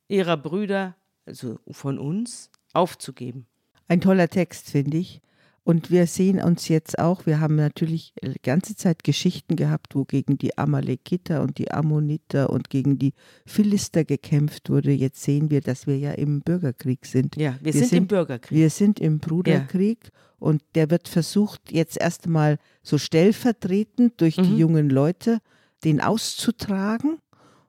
ihrer 0.07 0.38
Brüder, 0.38 0.95
also 1.26 1.59
von 1.70 1.97
uns, 1.99 2.49
aufzugeben? 2.74 3.45
Ein 3.88 4.01
toller 4.01 4.30
Text, 4.30 4.70
finde 4.70 4.97
ich. 4.97 5.22
Und 5.64 5.91
wir 5.91 6.07
sehen 6.07 6.41
uns 6.41 6.70
jetzt 6.70 6.97
auch, 6.97 7.28
wir 7.28 7.39
haben 7.39 7.55
natürlich 7.55 8.14
die 8.24 8.34
ganze 8.41 8.76
Zeit 8.76 9.03
Geschichten 9.03 9.55
gehabt, 9.55 9.93
wo 9.95 10.05
gegen 10.05 10.39
die 10.39 10.57
Amalekiter 10.57 11.43
und 11.43 11.59
die 11.59 11.70
Ammoniter 11.72 12.49
und 12.49 12.72
gegen 12.72 12.97
die 12.97 13.14
Philister 13.45 14.03
gekämpft 14.03 14.72
wurde. 14.72 14.91
Jetzt 14.91 15.22
sehen 15.22 15.51
wir, 15.51 15.62
dass 15.62 15.86
wir 15.86 15.99
ja 15.99 16.14
im 16.14 16.41
Bürgerkrieg 16.41 17.05
sind. 17.05 17.36
Ja, 17.36 17.57
wir, 17.62 17.74
sind, 17.74 17.93
im 17.93 18.07
Bürgerkrieg. 18.07 18.57
Wir 18.57 18.72
sind 18.72 18.99
im 18.99 19.20
Bruderkrieg 19.20 20.09
und 20.39 20.64
der 20.74 20.89
wird 20.89 21.07
versucht, 21.07 21.72
jetzt 21.72 22.01
erst 22.01 22.26
einmal 22.26 22.57
so 22.82 22.97
stellvertretend 22.97 24.20
durch 24.20 24.38
die 24.38 24.41
Mhm. 24.41 24.57
jungen 24.57 24.89
Leute 24.89 25.41
den 25.84 26.01
auszutragen. 26.01 27.19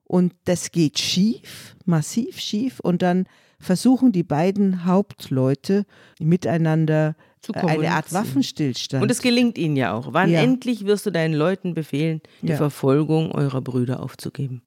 Und 0.05 0.35
das 0.45 0.71
geht 0.73 0.99
schief, 0.99 1.75
massiv 1.85 2.39
schief. 2.39 2.81
Und 2.81 3.03
dann 3.03 3.27
versuchen 3.59 4.13
die 4.13 4.25
beiden 4.25 4.85
Hauptleute 4.85 5.87
miteinander 6.21 7.15
Zu 7.41 7.53
äh, 7.55 7.61
eine 7.61 7.93
Art. 7.93 8.13
Waffenstillstand. 8.13 9.03
Und 9.03 9.11
es 9.11 9.23
gelingt 9.23 9.57
ihnen 9.59 9.77
ja 9.77 9.93
auch. 9.95 10.13
Wann 10.13 10.31
Ja. 10.31 10.43
endlich 10.43 10.85
wirst 10.85 11.07
du 11.07 11.11
deinen 11.11 11.35
Leuten 11.35 11.75
befehlen, 11.75 12.21
die 12.43 12.49
Ja. 12.49 12.57
Verfolgung 12.57 13.33
eurer 13.33 13.61
Brüder 13.61 14.01
aufzugeben? 14.01 14.63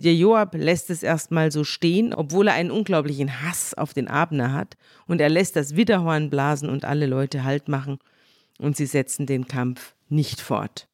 Der 0.00 0.14
Joab 0.14 0.54
lässt 0.54 0.90
es 0.90 1.02
erstmal 1.02 1.50
so 1.50 1.64
stehen, 1.64 2.14
obwohl 2.14 2.46
er 2.46 2.54
einen 2.54 2.70
unglaublichen 2.70 3.42
Hass 3.42 3.74
auf 3.74 3.92
den 3.94 4.06
Abner 4.06 4.52
hat. 4.52 4.76
Und 5.08 5.20
er 5.20 5.28
lässt 5.28 5.56
das 5.56 5.74
Widderhorn 5.74 6.30
blasen 6.30 6.68
und 6.68 6.84
alle 6.84 7.06
Leute 7.06 7.42
Halt 7.42 7.66
machen. 7.68 7.98
Und 8.60 8.76
sie 8.76 8.86
setzen 8.86 9.26
den 9.26 9.48
Kampf 9.48 9.94
nicht 10.08 10.40
fort. 10.40 10.86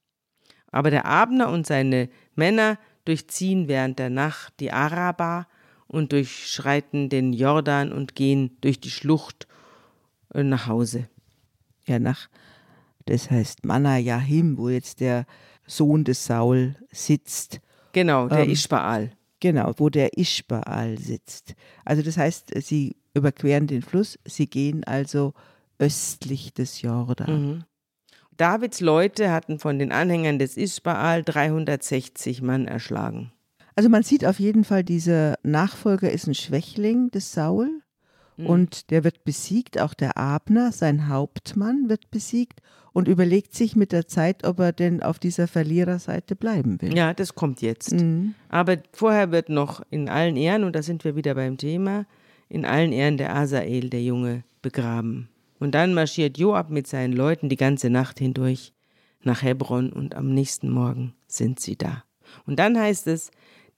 Aber 0.75 0.91
der 0.91 1.07
Abner 1.07 1.51
und 1.51 1.69
seine 1.69 2.09
Männer 2.35 2.79
durchziehen 3.05 3.69
während 3.69 4.01
der 4.01 4.11
Nacht 4.11 4.55
die 4.59 4.73
Araba 4.73 5.47
und 5.87 6.11
durchschreiten 6.11 7.09
den 7.09 7.33
Jordan 7.33 7.93
und 7.93 8.17
gehen 8.17 8.57
durch 8.61 8.81
die 8.81 8.91
Schlucht 8.91 9.47
äh, 10.35 10.43
nach 10.43 10.67
Hause. 10.67 11.09
ja, 11.87 12.01
nach, 12.01 12.29
das 13.07 13.31
heißt 13.31 13.65
Manayahim, 13.65 14.59
wo 14.59 14.69
jetzt 14.69 14.99
der 14.99 15.27
Sohn 15.65 16.03
des 16.03 16.25
Saul 16.25 16.75
sitzt. 16.91 17.61
Genau, 17.93 18.27
der 18.29 18.41
Ähm, 18.41 18.51
Ischbaal. 18.51 19.13
Genau, 19.39 19.73
wo 19.77 19.91
der 19.91 20.19
Ischbaal 20.19 20.99
sitzt. 20.99 21.55
Also 21.85 22.03
das 22.03 22.17
heißt, 22.17 22.51
sie 22.63 22.97
überqueren 23.15 23.69
den 23.69 23.83
Fluss, 23.83 24.19
sie 24.25 24.49
gehen 24.49 24.83
also 24.83 25.35
östlich 25.79 26.53
des 26.53 26.83
Jordan. 26.83 27.31
Mhm. 27.31 27.65
Davids 28.37 28.81
Leute 28.81 29.31
hatten 29.31 29.59
von 29.59 29.79
den 29.79 29.93
Anhängern 29.93 30.39
des 30.39 30.57
Ischbaal 30.57 31.23
360 31.23 32.43
Mann 32.43 32.67
erschlagen. 32.67 33.33
Also 33.77 33.89
man 33.89 34.03
sieht 34.03 34.25
auf 34.25 34.39
jeden 34.39 34.65
Fall, 34.65 34.85
dieser 34.85 35.35
Nachfolger 35.43 36.11
ist 36.11 36.27
ein 36.27 36.35
Schwächling 36.35 37.11
des 37.11 37.33
Saul 37.33 37.69
Mhm. 38.37 38.47
und 38.47 38.91
der 38.91 39.05
wird 39.05 39.25
besiegt, 39.25 39.81
auch 39.81 39.95
der 39.95 40.17
Abner, 40.17 40.73
sein 40.73 41.09
Hauptmann, 41.09 41.89
wird 41.89 42.11
besiegt 42.11 42.61
und 42.93 43.09
überlegt 43.09 43.55
sich 43.55 43.77
mit 43.77 43.93
der 43.93 44.09
Zeit, 44.09 44.45
ob 44.45 44.59
er 44.59 44.73
denn 44.73 45.03
auf 45.03 45.19
dieser 45.19 45.47
Verliererseite 45.49 46.35
bleiben 46.37 46.81
will. 46.83 46.97
Ja, 46.97 47.15
das 47.15 47.35
kommt 47.35 47.63
jetzt. 47.63 47.93
Mhm. 47.93 48.35
Aber 48.49 48.79
vorher 48.93 49.31
wird 49.31 49.49
noch 49.49 49.83
in 49.91 50.09
allen 50.09 50.37
Ehren, 50.37 50.65
und 50.65 50.75
da 50.75 50.83
sind 50.83 51.05
wir 51.05 51.17
wieder 51.17 51.35
beim 51.35 51.59
Thema, 51.59 52.07
in 52.49 52.65
allen 52.65 52.93
Ehren 52.93 53.17
der 53.17 53.35
Asael, 53.35 53.89
der 53.91 54.03
Junge, 54.03 54.43
begraben. 54.63 55.29
Und 55.59 55.75
dann 55.75 55.95
marschiert 55.95 56.39
Joab 56.39 56.71
mit 56.71 56.87
seinen 56.87 57.13
Leuten 57.13 57.49
die 57.49 57.57
ganze 57.57 57.91
Nacht 57.91 58.19
hindurch 58.19 58.73
nach 59.23 59.43
Hebron 59.43 59.93
und 59.93 60.15
am 60.15 60.33
nächsten 60.35 60.71
Morgen 60.71 61.15
sind 61.27 61.61
sie 61.61 61.77
da. 61.77 62.05
Und 62.47 62.59
dann 62.59 62.79
heißt 62.79 63.07
es, 63.07 63.31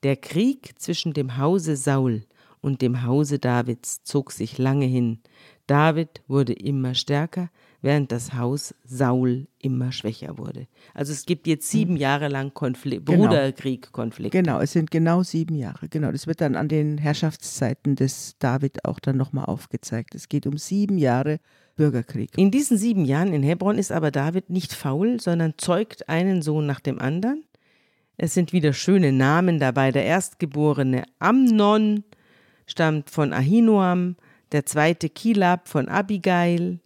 der 0.02 0.16
Krieg 0.16 0.74
zwischen 0.78 1.12
dem 1.12 1.36
Hause 1.38 1.76
Saul 1.76 2.24
und 2.60 2.82
dem 2.82 3.04
Hause 3.04 3.38
Davids 3.38 4.02
zog 4.02 4.32
sich 4.32 4.58
lange 4.58 4.86
hin. 4.86 5.20
David 5.66 6.22
wurde 6.28 6.52
immer 6.52 6.94
stärker, 6.94 7.50
während 7.82 8.12
das 8.12 8.34
Haus 8.34 8.74
Saul 8.84 9.46
immer 9.58 9.92
schwächer 9.92 10.38
wurde. 10.38 10.66
Also 10.94 11.12
es 11.12 11.26
gibt 11.26 11.46
jetzt 11.46 11.70
sieben 11.70 11.96
Jahre 11.96 12.28
lang 12.28 12.54
Konflikt, 12.54 13.06
Genau. 13.06 13.24
Bruderkrieg, 13.24 13.92
Konflikt. 13.92 14.32
Genau, 14.32 14.60
es 14.60 14.72
sind 14.72 14.90
genau 14.90 15.22
sieben 15.22 15.56
Jahre. 15.56 15.88
Genau, 15.88 16.12
das 16.12 16.26
wird 16.26 16.40
dann 16.40 16.56
an 16.56 16.68
den 16.68 16.98
Herrschaftszeiten 16.98 17.96
des 17.96 18.36
David 18.38 18.84
auch 18.84 19.00
dann 19.00 19.16
nochmal 19.16 19.46
aufgezeigt. 19.46 20.14
Es 20.14 20.28
geht 20.28 20.46
um 20.46 20.56
sieben 20.56 20.98
Jahre 20.98 21.38
Bürgerkrieg. 21.76 22.30
In 22.36 22.50
diesen 22.50 22.78
sieben 22.78 23.04
Jahren 23.04 23.32
in 23.32 23.42
Hebron 23.42 23.78
ist 23.78 23.92
aber 23.92 24.10
David 24.10 24.50
nicht 24.50 24.72
faul, 24.72 25.20
sondern 25.20 25.54
zeugt 25.58 26.08
einen 26.08 26.42
Sohn 26.42 26.66
nach 26.66 26.80
dem 26.80 26.98
anderen. 26.98 27.44
Es 28.16 28.34
sind 28.34 28.52
wieder 28.52 28.72
schöne 28.72 29.12
Namen 29.12 29.58
dabei. 29.58 29.92
Der 29.92 30.04
erstgeborene 30.04 31.04
Amnon 31.18 32.02
stammt 32.66 33.10
von 33.10 33.32
Ahinoam, 33.32 34.16
der 34.52 34.64
zweite 34.64 35.08
Kilab 35.08 35.68
von 35.68 35.88
Abigail, 35.88 36.80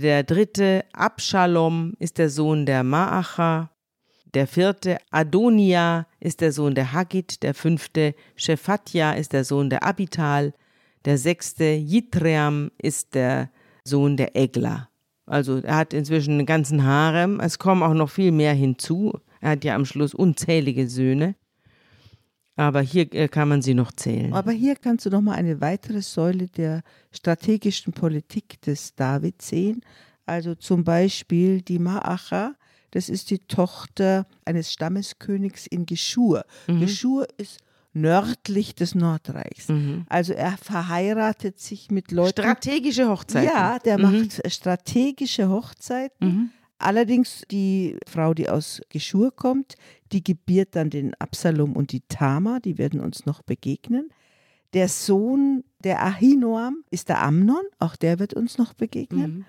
der 0.00 0.22
dritte 0.22 0.84
Abschalom 0.92 1.94
ist 1.98 2.18
der 2.18 2.30
Sohn 2.30 2.66
der 2.66 2.84
Maacha, 2.84 3.70
der 4.32 4.46
vierte 4.46 4.98
Adonia 5.10 6.06
ist 6.20 6.40
der 6.40 6.52
Sohn 6.52 6.76
der 6.76 6.92
Haggit, 6.92 7.42
der 7.42 7.52
fünfte 7.52 8.14
Shephatja 8.36 9.12
ist 9.12 9.32
der 9.32 9.44
Sohn 9.44 9.70
der 9.70 9.82
Abital, 9.82 10.54
der 11.04 11.18
sechste 11.18 11.64
Jitream 11.64 12.70
ist 12.78 13.14
der 13.16 13.50
Sohn 13.88 14.16
der 14.16 14.36
Egla. 14.36 14.88
Also 15.26 15.58
er 15.58 15.76
hat 15.76 15.92
inzwischen 15.92 16.34
einen 16.34 16.46
ganzen 16.46 16.84
Harem. 16.84 17.40
Es 17.40 17.58
kommen 17.58 17.82
auch 17.82 17.94
noch 17.94 18.10
viel 18.10 18.32
mehr 18.32 18.54
hinzu. 18.54 19.12
Er 19.40 19.50
hat 19.50 19.64
ja 19.64 19.74
am 19.74 19.84
Schluss 19.84 20.14
unzählige 20.14 20.88
Söhne. 20.88 21.34
Aber 22.56 22.80
hier 22.80 23.12
äh, 23.14 23.28
kann 23.28 23.48
man 23.48 23.62
sie 23.62 23.74
noch 23.74 23.92
zählen. 23.92 24.32
Aber 24.32 24.50
hier 24.50 24.74
kannst 24.74 25.06
du 25.06 25.10
nochmal 25.10 25.36
eine 25.36 25.60
weitere 25.60 26.02
Säule 26.02 26.48
der 26.48 26.82
strategischen 27.12 27.92
Politik 27.92 28.60
des 28.62 28.96
David 28.96 29.42
sehen. 29.42 29.82
Also 30.26 30.54
zum 30.56 30.82
Beispiel 30.82 31.62
die 31.62 31.78
Maacha, 31.78 32.54
das 32.90 33.08
ist 33.08 33.30
die 33.30 33.38
Tochter 33.38 34.26
eines 34.44 34.72
Stammeskönigs 34.72 35.66
in 35.66 35.86
Geschur. 35.86 36.44
Geschur 36.66 37.28
ist 37.36 37.60
nördlich 38.00 38.74
des 38.74 38.94
Nordreichs. 38.94 39.66
Also 40.08 40.32
er 40.32 40.56
verheiratet 40.56 41.58
sich 41.58 41.90
mit 41.90 42.10
Leuten. 42.12 42.42
Strategische 42.42 43.08
Hochzeiten. 43.08 43.48
Ja, 43.48 43.78
der 43.78 43.98
macht 43.98 44.40
strategische 44.52 45.48
Hochzeiten. 45.48 46.52
Allerdings 46.78 47.42
die 47.50 47.96
Frau, 48.06 48.34
die 48.34 48.48
aus 48.48 48.80
Geschur 48.88 49.34
kommt, 49.34 49.74
die 50.12 50.22
gebiert 50.22 50.76
dann 50.76 50.90
den 50.90 51.12
Absalom 51.14 51.72
und 51.74 51.90
die 51.92 52.02
Tama, 52.08 52.60
die 52.60 52.78
werden 52.78 53.00
uns 53.00 53.26
noch 53.26 53.42
begegnen. 53.42 54.10
Der 54.74 54.88
Sohn 54.88 55.64
der 55.82 56.04
Ahinoam 56.04 56.84
ist 56.90 57.08
der 57.08 57.20
Amnon, 57.22 57.62
auch 57.80 57.96
der 57.96 58.18
wird 58.20 58.34
uns 58.34 58.58
noch 58.58 58.74
begegnen. 58.74 59.44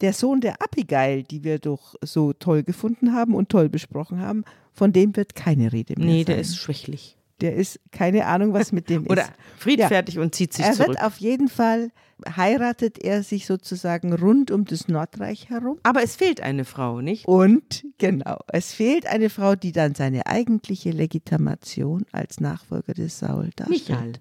Der 0.00 0.12
Sohn 0.12 0.40
der 0.40 0.62
Abigail, 0.62 1.24
die 1.24 1.42
wir 1.42 1.58
doch 1.58 1.96
so 2.02 2.32
toll 2.32 2.62
gefunden 2.62 3.12
haben 3.12 3.34
und 3.34 3.48
toll 3.48 3.68
besprochen 3.68 4.20
haben, 4.20 4.44
von 4.72 4.92
dem 4.92 5.16
wird 5.16 5.34
keine 5.34 5.72
Rede 5.72 5.94
mehr 5.98 6.06
Nee, 6.06 6.18
sein. 6.18 6.26
der 6.26 6.38
ist 6.38 6.56
schwächlich. 6.56 7.16
Der 7.40 7.54
ist 7.56 7.80
keine 7.92 8.26
Ahnung, 8.26 8.52
was 8.52 8.72
mit 8.72 8.88
dem 8.90 9.06
Oder 9.10 9.22
ist. 9.22 9.32
friedfertig 9.58 10.18
und 10.18 10.34
zieht 10.34 10.52
sich 10.52 10.64
Er 10.66 10.72
zurück. 10.72 10.88
wird 10.88 11.02
auf 11.02 11.18
jeden 11.18 11.48
Fall, 11.48 11.90
heiratet 12.36 12.98
er 13.02 13.22
sich 13.22 13.46
sozusagen 13.46 14.12
rund 14.12 14.50
um 14.50 14.64
das 14.64 14.88
Nordreich 14.88 15.48
herum. 15.50 15.78
Aber 15.84 16.02
es 16.02 16.16
fehlt 16.16 16.40
eine 16.40 16.64
Frau, 16.64 17.00
nicht? 17.00 17.26
Und 17.26 17.84
genau, 17.98 18.38
es 18.48 18.72
fehlt 18.74 19.06
eine 19.06 19.30
Frau, 19.30 19.54
die 19.54 19.72
dann 19.72 19.94
seine 19.94 20.26
eigentliche 20.26 20.90
Legitimation 20.90 22.04
als 22.12 22.40
Nachfolger 22.40 22.94
des 22.94 23.18
Saul 23.18 23.50
darstellt. 23.56 23.88
Michael. 23.88 24.12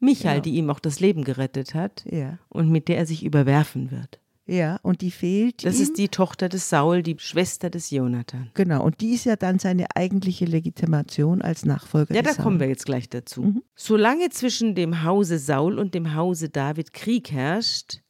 Michael, 0.00 0.30
Genau. 0.34 0.42
die 0.42 0.54
ihm 0.56 0.70
auch 0.70 0.80
das 0.80 1.00
Leben 1.00 1.24
gerettet 1.24 1.74
hat 1.74 2.04
Ja, 2.08 2.38
und 2.48 2.70
mit 2.70 2.88
der 2.88 2.98
er 2.98 3.06
sich 3.06 3.24
überwerfen 3.24 3.90
wird. 3.90 4.20
Ja, 4.48 4.80
und 4.82 5.02
die 5.02 5.10
fehlt 5.10 5.64
Das 5.64 5.76
ihm. 5.76 5.82
ist 5.82 5.98
die 5.98 6.08
Tochter 6.08 6.48
des 6.48 6.68
Saul, 6.70 7.02
die 7.02 7.16
Schwester 7.18 7.68
des 7.70 7.90
Jonathan. 7.90 8.50
Genau, 8.54 8.82
und 8.84 9.00
die 9.00 9.12
ist 9.14 9.24
ja 9.26 9.36
dann 9.36 9.58
seine 9.58 9.86
eigentliche 9.94 10.46
Legitimation 10.46 11.42
als 11.42 11.64
Nachfolger 11.64 12.14
Ja, 12.14 12.22
da 12.22 12.32
Saul. 12.32 12.42
kommen 12.42 12.60
wir 12.60 12.68
jetzt 12.68 12.86
gleich 12.86 13.08
dazu. 13.08 13.62
Solange 13.76 14.30
zwischen 14.30 14.74
dem 14.74 15.02
Hause 15.04 15.38
Saul 15.38 15.78
und 15.78 15.94
dem 15.94 16.14
Hause 16.14 16.48
David 16.48 16.92
Krieg 16.92 17.30
herrscht, 17.30 18.00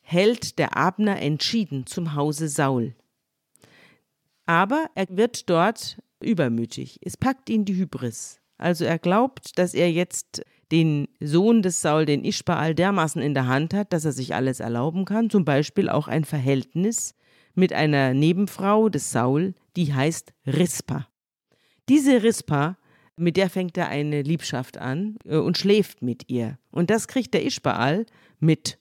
hält 0.00 0.58
der 0.58 0.76
Abner 0.76 1.20
entschieden 1.20 1.86
zum 1.86 2.14
Hause 2.14 2.48
Saul. 2.48 2.94
Aber 4.46 4.86
er 4.94 5.06
wird 5.10 5.48
dort 5.48 5.98
übermütig. 6.20 6.98
Es 7.02 7.16
packt 7.16 7.48
ihn 7.50 7.64
die 7.64 7.74
Hybris. 7.76 8.38
Also 8.58 8.84
er 8.84 8.98
glaubt, 8.98 9.58
dass 9.58 9.74
er 9.74 9.90
jetzt 9.90 10.42
den 10.72 11.06
Sohn 11.20 11.60
des 11.62 11.82
Saul, 11.82 12.06
den 12.06 12.24
Ischbaal, 12.24 12.74
dermaßen 12.74 13.20
in 13.20 13.34
der 13.34 13.46
Hand 13.46 13.74
hat, 13.74 13.92
dass 13.92 14.06
er 14.06 14.12
sich 14.12 14.34
alles 14.34 14.58
erlauben 14.58 15.04
kann, 15.04 15.28
zum 15.28 15.44
Beispiel 15.44 15.90
auch 15.90 16.08
ein 16.08 16.24
Verhältnis 16.24 17.14
mit 17.54 17.74
einer 17.74 18.14
Nebenfrau 18.14 18.88
des 18.88 19.12
Saul, 19.12 19.54
die 19.76 19.92
heißt 19.92 20.32
Rispa. 20.46 21.06
Diese 21.90 22.22
Rispa, 22.22 22.78
mit 23.16 23.36
der 23.36 23.50
fängt 23.50 23.76
er 23.76 23.88
eine 23.88 24.22
Liebschaft 24.22 24.78
an 24.78 25.18
äh, 25.26 25.36
und 25.36 25.58
schläft 25.58 26.00
mit 26.00 26.30
ihr. 26.30 26.58
Und 26.70 26.88
das 26.88 27.06
kriegt 27.06 27.34
der 27.34 27.44
Ischbaal 27.44 28.06
mit, 28.40 28.78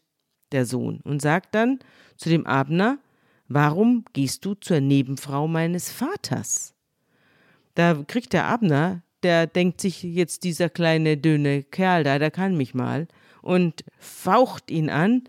der 0.54 0.66
Sohn, 0.66 1.02
und 1.04 1.22
sagt 1.22 1.54
dann 1.54 1.80
zu 2.16 2.30
dem 2.30 2.46
Abner, 2.46 3.00
warum 3.50 4.06
gehst 4.14 4.46
du 4.46 4.54
zur 4.54 4.80
Nebenfrau 4.80 5.50
meines 5.50 5.92
Vaters? 5.92 6.74
Da 7.76 8.02
kriegt 8.08 8.32
der 8.32 8.48
Abner, 8.48 9.04
der 9.24 9.47
denkt 9.47 9.82
sich 9.82 10.03
jetzt 10.03 10.43
dieser 10.43 10.69
kleine, 10.69 11.17
dünne 11.17 11.63
Kerl 11.63 12.03
da, 12.03 12.19
der 12.19 12.32
kann 12.32 12.57
mich 12.57 12.74
mal, 12.74 13.07
und 13.41 13.84
faucht 13.99 14.69
ihn 14.69 14.89
an, 14.89 15.24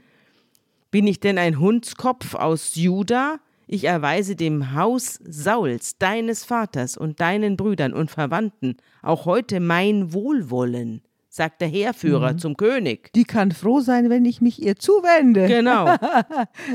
bin 0.91 1.07
ich 1.07 1.21
denn 1.21 1.39
ein 1.39 1.59
Hundskopf 1.59 2.35
aus 2.35 2.75
Juda? 2.75 3.41
Ich 3.67 3.85
erweise 3.85 4.37
dem 4.37 4.75
Haus 4.75 5.19
Sauls, 5.25 5.97
deines 5.99 6.45
Vaters 6.45 6.97
und 6.97 7.21
deinen 7.21 7.57
Brüdern 7.57 7.95
und 7.95 8.11
Verwandten 8.11 8.77
auch 9.01 9.25
heute 9.25 9.61
mein 9.61 10.13
Wohlwollen, 10.13 11.01
sagt 11.35 11.63
der 11.63 11.69
Heerführer 11.69 12.37
zum 12.37 12.59
König. 12.59 13.11
Die 13.15 13.25
kann 13.25 13.53
froh 13.53 13.81
sein, 13.81 14.11
wenn 14.11 14.27
ich 14.27 14.43
mich 14.43 14.63
ihr 14.63 14.77
zuwende. 14.77 15.47
Genau. 15.49 15.97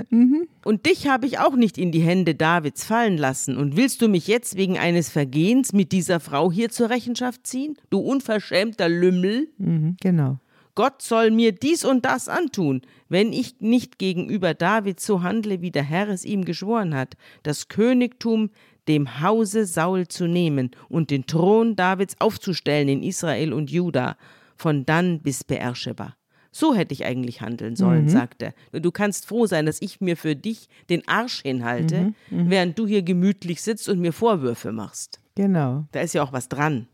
Und 0.66 0.88
dich 0.88 1.08
habe 1.08 1.28
ich 1.28 1.38
auch 1.38 1.56
nicht 1.56 1.78
in 1.78 1.92
die 1.92 2.00
Hände 2.02 2.34
Davids 2.34 2.84
fallen 2.84 3.18
lassen. 3.18 3.56
Und 3.56 3.78
willst 3.78 4.02
du 4.02 4.08
mich 4.08 4.26
jetzt 4.26 4.58
wegen 4.58 4.80
eines 4.80 5.10
Vergehens 5.10 5.74
mit 5.74 5.92
dieser 5.92 6.20
Frau 6.20 6.52
hier 6.52 6.70
zur 6.70 6.90
Rechenschaft 6.90 7.46
ziehen? 7.46 7.78
Du 7.92 8.00
unverschämter 8.00 8.90
Lümmel? 8.90 9.48
Mhm, 9.60 9.96
genau. 10.02 10.40
Gott 10.74 11.04
soll 11.04 11.30
mir 11.30 11.52
dies 11.52 11.86
und 11.86 12.04
das 12.04 12.28
antun, 12.28 12.82
wenn 13.10 13.34
ich 13.34 13.58
nicht 13.60 14.00
gegenüber 14.00 14.56
David 14.56 15.00
so 15.00 15.22
handle, 15.22 15.62
wie 15.62 15.72
der 15.72 15.84
Herr 15.84 16.10
es 16.10 16.26
ihm 16.26 16.46
geschworen 16.46 16.96
hat, 16.96 17.16
das 17.44 17.68
Königtum 17.68 18.50
dem 18.88 19.22
Hause 19.22 19.66
Saul 19.66 20.08
zu 20.08 20.28
nehmen 20.28 20.72
und 20.90 21.12
den 21.12 21.28
Thron 21.28 21.76
Davids 21.76 22.16
aufzustellen 22.20 22.88
in 22.88 23.04
Israel 23.04 23.54
und 23.54 23.70
Juda, 23.70 24.18
von 24.58 24.86
dann 24.86 25.22
bis 25.22 25.44
Beersheba. 25.44 26.16
So 26.52 26.74
hätte 26.74 26.94
ich 26.94 27.06
eigentlich 27.06 27.42
handeln 27.42 27.76
sollen, 27.76 28.10
sagt 28.10 28.42
er. 28.42 28.54
Du 28.72 28.90
kannst 28.92 29.28
froh 29.28 29.46
sein, 29.46 29.66
dass 29.68 29.82
ich 29.82 30.02
mir 30.02 30.18
für 30.18 30.36
dich 30.36 30.70
den 30.90 31.08
Arsch 31.08 31.42
hinhalte, 31.44 32.14
während 32.30 32.80
du 32.80 32.88
hier 32.88 33.04
gemütlich 33.04 33.62
sitzt 33.62 33.88
und 33.90 34.00
mir 34.00 34.12
Vorwürfe 34.14 34.72
machst. 34.72 35.20
Genau. 35.36 35.86
Da 35.92 36.00
ist 36.02 36.14
ja 36.14 36.24
auch 36.24 36.34
was 36.34 36.50
dran. 36.50 36.88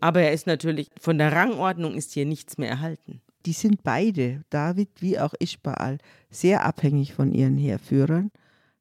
Aber 0.00 0.20
er 0.20 0.32
ist 0.32 0.46
natürlich, 0.46 0.90
von 1.00 1.16
der 1.18 1.32
Rangordnung 1.32 1.94
ist 1.94 2.12
hier 2.12 2.26
nichts 2.26 2.58
mehr 2.58 2.68
erhalten. 2.68 3.22
Die 3.46 3.52
sind 3.52 3.82
beide, 3.82 4.42
David 4.50 4.90
wie 5.00 5.18
auch 5.18 5.32
Ischbaal, 5.38 5.96
sehr 6.30 6.64
abhängig 6.66 7.14
von 7.14 7.32
ihren 7.32 7.56
Heerführern. 7.56 8.30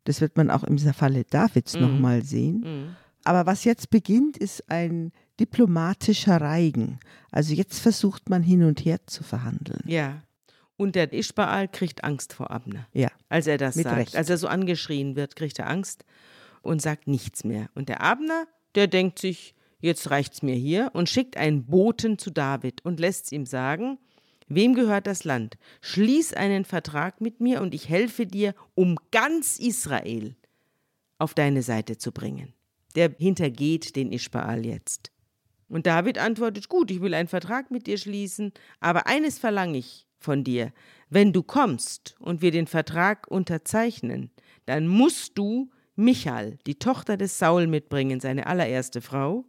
Das 0.04 0.20
wird 0.20 0.36
man 0.36 0.50
auch 0.50 0.64
im 0.66 0.78
Falle 0.80 1.24
Davids 1.24 1.76
Mhm. 1.76 1.82
nochmal 1.82 2.24
sehen. 2.24 2.96
Aber 3.24 3.46
was 3.46 3.64
jetzt 3.64 3.90
beginnt, 3.90 4.38
ist 4.38 4.70
ein 4.70 5.12
diplomatischer 5.40 6.42
Reigen. 6.42 7.00
Also 7.32 7.54
jetzt 7.54 7.80
versucht 7.80 8.30
man 8.30 8.44
hin 8.44 8.64
und 8.64 8.84
her 8.86 9.00
zu 9.08 9.24
verhandeln. 9.24 9.84
Ja. 9.86 10.22
Und 10.78 10.96
der 10.96 11.12
Ischbaal 11.12 11.68
kriegt 11.68 12.04
Angst 12.04 12.34
vor 12.34 12.52
Abner. 12.52 12.88
Ja. 12.94 13.10
Als 13.28 13.48
er 13.48 13.58
das 13.58 13.76
Mit 13.76 13.86
sagt. 13.86 13.98
Recht. 13.98 14.16
Als 14.16 14.30
er 14.30 14.38
so 14.38 14.48
angeschrien 14.48 15.16
wird, 15.16 15.36
kriegt 15.36 15.60
er 15.60 15.70
Angst 15.70 16.06
und 16.62 16.82
sagt 16.82 17.08
nichts 17.08 17.44
mehr. 17.44 17.70
Und 17.76 17.90
der 17.90 18.02
Abner, 18.02 18.48
der 18.76 18.88
denkt 18.88 19.20
sich, 19.20 19.56
jetzt 19.80 20.10
reicht's 20.10 20.42
mir 20.42 20.56
hier 20.56 20.92
und 20.94 21.10
schickt 21.10 21.38
einen 21.38 21.66
Boten 21.66 22.18
zu 22.18 22.32
David 22.32 22.84
und 22.86 23.00
lässt 23.00 23.32
ihm 23.32 23.46
sagen, 23.46 23.98
wem 24.48 24.74
gehört 24.74 25.08
das 25.08 25.24
Land? 25.24 25.58
Schließ 25.82 26.34
einen 26.34 26.66
Vertrag 26.66 27.22
mit 27.22 27.40
mir 27.40 27.62
und 27.62 27.74
ich 27.74 27.90
helfe 27.90 28.26
dir, 28.26 28.56
um 28.76 28.98
ganz 29.12 29.60
Israel 29.60 30.36
auf 31.18 31.34
deine 31.34 31.62
Seite 31.62 31.98
zu 31.98 32.12
bringen. 32.12 32.54
Der 32.96 33.14
hintergeht 33.18 33.96
den 33.96 34.12
Ischbaal 34.12 34.66
jetzt. 34.66 35.12
Und 35.70 35.86
David 35.86 36.18
antwortet, 36.18 36.68
gut, 36.68 36.92
ich 36.92 37.00
will 37.02 37.14
einen 37.14 37.28
Vertrag 37.28 37.72
mit 37.72 37.88
dir 37.88 37.98
schließen, 37.98 38.52
aber 38.80 39.08
eines 39.08 39.40
verlange 39.40 39.78
ich 39.78 40.08
von 40.18 40.44
dir. 40.44 40.74
Wenn 41.10 41.32
du 41.32 41.44
kommst 41.44 42.16
und 42.20 42.42
wir 42.42 42.52
den 42.52 42.68
Vertrag 42.68 43.28
unterzeichnen, 43.30 44.32
dann 44.66 44.88
musst 44.88 45.38
du 45.38 45.70
Michal, 45.96 46.58
die 46.66 46.76
Tochter 46.80 47.18
des 47.18 47.38
Saul, 47.40 47.68
mitbringen, 47.68 48.20
seine 48.20 48.48
allererste 48.48 49.02
Frau. 49.02 49.46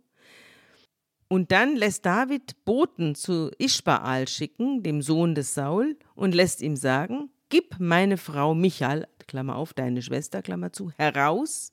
Und 1.28 1.52
dann 1.52 1.76
lässt 1.76 2.04
David 2.06 2.64
Boten 2.64 3.14
zu 3.14 3.50
Ischbaal 3.58 4.26
schicken, 4.26 4.82
dem 4.82 5.00
Sohn 5.00 5.34
des 5.34 5.54
Saul, 5.54 5.96
und 6.14 6.34
lässt 6.34 6.60
ihm 6.60 6.76
sagen, 6.76 7.30
gib 7.50 7.78
meine 7.78 8.16
Frau 8.16 8.54
Michal, 8.54 9.06
Klammer 9.28 9.56
auf, 9.56 9.72
deine 9.72 10.02
Schwester, 10.02 10.42
Klammer 10.42 10.72
zu, 10.72 10.90
heraus, 10.98 11.72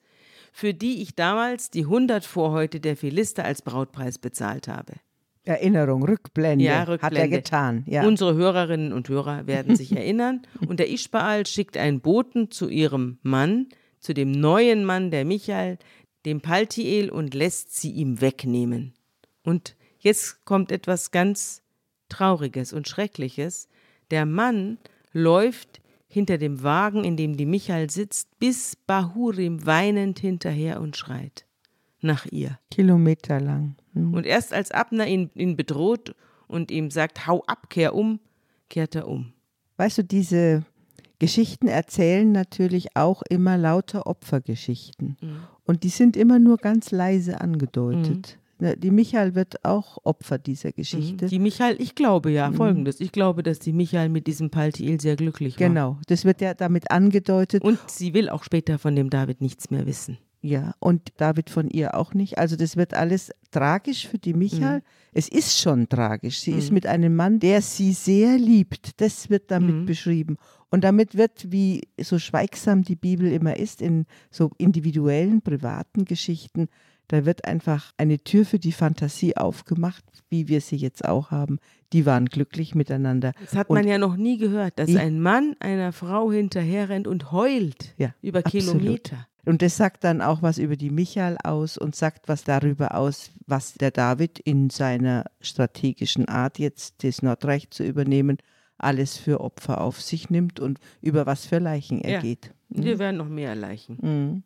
für 0.57 0.73
die 0.73 1.03
ich 1.03 1.13
damals 1.13 1.69
die 1.69 1.85
hundert 1.85 2.25
Vorhäute 2.25 2.79
der 2.79 2.97
Philister 2.97 3.45
als 3.45 3.61
Brautpreis 3.61 4.17
bezahlt 4.17 4.67
habe. 4.67 4.93
Erinnerung, 5.43 6.01
Rückblende, 6.03 6.65
Ja, 6.65 6.79
hat 6.79 6.87
er 6.87 6.93
Rückblende. 6.93 7.29
getan. 7.29 7.83
Ja. 7.85 8.07
Unsere 8.07 8.33
Hörerinnen 8.33 8.91
und 8.91 9.07
Hörer 9.07 9.45
werden 9.45 9.75
sich 9.75 9.91
erinnern. 9.95 10.41
Und 10.67 10.79
der 10.79 10.89
Ischbaal 10.89 11.45
schickt 11.45 11.77
einen 11.77 11.99
Boten 12.01 12.49
zu 12.49 12.69
ihrem 12.69 13.19
Mann, 13.21 13.67
zu 13.99 14.15
dem 14.15 14.31
neuen 14.31 14.83
Mann, 14.83 15.11
der 15.11 15.25
Michael, 15.25 15.77
dem 16.25 16.41
Paltiel, 16.41 17.11
und 17.11 17.35
lässt 17.35 17.75
sie 17.79 17.91
ihm 17.91 18.19
wegnehmen. 18.19 18.95
Und 19.43 19.75
jetzt 19.99 20.43
kommt 20.43 20.71
etwas 20.71 21.11
ganz 21.11 21.61
Trauriges 22.09 22.73
und 22.73 22.87
Schreckliches. 22.87 23.69
Der 24.09 24.25
Mann 24.25 24.79
läuft 25.13 25.81
hinter 26.17 26.39
dem 26.39 26.63
Wagen, 26.63 27.03
in 27.03 27.15
dem 27.15 27.37
die 27.37 27.45
Michael 27.45 27.91
sitzt, 27.91 28.39
bis 28.39 28.75
Bahurim 28.75 29.65
weinend 29.67 30.17
hinterher 30.17 30.81
und 30.81 30.97
schreit 30.97 31.45
nach 32.01 32.25
ihr. 32.25 32.57
Kilometer 32.71 33.39
lang. 33.39 33.75
Hm. 33.93 34.15
Und 34.15 34.25
erst 34.25 34.51
als 34.51 34.71
Abner 34.71 35.05
ihn, 35.05 35.29
ihn 35.35 35.55
bedroht 35.55 36.15
und 36.47 36.71
ihm 36.71 36.89
sagt, 36.89 37.27
hau 37.27 37.43
ab, 37.45 37.69
kehr 37.69 37.93
um, 37.93 38.19
kehrt 38.69 38.95
er 38.95 39.07
um. 39.07 39.33
Weißt 39.77 39.99
du, 39.99 40.03
diese 40.03 40.65
Geschichten 41.19 41.67
erzählen 41.67 42.31
natürlich 42.31 42.95
auch 42.95 43.21
immer 43.29 43.57
lauter 43.57 44.07
Opfergeschichten. 44.07 45.17
Mhm. 45.21 45.39
Und 45.65 45.83
die 45.83 45.89
sind 45.89 46.17
immer 46.17 46.39
nur 46.39 46.57
ganz 46.57 46.89
leise 46.89 47.41
angedeutet. 47.41 48.37
Ne, 48.37 48.46
Die 48.59 48.91
Michael 48.91 49.35
wird 49.35 49.63
auch 49.63 49.99
Opfer 50.03 50.37
dieser 50.39 50.71
Geschichte. 50.71 51.25
Mhm. 51.25 51.29
Die 51.29 51.39
Michael, 51.39 51.75
ich 51.79 51.95
glaube 51.95 52.31
ja 52.31 52.51
folgendes. 52.51 52.99
Ich 52.99 53.11
glaube, 53.11 53.43
dass 53.43 53.59
die 53.59 53.73
Michael 53.73 54.09
mit 54.09 54.27
diesem 54.27 54.49
Paltiel 54.49 54.99
sehr 54.99 55.15
glücklich 55.15 55.59
war. 55.59 55.67
Genau, 55.67 55.97
das 56.07 56.25
wird 56.25 56.41
ja 56.41 56.53
damit 56.53 56.89
angedeutet. 56.89 57.63
Und 57.63 57.79
sie 57.87 58.13
will 58.13 58.29
auch 58.29 58.43
später 58.43 58.79
von 58.79 58.95
dem 58.95 59.09
David 59.09 59.41
nichts 59.41 59.69
mehr 59.69 59.85
wissen. 59.85 60.17
Ja, 60.41 60.75
und 60.79 61.13
David 61.17 61.49
von 61.49 61.69
ihr 61.69 61.95
auch 61.95 62.13
nicht. 62.13 62.37
Also 62.37 62.55
das 62.55 62.77
wird 62.77 62.93
alles 62.93 63.31
tragisch 63.51 64.07
für 64.07 64.19
die 64.19 64.33
Michael. 64.33 64.81
Es 65.11 65.27
ist 65.27 65.59
schon 65.59 65.89
tragisch. 65.89 66.39
Sie 66.39 66.51
ist 66.51 66.71
mit 66.71 66.85
einem 66.85 67.15
Mann, 67.15 67.39
der 67.39 67.61
sie 67.61 67.91
sehr 67.91 68.37
liebt. 68.37 69.01
Das 69.01 69.29
wird 69.29 69.49
damit 69.51 69.85
beschrieben. 69.85 70.37
Und 70.69 70.83
damit 70.83 71.17
wird, 71.17 71.51
wie 71.51 71.87
so 71.99 72.19
schweigsam 72.19 72.83
die 72.83 72.95
Bibel 72.95 73.31
immer 73.31 73.57
ist, 73.57 73.81
in 73.81 74.05
so 74.29 74.51
individuellen, 74.57 75.41
privaten 75.41 76.05
Geschichten, 76.05 76.67
da 77.07 77.25
wird 77.25 77.45
einfach 77.45 77.91
eine 77.97 78.19
Tür 78.19 78.45
für 78.45 78.59
die 78.59 78.71
Fantasie 78.71 79.37
aufgemacht, 79.37 80.03
wie 80.29 80.47
wir 80.47 80.61
sie 80.61 80.75
jetzt 80.75 81.05
auch 81.05 81.31
haben. 81.31 81.59
Die 81.93 82.05
waren 82.05 82.25
glücklich 82.25 82.75
miteinander. 82.75 83.31
Das 83.41 83.55
hat 83.55 83.69
Und- 83.69 83.75
man 83.77 83.87
ja 83.87 83.97
noch 83.97 84.17
nie 84.17 84.37
gehört, 84.37 84.77
dass 84.79 84.89
Ja. 84.89 84.99
ein 85.01 85.21
Mann 85.21 85.55
einer 85.59 85.93
Frau 85.93 86.31
hinterherrennt 86.31 87.07
und 87.07 87.31
heult 87.31 87.93
Ja, 87.97 88.13
über 88.21 88.39
absolut. 88.39 88.79
Kilometer. 88.79 89.27
Und 89.45 89.61
das 89.61 89.77
sagt 89.77 90.03
dann 90.03 90.21
auch 90.21 90.41
was 90.41 90.57
über 90.57 90.75
die 90.75 90.89
Michael 90.89 91.37
aus 91.41 91.77
und 91.77 91.95
sagt 91.95 92.27
was 92.27 92.43
darüber 92.43 92.95
aus, 92.95 93.31
was 93.45 93.75
der 93.75 93.91
David 93.91 94.39
in 94.39 94.69
seiner 94.69 95.23
strategischen 95.39 96.27
Art 96.27 96.59
jetzt 96.59 97.01
das 97.05 97.21
Nordreich 97.21 97.69
zu 97.69 97.85
übernehmen, 97.85 98.37
alles 98.77 99.15
für 99.17 99.39
Opfer 99.39 99.79
auf 99.79 100.01
sich 100.01 100.29
nimmt 100.29 100.59
und 100.59 100.79
über 101.01 101.25
was 101.25 101.45
für 101.45 101.59
Leichen 101.59 102.01
er 102.01 102.11
Ja. 102.15 102.19
geht. 102.19 102.51
Wir 102.67 102.99
werden 102.99 103.15
noch 103.17 103.29
mehr 103.29 103.55
Leichen. 103.55 103.97
Mhm. 104.01 104.43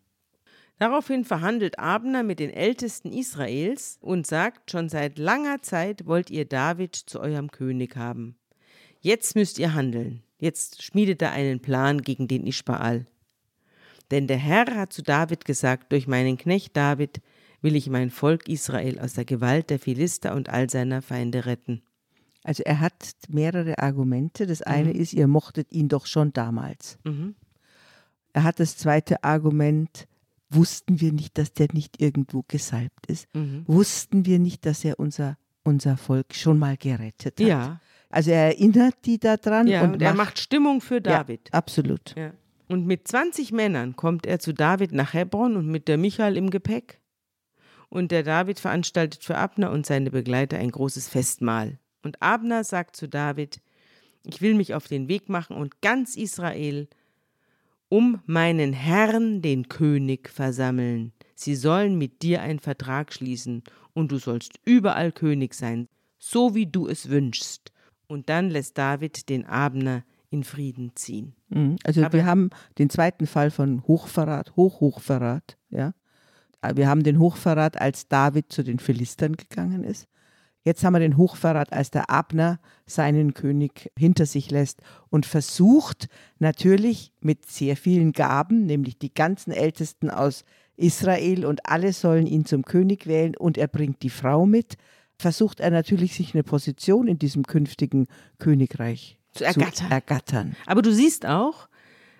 Daraufhin 0.81 1.25
verhandelt 1.25 1.77
Abner 1.77 2.23
mit 2.23 2.39
den 2.39 2.49
Ältesten 2.49 3.13
Israels 3.13 3.99
und 4.01 4.25
sagt, 4.25 4.71
schon 4.71 4.89
seit 4.89 5.19
langer 5.19 5.61
Zeit 5.61 6.07
wollt 6.07 6.31
ihr 6.31 6.45
David 6.45 6.95
zu 6.95 7.19
eurem 7.19 7.51
König 7.51 7.95
haben. 7.95 8.35
Jetzt 8.99 9.35
müsst 9.35 9.59
ihr 9.59 9.75
handeln. 9.75 10.23
Jetzt 10.39 10.81
schmiedet 10.81 11.21
er 11.21 11.33
einen 11.33 11.59
Plan 11.59 12.01
gegen 12.01 12.27
den 12.27 12.47
Ischbaal. 12.47 13.05
Denn 14.09 14.25
der 14.25 14.37
Herr 14.37 14.75
hat 14.75 14.91
zu 14.91 15.03
David 15.03 15.45
gesagt, 15.45 15.91
durch 15.91 16.07
meinen 16.07 16.39
Knecht 16.39 16.75
David 16.75 17.21
will 17.61 17.75
ich 17.75 17.87
mein 17.87 18.09
Volk 18.09 18.49
Israel 18.49 18.97
aus 18.97 19.13
der 19.13 19.25
Gewalt 19.25 19.69
der 19.69 19.77
Philister 19.77 20.33
und 20.33 20.49
all 20.49 20.67
seiner 20.67 21.03
Feinde 21.03 21.45
retten. 21.45 21.83
Also 22.43 22.63
er 22.63 22.79
hat 22.79 23.13
mehrere 23.29 23.77
Argumente. 23.77 24.47
Das 24.47 24.63
eine 24.63 24.93
ist, 24.93 25.13
ihr 25.13 25.27
mochtet 25.27 25.71
ihn 25.73 25.89
doch 25.89 26.07
schon 26.07 26.33
damals. 26.33 26.97
Mhm. 27.03 27.35
Er 28.33 28.43
hat 28.43 28.59
das 28.59 28.77
zweite 28.77 29.23
Argument, 29.23 30.07
wussten 30.53 31.01
wir 31.01 31.11
nicht, 31.11 31.37
dass 31.37 31.53
der 31.53 31.67
nicht 31.73 32.01
irgendwo 32.01 32.43
gesalbt 32.47 33.07
ist? 33.07 33.33
Mhm. 33.33 33.63
Wussten 33.67 34.25
wir 34.25 34.39
nicht, 34.39 34.65
dass 34.65 34.83
er 34.83 34.99
unser, 34.99 35.37
unser 35.63 35.97
Volk 35.97 36.33
schon 36.33 36.59
mal 36.59 36.77
gerettet 36.77 37.39
hat? 37.39 37.47
Ja, 37.47 37.81
Also 38.09 38.31
er 38.31 38.47
erinnert 38.47 38.95
die 39.05 39.19
daran 39.19 39.67
ja 39.67 39.83
und, 39.83 39.93
und, 39.93 40.01
er 40.01 40.13
macht 40.13 40.39
Stimmung 40.39 40.81
für 40.81 41.01
David. 41.01 41.49
Ja, 41.51 41.57
absolut. 41.57 42.15
Ja. 42.15 42.33
Und 42.67 42.85
mit 42.85 43.07
20 43.07 43.51
Männern 43.51 43.95
kommt 43.95 44.25
er 44.25 44.39
zu 44.39 44.53
David 44.53 44.93
nach 44.93 45.13
Hebron 45.13 45.57
und 45.57 45.67
mit 45.67 45.87
der 45.87 45.97
Michael 45.97 46.37
im 46.37 46.49
Gepäck. 46.49 47.01
Und 47.89 48.11
der 48.11 48.23
David 48.23 48.59
veranstaltet 48.59 49.23
für 49.23 49.37
Abner 49.37 49.71
und 49.71 49.85
seine 49.85 50.11
Begleiter 50.11 50.57
ein 50.57 50.71
großes 50.71 51.09
Festmahl. 51.09 51.79
Und 52.03 52.21
Abner 52.21 52.63
sagt 52.63 52.95
zu 52.95 53.09
David, 53.09 53.61
ich 54.23 54.41
will 54.41 54.53
mich 54.53 54.73
auf 54.73 54.87
den 54.87 55.09
Weg 55.09 55.27
machen 55.27 55.57
und 55.57 55.81
ganz 55.81 56.15
Israel 56.15 56.87
um 57.91 58.21
meinen 58.25 58.71
Herrn, 58.71 59.41
den 59.41 59.67
König, 59.67 60.29
versammeln. 60.29 61.11
Sie 61.35 61.55
sollen 61.55 61.97
mit 61.97 62.21
dir 62.21 62.41
einen 62.41 62.59
Vertrag 62.59 63.11
schließen 63.11 63.63
und 63.93 64.13
du 64.13 64.17
sollst 64.17 64.53
überall 64.63 65.11
König 65.11 65.53
sein, 65.53 65.89
so 66.17 66.55
wie 66.55 66.65
du 66.67 66.87
es 66.87 67.09
wünschst. 67.09 67.73
Und 68.07 68.29
dann 68.29 68.49
lässt 68.49 68.77
David 68.77 69.27
den 69.27 69.45
Abner 69.45 70.03
in 70.29 70.45
Frieden 70.45 70.91
ziehen. 70.95 71.33
Mhm. 71.49 71.75
Also 71.83 72.01
Aber- 72.05 72.13
wir 72.13 72.25
haben 72.25 72.49
den 72.77 72.89
zweiten 72.89 73.27
Fall 73.27 73.51
von 73.51 73.83
Hochverrat, 73.85 74.55
Hochhochverrat, 74.55 75.57
ja. 75.69 75.93
Äh, 76.61 76.75
Wir 76.77 76.87
haben 76.87 77.03
den 77.03 77.19
Hochverrat, 77.19 77.81
als 77.81 78.07
David 78.07 78.53
zu 78.53 78.63
den 78.63 78.79
Philistern 78.79 79.35
gegangen 79.35 79.83
ist. 79.83 80.07
Jetzt 80.63 80.83
haben 80.83 80.93
wir 80.93 80.99
den 80.99 81.17
Hochverrat, 81.17 81.73
als 81.73 81.89
der 81.89 82.09
Abner 82.09 82.59
seinen 82.85 83.33
König 83.33 83.91
hinter 83.97 84.27
sich 84.27 84.51
lässt 84.51 84.81
und 85.09 85.25
versucht 85.25 86.07
natürlich 86.37 87.11
mit 87.19 87.47
sehr 87.47 87.75
vielen 87.75 88.11
Gaben, 88.11 88.65
nämlich 88.67 88.99
die 88.99 89.13
ganzen 89.13 89.51
Ältesten 89.51 90.11
aus 90.11 90.43
Israel 90.77 91.45
und 91.45 91.65
alle 91.65 91.93
sollen 91.93 92.27
ihn 92.27 92.45
zum 92.45 92.63
König 92.63 93.07
wählen 93.07 93.35
und 93.35 93.57
er 93.57 93.67
bringt 93.67 94.03
die 94.03 94.09
Frau 94.09 94.45
mit, 94.45 94.77
versucht 95.17 95.59
er 95.59 95.71
natürlich 95.71 96.15
sich 96.15 96.33
eine 96.33 96.43
Position 96.43 97.07
in 97.07 97.17
diesem 97.17 97.43
künftigen 97.43 98.07
Königreich 98.39 99.17
Zu 99.33 99.45
ergattern. 99.45 99.73
Zu 99.73 99.83
ergattern. 99.89 100.55
Aber 100.65 100.81
du 100.81 100.93
siehst 100.93 101.25
auch 101.25 101.69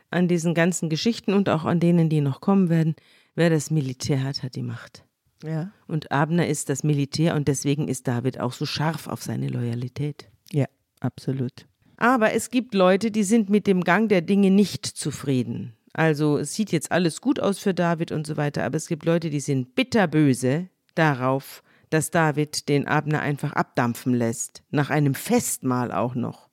an 0.09 0.27
diesen 0.27 0.53
ganzen 0.53 0.89
Geschichten 0.89 1.33
und 1.33 1.47
auch 1.49 1.65
an 1.65 1.79
denen, 1.79 2.09
die 2.09 2.21
noch 2.21 2.41
kommen 2.41 2.69
werden, 2.69 2.95
wer 3.35 3.49
das 3.49 3.71
Militär 3.71 4.23
hat, 4.23 4.43
hat 4.43 4.55
die 4.55 4.63
Macht. 4.63 5.03
Ja. 5.43 5.71
Und 5.87 6.11
Abner 6.11 6.47
ist 6.47 6.69
das 6.69 6.83
Militär 6.83 7.35
und 7.35 7.47
deswegen 7.47 7.87
ist 7.87 8.07
David 8.07 8.39
auch 8.39 8.53
so 8.53 8.65
scharf 8.65 9.07
auf 9.07 9.23
seine 9.23 9.47
Loyalität. 9.47 10.29
Ja, 10.51 10.65
absolut. 10.99 11.65
Aber 11.97 12.33
es 12.33 12.49
gibt 12.49 12.73
Leute, 12.73 13.11
die 13.11 13.23
sind 13.23 13.49
mit 13.49 13.67
dem 13.67 13.83
Gang 13.83 14.09
der 14.09 14.21
Dinge 14.21 14.49
nicht 14.49 14.85
zufrieden. 14.85 15.73
Also 15.93 16.37
es 16.37 16.53
sieht 16.55 16.71
jetzt 16.71 16.91
alles 16.91 17.21
gut 17.21 17.39
aus 17.39 17.59
für 17.59 17.73
David 17.73 18.11
und 18.11 18.25
so 18.25 18.37
weiter, 18.37 18.63
aber 18.63 18.77
es 18.77 18.87
gibt 18.87 19.05
Leute, 19.05 19.29
die 19.29 19.39
sind 19.39 19.75
bitterböse 19.75 20.69
darauf, 20.95 21.63
dass 21.89 22.09
David 22.09 22.69
den 22.69 22.87
Abner 22.87 23.21
einfach 23.21 23.53
abdampfen 23.53 24.13
lässt, 24.13 24.63
nach 24.71 24.89
einem 24.89 25.13
Festmahl 25.13 25.91
auch 25.91 26.15
noch. 26.15 26.49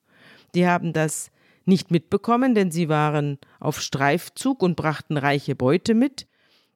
Die 0.53 0.67
haben 0.67 0.93
das 0.93 1.31
nicht 1.65 1.91
mitbekommen, 1.91 2.55
denn 2.55 2.71
sie 2.71 2.89
waren 2.89 3.37
auf 3.59 3.79
Streifzug 3.79 4.61
und 4.61 4.75
brachten 4.75 5.17
reiche 5.17 5.55
Beute 5.55 5.93
mit. 5.93 6.27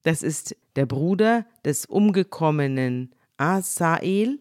Das 0.04 0.22
ist 0.24 0.56
der 0.76 0.86
Bruder 0.86 1.45
des 1.66 1.86
umgekommenen 1.86 3.12
Asael, 3.38 4.39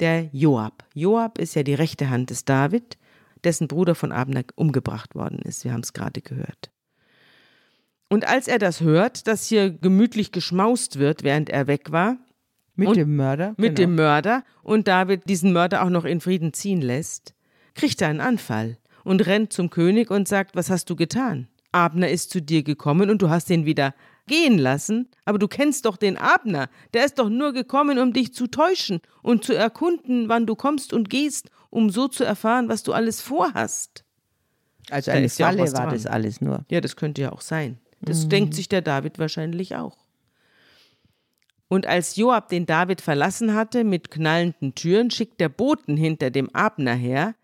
der 0.00 0.28
Joab. 0.32 0.84
Joab 0.94 1.38
ist 1.38 1.54
ja 1.54 1.62
die 1.62 1.74
rechte 1.74 2.10
Hand 2.10 2.30
des 2.30 2.44
David, 2.44 2.98
dessen 3.44 3.68
Bruder 3.68 3.94
von 3.94 4.12
Abner 4.12 4.42
umgebracht 4.56 5.14
worden 5.14 5.38
ist. 5.40 5.64
Wir 5.64 5.72
haben 5.72 5.80
es 5.82 5.92
gerade 5.92 6.20
gehört. 6.20 6.70
Und 8.08 8.26
als 8.28 8.46
er 8.48 8.58
das 8.58 8.80
hört, 8.80 9.26
dass 9.26 9.46
hier 9.46 9.70
gemütlich 9.70 10.32
geschmaust 10.32 10.98
wird, 10.98 11.22
während 11.22 11.50
er 11.50 11.66
weg 11.66 11.90
war, 11.92 12.18
Mit 12.74 12.88
Und 12.88 12.96
dem 12.96 13.16
Mörder. 13.16 13.54
mit 13.56 13.76
genau. 13.76 13.88
dem 13.88 13.94
Mörder 13.96 14.44
und 14.62 14.86
David 14.86 15.28
diesen 15.28 15.52
Mörder 15.52 15.82
auch 15.82 15.88
noch 15.88 16.04
in 16.04 16.20
Frieden 16.20 16.52
ziehen 16.52 16.82
lässt, 16.82 17.34
kriegt 17.74 18.02
er 18.02 18.08
einen 18.08 18.20
Anfall 18.20 18.76
und 19.02 19.26
rennt 19.26 19.52
zum 19.52 19.70
König 19.70 20.10
und 20.10 20.28
sagt, 20.28 20.54
was 20.56 20.68
hast 20.68 20.90
du 20.90 20.94
getan? 20.96 21.48
Abner 21.72 22.08
ist 22.10 22.30
zu 22.30 22.42
dir 22.42 22.62
gekommen 22.62 23.08
und 23.10 23.22
du 23.22 23.30
hast 23.30 23.48
ihn 23.50 23.64
wieder 23.64 23.94
gehen 24.26 24.58
lassen, 24.58 25.08
aber 25.24 25.38
du 25.38 25.48
kennst 25.48 25.84
doch 25.84 25.96
den 25.96 26.16
Abner, 26.16 26.68
der 26.94 27.04
ist 27.04 27.18
doch 27.18 27.28
nur 27.28 27.52
gekommen, 27.52 27.98
um 27.98 28.12
dich 28.12 28.34
zu 28.34 28.46
täuschen 28.46 29.00
und 29.22 29.44
zu 29.44 29.54
erkunden, 29.54 30.28
wann 30.28 30.46
du 30.46 30.54
kommst 30.54 30.92
und 30.92 31.10
gehst, 31.10 31.50
um 31.70 31.90
so 31.90 32.08
zu 32.08 32.24
erfahren, 32.24 32.68
was 32.68 32.82
du 32.82 32.92
alles 32.92 33.20
vorhast. 33.20 34.04
Also 34.90 35.10
Da 35.10 35.16
eine 35.16 35.26
ja 35.26 35.46
Falle 35.46 35.62
was 35.62 35.74
war 35.74 35.90
das 35.90 36.06
alles 36.06 36.40
nur. 36.40 36.64
Ja, 36.70 36.80
das 36.80 36.96
könnte 36.96 37.22
ja 37.22 37.32
auch 37.32 37.40
sein. 37.40 37.78
Das 38.00 38.28
denkt 38.28 38.54
sich 38.54 38.68
der 38.68 38.82
David 38.82 39.18
wahrscheinlich 39.18 39.74
auch. 39.74 39.96
Und 41.68 41.86
als 41.86 42.14
Joab 42.16 42.48
den 42.48 42.66
David 42.66 43.00
verlassen 43.00 43.54
hatte 43.54 43.82
mit 43.82 44.10
knallenden 44.10 44.74
Türen, 44.74 45.10
schickt 45.10 45.40
der 45.40 45.48
Boten 45.48 45.96
hinter 45.96 46.30
dem 46.30 46.54
Abner 46.54 46.94
her, 46.94 47.34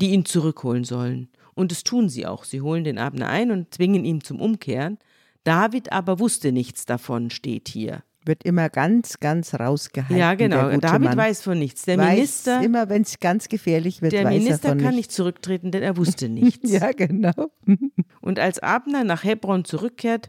die 0.00 0.10
ihn 0.10 0.26
zurückholen 0.26 0.84
sollen. 0.84 1.28
Und 1.54 1.72
das 1.72 1.82
tun 1.82 2.08
sie 2.08 2.26
auch. 2.26 2.44
Sie 2.44 2.60
holen 2.60 2.84
den 2.84 2.98
Abner 2.98 3.28
ein 3.28 3.50
und 3.50 3.72
zwingen 3.74 4.04
ihn 4.04 4.20
zum 4.22 4.40
Umkehren. 4.40 4.98
David 5.44 5.92
aber 5.92 6.18
wusste 6.18 6.52
nichts 6.52 6.84
davon, 6.84 7.30
steht 7.30 7.68
hier. 7.68 8.02
Wird 8.24 8.44
immer 8.44 8.68
ganz, 8.68 9.18
ganz 9.18 9.54
rausgehalten. 9.54 10.16
ja, 10.18 10.34
genau. 10.34 10.68
David 10.76 11.08
Mann. 11.08 11.16
weiß 11.16 11.42
von 11.42 11.58
nichts. 11.58 11.86
Der 11.86 11.96
weiß 11.96 12.14
Minister, 12.16 12.62
immer, 12.62 12.90
wenn 12.90 13.00
es 13.00 13.18
ganz 13.18 13.48
gefährlich 13.48 14.02
wird, 14.02 14.12
der 14.12 14.24
weiß 14.24 14.34
Minister 14.34 14.68
er 14.68 14.70
von 14.72 14.78
kann 14.78 14.94
nichts. 14.94 14.96
nicht 14.96 15.12
zurücktreten, 15.12 15.70
denn 15.70 15.82
er 15.82 15.96
wusste 15.96 16.28
nichts. 16.28 16.70
Ja, 16.70 16.92
genau. 16.92 17.50
Und 18.20 18.38
als 18.38 18.58
Abner 18.58 19.04
nach 19.04 19.24
Hebron 19.24 19.64
zurückkehrt, 19.64 20.28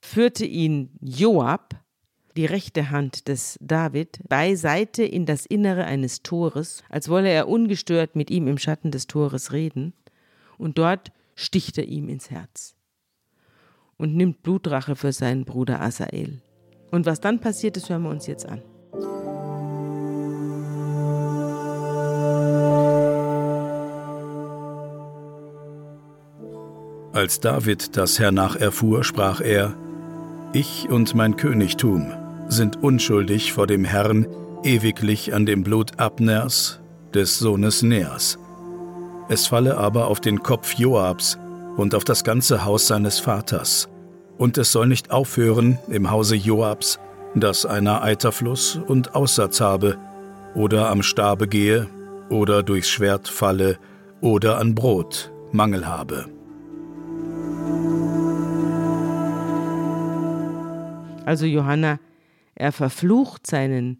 führte 0.00 0.46
ihn 0.46 0.96
Joab, 1.00 1.74
die 2.38 2.46
rechte 2.46 2.90
Hand 2.90 3.28
des 3.28 3.58
David, 3.60 4.20
beiseite 4.28 5.04
in 5.04 5.26
das 5.26 5.44
Innere 5.44 5.84
eines 5.84 6.22
Tores, 6.22 6.82
als 6.88 7.10
wolle 7.10 7.28
er 7.28 7.48
ungestört 7.48 8.16
mit 8.16 8.30
ihm 8.30 8.46
im 8.46 8.56
Schatten 8.56 8.90
des 8.90 9.06
Tores 9.06 9.52
reden, 9.52 9.92
und 10.56 10.78
dort 10.78 11.12
sticht 11.34 11.76
er 11.76 11.84
ihm 11.84 12.08
ins 12.08 12.30
Herz 12.30 12.75
und 13.98 14.14
nimmt 14.16 14.42
Blutrache 14.42 14.96
für 14.96 15.12
seinen 15.12 15.44
Bruder 15.44 15.80
Asael. 15.80 16.40
Und 16.90 17.06
was 17.06 17.20
dann 17.20 17.40
passiert, 17.40 17.76
das 17.76 17.88
hören 17.90 18.02
wir 18.02 18.10
uns 18.10 18.26
jetzt 18.26 18.46
an. 18.46 18.62
Als 27.12 27.40
David 27.40 27.96
das 27.96 28.18
hernach 28.18 28.56
erfuhr, 28.56 29.02
sprach 29.02 29.40
er, 29.40 29.74
Ich 30.52 30.88
und 30.90 31.14
mein 31.14 31.36
Königtum 31.36 32.12
sind 32.48 32.82
unschuldig 32.82 33.54
vor 33.54 33.66
dem 33.66 33.84
Herrn 33.86 34.26
ewiglich 34.62 35.32
an 35.32 35.46
dem 35.46 35.62
Blut 35.62 35.98
Abners, 35.98 36.80
des 37.14 37.38
Sohnes 37.38 37.82
Neas. 37.82 38.38
Es 39.28 39.46
falle 39.46 39.78
aber 39.78 40.08
auf 40.08 40.20
den 40.20 40.42
Kopf 40.42 40.74
Joabs 40.74 41.38
und 41.76 41.94
auf 41.94 42.04
das 42.04 42.24
ganze 42.24 42.64
Haus 42.64 42.86
seines 42.86 43.18
Vaters. 43.18 43.88
Und 44.38 44.58
es 44.58 44.72
soll 44.72 44.86
nicht 44.86 45.10
aufhören 45.10 45.78
im 45.88 46.10
Hause 46.10 46.36
Joabs, 46.36 46.98
dass 47.34 47.66
einer 47.66 48.02
Eiterfluss 48.02 48.76
und 48.86 49.14
Aussatz 49.14 49.60
habe, 49.60 49.98
oder 50.54 50.88
am 50.88 51.02
Stabe 51.02 51.48
gehe, 51.48 51.88
oder 52.30 52.62
durchs 52.62 52.88
Schwert 52.88 53.28
falle, 53.28 53.78
oder 54.20 54.58
an 54.58 54.74
Brot 54.74 55.30
Mangel 55.52 55.86
habe. 55.86 56.26
Also 61.26 61.44
Johanna, 61.44 61.98
er 62.54 62.72
verflucht 62.72 63.46
seinen 63.46 63.98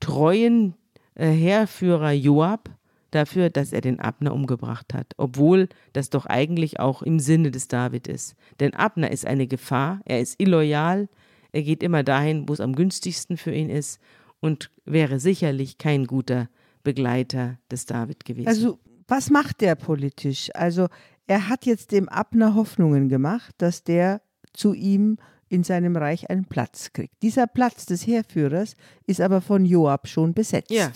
treuen 0.00 0.74
äh, 1.14 1.26
Heerführer 1.26 2.12
Joab 2.12 2.70
dafür, 3.10 3.50
dass 3.50 3.72
er 3.72 3.80
den 3.80 4.00
Abner 4.00 4.32
umgebracht 4.32 4.94
hat, 4.94 5.14
obwohl 5.16 5.68
das 5.92 6.10
doch 6.10 6.26
eigentlich 6.26 6.80
auch 6.80 7.02
im 7.02 7.18
Sinne 7.18 7.50
des 7.50 7.68
David 7.68 8.06
ist. 8.06 8.34
Denn 8.60 8.74
Abner 8.74 9.10
ist 9.10 9.26
eine 9.26 9.46
Gefahr, 9.46 10.00
er 10.04 10.20
ist 10.20 10.40
illoyal, 10.40 11.08
er 11.52 11.62
geht 11.62 11.82
immer 11.82 12.02
dahin, 12.02 12.48
wo 12.48 12.52
es 12.52 12.60
am 12.60 12.74
günstigsten 12.74 13.36
für 13.36 13.52
ihn 13.52 13.70
ist 13.70 14.00
und 14.40 14.70
wäre 14.84 15.20
sicherlich 15.20 15.78
kein 15.78 16.06
guter 16.06 16.48
Begleiter 16.82 17.58
des 17.70 17.86
David 17.86 18.24
gewesen. 18.24 18.48
Also, 18.48 18.78
was 19.06 19.30
macht 19.30 19.62
der 19.62 19.74
politisch? 19.74 20.50
Also, 20.54 20.88
er 21.26 21.48
hat 21.48 21.66
jetzt 21.66 21.92
dem 21.92 22.08
Abner 22.08 22.54
Hoffnungen 22.54 23.08
gemacht, 23.08 23.54
dass 23.58 23.84
der 23.84 24.20
zu 24.52 24.74
ihm 24.74 25.18
in 25.48 25.64
seinem 25.64 25.96
Reich 25.96 26.30
einen 26.30 26.44
Platz 26.44 26.92
kriegt. 26.92 27.22
Dieser 27.22 27.46
Platz 27.46 27.86
des 27.86 28.06
Heerführers 28.06 28.74
ist 29.06 29.20
aber 29.20 29.40
von 29.40 29.64
Joab 29.64 30.08
schon 30.08 30.34
besetzt. 30.34 30.70
Ja. 30.70 30.90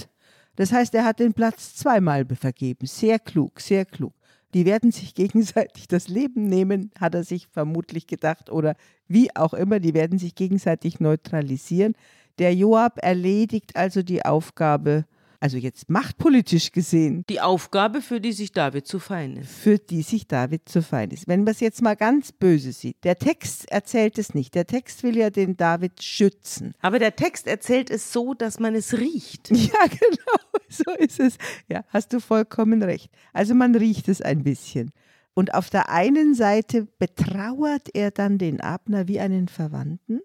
Das 0.57 0.73
heißt, 0.73 0.95
er 0.95 1.05
hat 1.05 1.19
den 1.19 1.33
Platz 1.33 1.75
zweimal 1.75 2.27
vergeben. 2.27 2.87
Sehr 2.87 3.19
klug, 3.19 3.61
sehr 3.61 3.85
klug. 3.85 4.13
Die 4.55 4.67
werden 4.67 4.93
sich 4.93 5.15
gegenseitig 5.17 5.89
das 5.89 6.09
Leben 6.09 6.45
nehmen, 6.49 6.91
hat 6.99 7.15
er 7.15 7.25
sich 7.25 7.49
vermutlich 7.49 8.07
gedacht, 8.07 8.51
oder 8.51 8.75
wie 9.09 9.35
auch 9.35 9.55
immer, 9.55 9.81
die 9.81 9.95
werden 9.95 10.19
sich 10.19 10.35
gegenseitig 10.35 11.01
neutralisieren. 11.01 11.95
Der 12.39 12.55
Joab 12.55 12.99
erledigt 13.03 13.77
also 13.77 14.03
die 14.03 14.25
Aufgabe, 14.25 15.05
also 15.43 15.57
jetzt 15.57 15.91
machtpolitisch 15.91 16.71
gesehen, 16.71 17.25
die 17.29 17.41
Aufgabe, 17.41 18.01
für 18.01 18.21
die 18.21 18.33
sich 18.33 18.53
David 18.53 18.87
zu 18.87 19.01
fein 19.01 19.37
ist. 19.37 19.51
für 19.51 19.77
die 19.79 20.03
sich 20.03 20.29
David 20.29 20.69
zu 20.69 20.83
fein 20.83 21.11
ist. 21.11 21.27
Wenn 21.27 21.43
man 21.43 21.53
es 21.53 21.59
jetzt 21.59 21.83
mal 21.83 21.97
ganz 21.97 22.31
böse 22.31 22.71
sieht, 22.71 23.03
der 23.03 23.19
Text 23.19 23.69
erzählt 23.69 24.19
es 24.19 24.35
nicht. 24.35 24.55
Der 24.55 24.67
Text 24.69 25.03
will 25.03 25.17
ja 25.17 25.31
den 25.31 25.57
David 25.57 26.01
schützen. 26.01 26.75
Aber 26.81 27.01
der 27.01 27.17
Text 27.17 27.49
erzählt 27.49 27.91
es 27.91 28.13
so, 28.13 28.35
dass 28.35 28.61
man 28.61 28.75
es 28.77 28.97
riecht. 28.99 29.51
Ja, 29.73 29.87
genau, 29.87 30.61
so 30.69 30.91
ist 30.99 31.19
es. 31.19 31.39
Ja, 31.69 31.85
hast 31.89 32.13
du 32.13 32.21
vollkommen 32.21 32.83
recht. 32.83 33.11
Also 33.33 33.55
man 33.55 33.75
riecht 33.75 34.09
es 34.09 34.21
ein 34.21 34.45
bisschen. 34.45 34.93
Und 35.35 35.55
auf 35.55 35.71
der 35.71 35.89
einen 35.89 36.35
Seite 36.35 36.87
betrauert 36.99 37.89
er 37.95 38.11
dann 38.11 38.39
den 38.39 38.61
Abner 38.61 39.09
wie 39.09 39.19
einen 39.19 39.49
Verwandten. 39.49 40.21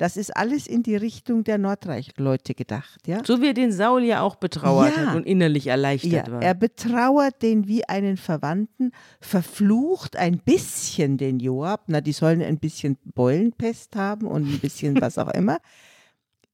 Das 0.00 0.16
ist 0.16 0.34
alles 0.34 0.66
in 0.66 0.82
die 0.82 0.96
Richtung 0.96 1.44
der 1.44 1.58
Nordreich-Leute 1.58 2.54
gedacht, 2.54 3.06
ja? 3.06 3.22
So 3.22 3.42
wie 3.42 3.48
er 3.48 3.52
den 3.54 3.70
Saul 3.70 4.02
ja 4.02 4.22
auch 4.22 4.36
betrauert 4.36 4.96
Ja. 4.96 5.06
hat 5.08 5.14
und 5.16 5.26
innerlich 5.26 5.66
erleichtert 5.66 6.26
Ja, 6.28 6.32
war. 6.32 6.40
er 6.40 6.54
betrauert 6.54 7.42
den 7.42 7.68
wie 7.68 7.86
einen 7.86 8.16
Verwandten, 8.16 8.92
verflucht 9.20 10.16
ein 10.16 10.38
bisschen 10.38 11.18
den 11.18 11.38
Joab. 11.38 11.84
Na, 11.88 12.00
die 12.00 12.12
sollen 12.12 12.40
ein 12.40 12.58
bisschen 12.58 12.96
Beulenpest 13.14 13.94
haben 13.94 14.26
und 14.26 14.44
ein 14.50 14.58
bisschen 14.60 14.98
was 15.02 15.18
auch 15.18 15.28
immer. 15.34 15.58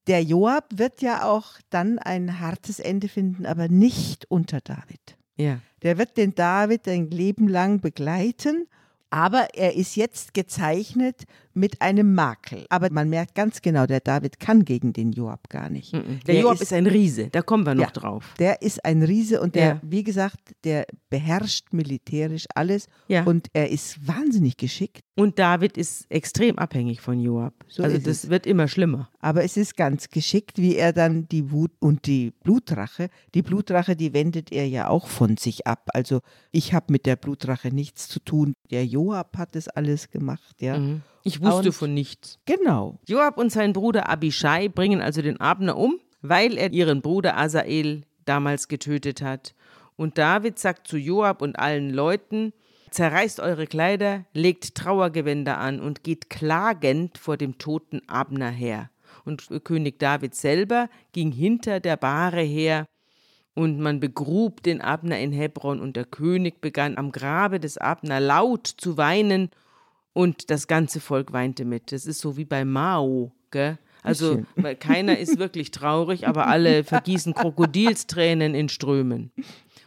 Der 0.09 0.23
Joab 0.25 0.67
wird 0.75 1.01
ja 1.01 1.25
auch 1.25 1.47
dann 1.71 2.01
ein 2.01 2.41
hartes 2.41 2.81
Ende 2.81 3.09
finden, 3.09 3.47
aber 3.47 3.69
nicht 3.69 4.29
unter 4.29 4.61
David. 4.61 5.17
ja. 5.37 5.61
Der 5.83 5.99
wird 5.99 6.17
den 6.17 6.35
David 6.35 6.89
ein 6.89 7.11
Leben 7.11 7.47
lang 7.49 7.81
begleiten, 7.81 8.67
aber 9.11 9.55
er 9.55 9.77
ist 9.77 9.95
jetzt 9.95 10.35
gezeichnet 10.35 11.25
mit 11.57 11.81
einem 11.83 12.15
Makel. 12.15 12.67
Aber 12.69 12.91
man 12.91 13.09
merkt 13.09 13.35
ganz 13.35 13.63
genau, 13.63 13.87
der 13.87 14.01
David 14.01 14.39
kann 14.39 14.65
gegen 14.65 14.93
den 14.93 15.13
Joab 15.13 15.49
gar 15.49 15.71
nicht. 15.71 15.93
Mhm. 15.95 16.21
Der, 16.27 16.41
Joab 16.41 16.61
ist, 16.61 16.73
ein 16.73 16.87
Riese, 16.87 17.29
da 17.31 17.43
kommen 17.43 17.65
wir 17.67 17.75
noch 17.75 17.85
Ja. 17.85 17.91
drauf. 17.91 18.35
Der 18.39 18.63
ist 18.63 18.85
ein 18.85 19.03
Riese 19.03 19.41
und 19.41 19.55
der, 19.55 19.67
Ja. 19.67 19.81
wie 19.83 20.05
gesagt, 20.05 20.55
der 20.65 20.87
beherrscht 21.11 21.73
militärisch 21.73 22.45
alles 22.55 22.87
Ja. 23.09 23.25
und 23.25 23.49
er 23.53 23.71
ist 23.71 24.07
wahnsinnig 24.07 24.57
geschickt. 24.57 25.01
Und 25.19 25.39
David 25.39 25.79
ist 25.79 26.05
extrem 26.11 26.59
abhängig 26.59 27.01
von 27.01 27.19
Joab. 27.19 27.55
So 27.69 27.83
also 27.83 27.97
ist 27.97 28.07
das 28.07 28.25
es. 28.25 28.31
wird 28.31 28.47
immer 28.47 28.69
schlimmer. 28.69 29.09
Aber 29.21 29.43
es 29.43 29.57
ist 29.57 29.77
ganz 29.77 30.11
geschickt, 30.11 30.59
wie 30.59 30.77
er 30.77 30.93
dann 30.93 31.27
die 31.29 31.51
Wut 31.51 31.73
und 31.81 32.07
die 32.07 32.33
Blutrache, 32.43 33.09
die 33.35 33.43
Blutrache, 33.43 33.97
die 33.97 34.13
wendet 34.13 34.53
er 34.53 34.69
ja 34.69 34.89
auch 34.89 35.07
von 35.07 35.37
sich 35.39 35.67
ab. 35.67 35.89
Also 35.95 36.21
ich 36.53 36.75
habe 36.75 36.93
mit 36.93 37.07
der 37.07 37.17
Blutrache 37.17 37.75
nichts 37.75 38.09
zu 38.09 38.21
tun. 38.21 38.53
Der 38.71 38.85
Joab 38.85 39.39
hat 39.39 39.55
das 39.55 39.69
alles 39.69 40.11
gemacht, 40.11 40.61
ja. 40.61 40.79
Mhm. 40.79 41.03
Ich 41.27 41.43
wusste 41.43 41.69
Und- 41.69 41.73
von 41.75 41.93
nichts. 41.95 42.39
Genau. 42.47 43.01
Joab 43.07 43.37
und 43.37 43.51
sein 43.51 43.73
Bruder 43.73 44.09
Abishai 44.09 44.69
bringen 44.69 45.01
also 45.01 45.23
den 45.23 45.41
Abner 45.41 45.77
um, 45.77 45.99
weil 46.23 46.57
er 46.57 46.73
ihren 46.73 47.03
Bruder 47.03 47.37
Asael 47.37 48.03
damals 48.25 48.69
getötet 48.69 49.23
hat. 49.23 49.55
Und 49.97 50.19
David 50.19 50.59
sagt 50.59 50.87
zu 50.87 50.97
Joab 50.97 51.43
und 51.43 51.59
allen 51.59 51.91
Leuten, 51.91 52.53
zerreißt 52.91 53.41
eure 53.41 53.67
Kleider, 53.67 54.25
legt 54.35 54.77
Trauergewänder 54.77 55.59
an 55.59 55.81
und 55.81 56.05
geht 56.05 56.31
klagend 56.31 57.19
vor 57.19 57.37
dem 57.37 57.59
toten 57.59 58.03
Abner 58.09 58.51
her. 58.51 58.91
Und 59.25 59.49
König 59.65 59.99
David 59.99 60.35
selber 60.35 60.89
ging 61.13 61.33
hinter 61.33 61.81
der 61.81 61.97
Bahre 61.97 62.43
her 62.43 62.87
und 63.55 63.81
man 63.81 63.99
begrub 63.99 64.63
den 64.63 64.81
Abner 64.81 65.19
in 65.19 65.33
Hebron 65.33 65.81
und 65.81 65.97
der 65.97 66.05
König 66.05 66.61
begann 66.61 66.97
am 66.97 67.11
Grabe 67.11 67.59
des 67.59 67.79
Abner 67.79 68.21
laut 68.21 68.67
zu 68.67 68.97
weinen 68.97 69.51
und 70.17 70.51
das 70.51 70.67
ganze 70.67 71.01
Volk 71.01 71.35
weinte 71.35 71.67
mit. 71.67 71.93
Das 71.93 72.07
ist 72.07 72.21
so 72.21 72.39
wie 72.39 72.47
bei 72.47 72.65
Mao, 72.65 73.33
gell? 73.51 73.77
Also 74.03 74.45
keiner 74.81 75.19
ist 75.19 75.39
wirklich 75.39 75.73
traurig, 75.73 76.27
aber 76.27 76.47
alle 76.47 76.85
vergießen 76.85 77.35
Krokodilstränen 77.35 78.55
in 78.55 78.71
Strömen. 78.71 79.31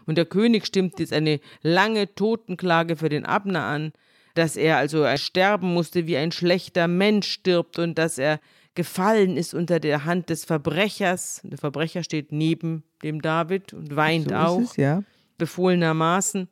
Und 0.06 0.20
der 0.20 0.26
König 0.26 0.68
stimmt 0.68 1.00
jetzt 1.00 1.14
eine 1.14 1.40
lange 1.64 2.14
Totenklage 2.14 2.96
für 2.96 3.10
den 3.10 3.26
Abner 3.26 3.64
an, 3.64 3.92
dass 4.36 4.56
er 4.56 4.78
also 4.78 5.04
sterben 5.18 5.74
musste, 5.74 6.06
wie 6.06 6.18
ein 6.18 6.32
schlechter 6.32 6.88
Mensch 6.88 7.28
stirbt 7.28 7.80
und 7.80 7.98
dass 7.98 8.20
er 8.20 8.40
gefallen 8.76 9.36
ist 9.36 9.56
unter 9.56 9.80
der 9.80 10.06
Hand 10.06 10.30
des 10.30 10.46
Verbrechers. 10.46 11.42
Der 11.44 11.58
Verbrecher 11.58 12.04
steht 12.04 12.32
neben 12.32 12.84
dem 13.02 13.24
David 13.24 13.74
und 13.74 13.96
weint 13.96 14.30
so 14.30 14.36
auch, 14.36 14.62
es, 14.62 14.76
ja. 14.76 15.02
befohlenermaßen. 15.40 16.50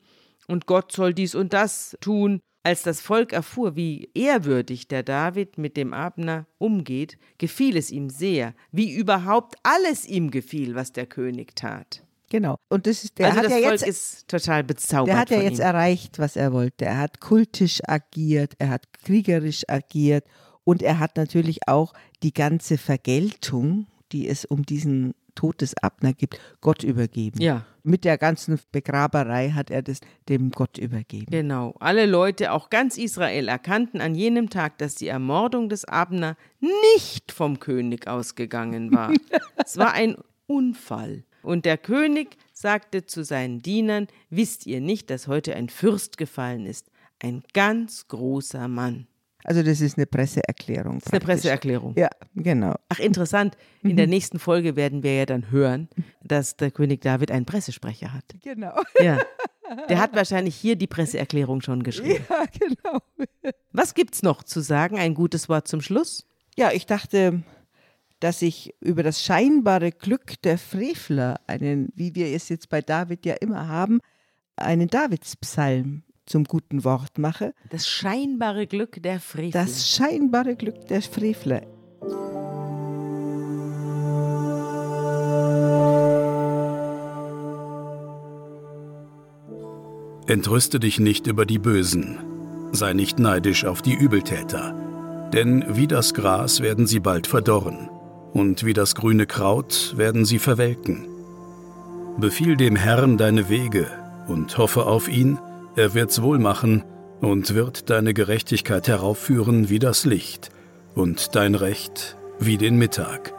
Und 0.48 0.66
Gott 0.66 0.94
soll 0.94 1.14
dies 1.14 1.36
und 1.36 1.54
das 1.54 1.96
tun. 2.02 2.40
Als 2.68 2.84
das 2.84 3.00
Volk 3.00 3.32
erfuhr, 3.32 3.78
wie 3.78 4.10
ehrwürdig 4.14 4.90
der 4.90 5.02
David 5.02 5.58
mit 5.58 5.78
dem 5.78 5.94
Abner 5.94 6.48
umgeht, 6.58 7.18
gefiel 7.38 7.78
es 7.78 7.92
ihm 7.92 8.10
sehr, 8.10 8.54
wie 8.74 8.94
überhaupt 8.94 9.56
alles 9.64 10.06
ihm 10.06 10.32
gefiel, 10.32 10.76
was 10.76 10.92
der 10.92 11.06
König 11.06 11.56
tat. 11.56 12.04
Genau. 12.30 12.58
Und 12.68 12.86
das 12.86 13.06
ist, 13.06 13.20
der 13.20 13.28
also 13.28 13.38
hat 13.38 13.46
das 13.46 13.54
ja 13.54 13.60
Volk 13.60 13.72
jetzt, 13.72 13.88
ist 13.88 14.28
total 14.28 14.66
bezaubert. 14.66 15.08
der 15.08 15.18
hat 15.18 15.30
ja 15.30 15.42
jetzt 15.44 15.60
ihm. 15.60 15.64
erreicht, 15.64 16.20
was 16.20 16.36
er 16.36 16.52
wollte. 16.52 16.84
Er 16.84 16.98
hat 16.98 17.22
kultisch 17.22 17.80
agiert, 17.88 18.56
er 18.58 18.68
hat 18.68 18.92
kriegerisch 19.02 19.64
agiert 19.70 20.26
und 20.66 20.84
er 20.84 21.00
hat 21.00 21.16
natürlich 21.16 21.70
auch 21.70 21.94
die 22.22 22.34
ganze 22.34 22.78
Vergeltung, 22.78 23.88
die 24.12 24.28
es 24.28 24.44
um 24.44 24.66
diesen 24.66 25.14
Tod 25.38 25.62
des 25.62 25.78
Abner 25.78 26.12
gibt, 26.14 26.40
Gott 26.60 26.84
übergeben. 26.84 27.40
Ja, 27.42 27.66
Mit 27.84 28.04
der 28.04 28.18
ganzen 28.18 28.60
Begraberei 28.74 29.52
hat 29.52 29.72
er 29.72 29.82
das 29.82 30.02
dem 30.28 30.52
Gott 30.52 30.78
übergeben. 30.78 31.28
genau. 31.32 31.76
Alle 31.80 32.06
Leute, 32.06 32.52
auch 32.52 32.70
ganz 32.70 32.98
Israel, 32.98 33.48
erkannten 33.48 34.02
an 34.02 34.16
jenem 34.16 34.50
Tag, 34.50 34.78
dass 34.80 34.96
die 34.96 35.08
Ermordung 35.08 35.70
des 35.70 35.86
Abner 35.86 36.36
nicht 36.60 37.32
vom 37.32 37.60
König 37.60 38.08
ausgegangen 38.08 38.92
war. 38.92 39.14
es 39.64 39.78
war 39.78 39.94
ein 39.94 40.18
Unfall. 40.48 41.24
Und 41.44 41.64
der 41.66 41.78
König 41.78 42.36
sagte 42.52 43.06
zu 43.06 43.24
seinen 43.24 43.62
Dienern: 43.62 44.08
Wisst 44.30 44.66
ihr 44.66 44.82
nicht, 44.82 45.10
dass 45.10 45.28
heute 45.28 45.56
ein 45.56 45.70
Fürst 45.70 46.18
gefallen 46.18 46.66
ist? 46.66 46.90
Ein 47.20 47.44
ganz 47.54 48.08
großer 48.08 48.68
Mann. 48.68 49.08
Also 49.48 49.64
das 49.64 49.80
ist 49.80 49.98
eine 49.98 50.06
Presseerklärung. 50.06 51.00
Das 51.00 51.08
ist 51.08 51.14
eine. 51.14 51.22
Presseerklärung. 51.22 51.94
Ja, 51.98 52.10
genau. 52.36 52.76
Ach, 52.90 53.00
interessant. 53.00 53.56
In 53.82 53.96
der 53.96 54.06
nächsten 54.06 54.40
Folge 54.40 54.76
werden 54.76 55.04
wir 55.04 55.16
ja 55.16 55.26
dann 55.26 55.50
hören, 55.50 55.88
dass 56.22 56.58
der 56.58 56.70
König 56.70 57.00
David 57.00 57.32
einen 57.32 57.46
Pressesprecher 57.46 58.14
hat. 58.14 58.26
Genau. 58.44 58.74
Ja. 59.02 59.20
Der 59.88 60.00
hat 60.00 60.14
wahrscheinlich 60.14 60.54
hier 60.54 60.76
die 60.76 60.88
Presseerklärung 60.88 61.62
schon 61.62 61.84
geschrieben. 61.84 62.26
Ja, 62.30 62.44
genau. 62.60 63.00
Was 63.72 63.94
gibt's 63.94 64.22
noch 64.22 64.44
zu 64.44 64.60
sagen? 64.60 65.00
Ein 65.00 65.14
gutes 65.14 65.48
Wort 65.48 65.70
zum 65.70 65.80
Schluss? 65.80 66.26
Ja, 66.58 66.72
ich 66.74 66.86
dachte, 66.86 67.42
dass 68.20 68.42
ich 68.42 68.76
über 68.82 69.02
das 69.02 69.24
scheinbare 69.24 69.94
Glück 69.94 70.42
der 70.42 70.58
Frevler, 70.58 71.40
einen, 71.48 71.90
wie 71.96 72.16
wir 72.16 72.28
es 72.36 72.50
jetzt 72.50 72.68
bei 72.68 72.82
David 72.82 73.26
ja 73.26 73.36
immer 73.36 73.70
haben, 73.70 74.00
einen 74.58 74.90
Davidspsalm 74.90 76.04
zum 76.28 76.44
guten 76.44 76.84
Wort 76.84 77.18
mache. 77.18 77.54
Das 77.70 77.88
scheinbare 77.88 78.68
Glück 78.68 79.02
der 79.02 79.20
Frevel. 79.20 79.52
Das 79.52 79.90
scheinbare 79.90 80.56
Glück 80.56 80.88
der 80.88 81.02
Frevler. 81.02 81.62
Entrüste 90.28 90.82
dich 90.82 91.00
nicht 91.00 91.26
über 91.26 91.46
die 91.46 91.58
Bösen, 91.58 92.18
sei 92.74 92.92
nicht 92.92 93.18
neidisch 93.18 93.64
auf 93.64 93.82
die 93.82 93.94
Übeltäter, 93.94 94.76
denn 95.32 95.64
wie 95.70 95.88
das 95.88 96.14
Gras 96.14 96.60
werden 96.60 96.86
sie 96.86 97.00
bald 97.00 97.28
verdorren, 97.28 97.90
und 98.34 98.66
wie 98.66 98.74
das 98.74 98.94
grüne 98.94 99.26
Kraut 99.26 99.94
werden 99.96 100.26
sie 100.26 100.40
verwelken. 100.40 101.08
Befiehl 102.20 102.58
dem 102.58 102.76
Herrn 102.76 103.18
deine 103.18 103.48
Wege 103.48 103.88
und 104.28 104.58
hoffe 104.58 104.86
auf 104.86 105.08
ihn, 105.08 105.40
er 105.78 105.94
wird's 105.94 106.22
wohl 106.22 106.40
machen 106.40 106.84
und 107.22 107.54
wird 107.54 107.90
deine 107.90 108.14
Gerechtigkeit 108.14 108.88
heraufführen 108.88 109.70
wie 109.70 109.80
das 109.80 110.06
Licht 110.06 110.50
und 110.96 111.36
dein 111.36 111.56
Recht 111.56 112.18
wie 112.40 112.58
den 112.58 112.78
Mittag. 112.78 113.34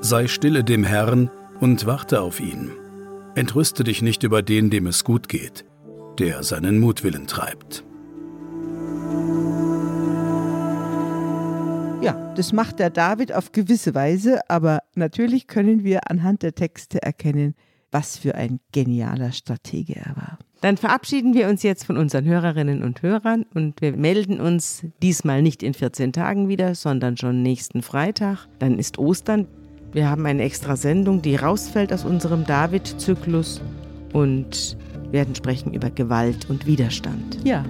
Sei 0.00 0.28
stille 0.28 0.64
dem 0.64 0.84
Herrn 0.84 1.30
und 1.60 1.84
warte 1.84 2.20
auf 2.20 2.40
ihn. 2.40 2.70
Entrüste 3.34 3.82
dich 3.82 4.02
nicht 4.02 4.22
über 4.22 4.42
den, 4.42 4.70
dem 4.70 4.86
es 4.86 5.04
gut 5.04 5.28
geht, 5.28 5.64
der 6.18 6.44
seinen 6.44 6.78
Mutwillen 6.78 7.26
treibt. 7.26 7.84
Ja, 12.02 12.32
das 12.36 12.52
macht 12.52 12.78
der 12.78 12.90
David 12.90 13.32
auf 13.32 13.52
gewisse 13.52 13.94
Weise, 13.94 14.40
aber 14.48 14.80
natürlich 14.94 15.46
können 15.48 15.82
wir 15.82 16.10
anhand 16.10 16.42
der 16.42 16.54
Texte 16.54 17.02
erkennen, 17.02 17.54
was 17.92 18.16
für 18.16 18.34
ein 18.34 18.58
genialer 18.72 19.30
Stratege 19.32 19.96
er 19.96 20.16
war. 20.16 20.38
Dann 20.62 20.76
verabschieden 20.76 21.34
wir 21.34 21.48
uns 21.48 21.62
jetzt 21.62 21.84
von 21.84 21.96
unseren 21.96 22.24
Hörerinnen 22.24 22.82
und 22.82 23.02
Hörern 23.02 23.44
und 23.54 23.80
wir 23.80 23.96
melden 23.96 24.40
uns 24.40 24.84
diesmal 25.02 25.42
nicht 25.42 25.62
in 25.62 25.74
14 25.74 26.12
Tagen 26.12 26.48
wieder, 26.48 26.74
sondern 26.74 27.16
schon 27.16 27.42
nächsten 27.42 27.82
Freitag. 27.82 28.46
Dann 28.58 28.78
ist 28.78 28.98
Ostern. 28.98 29.46
Wir 29.92 30.08
haben 30.08 30.24
eine 30.24 30.42
extra 30.42 30.76
Sendung, 30.76 31.20
die 31.20 31.36
rausfällt 31.36 31.92
aus 31.92 32.04
unserem 32.04 32.44
David-Zyklus 32.44 33.60
und 34.12 34.76
werden 35.10 35.34
sprechen 35.34 35.74
über 35.74 35.90
Gewalt 35.90 36.48
und 36.48 36.66
Widerstand. 36.66 37.38
Ja, 37.44 37.64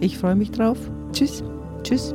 ich 0.00 0.16
freue 0.16 0.36
mich 0.36 0.52
drauf. 0.52 0.78
Tschüss. 1.12 1.42
Tschüss. 1.82 2.14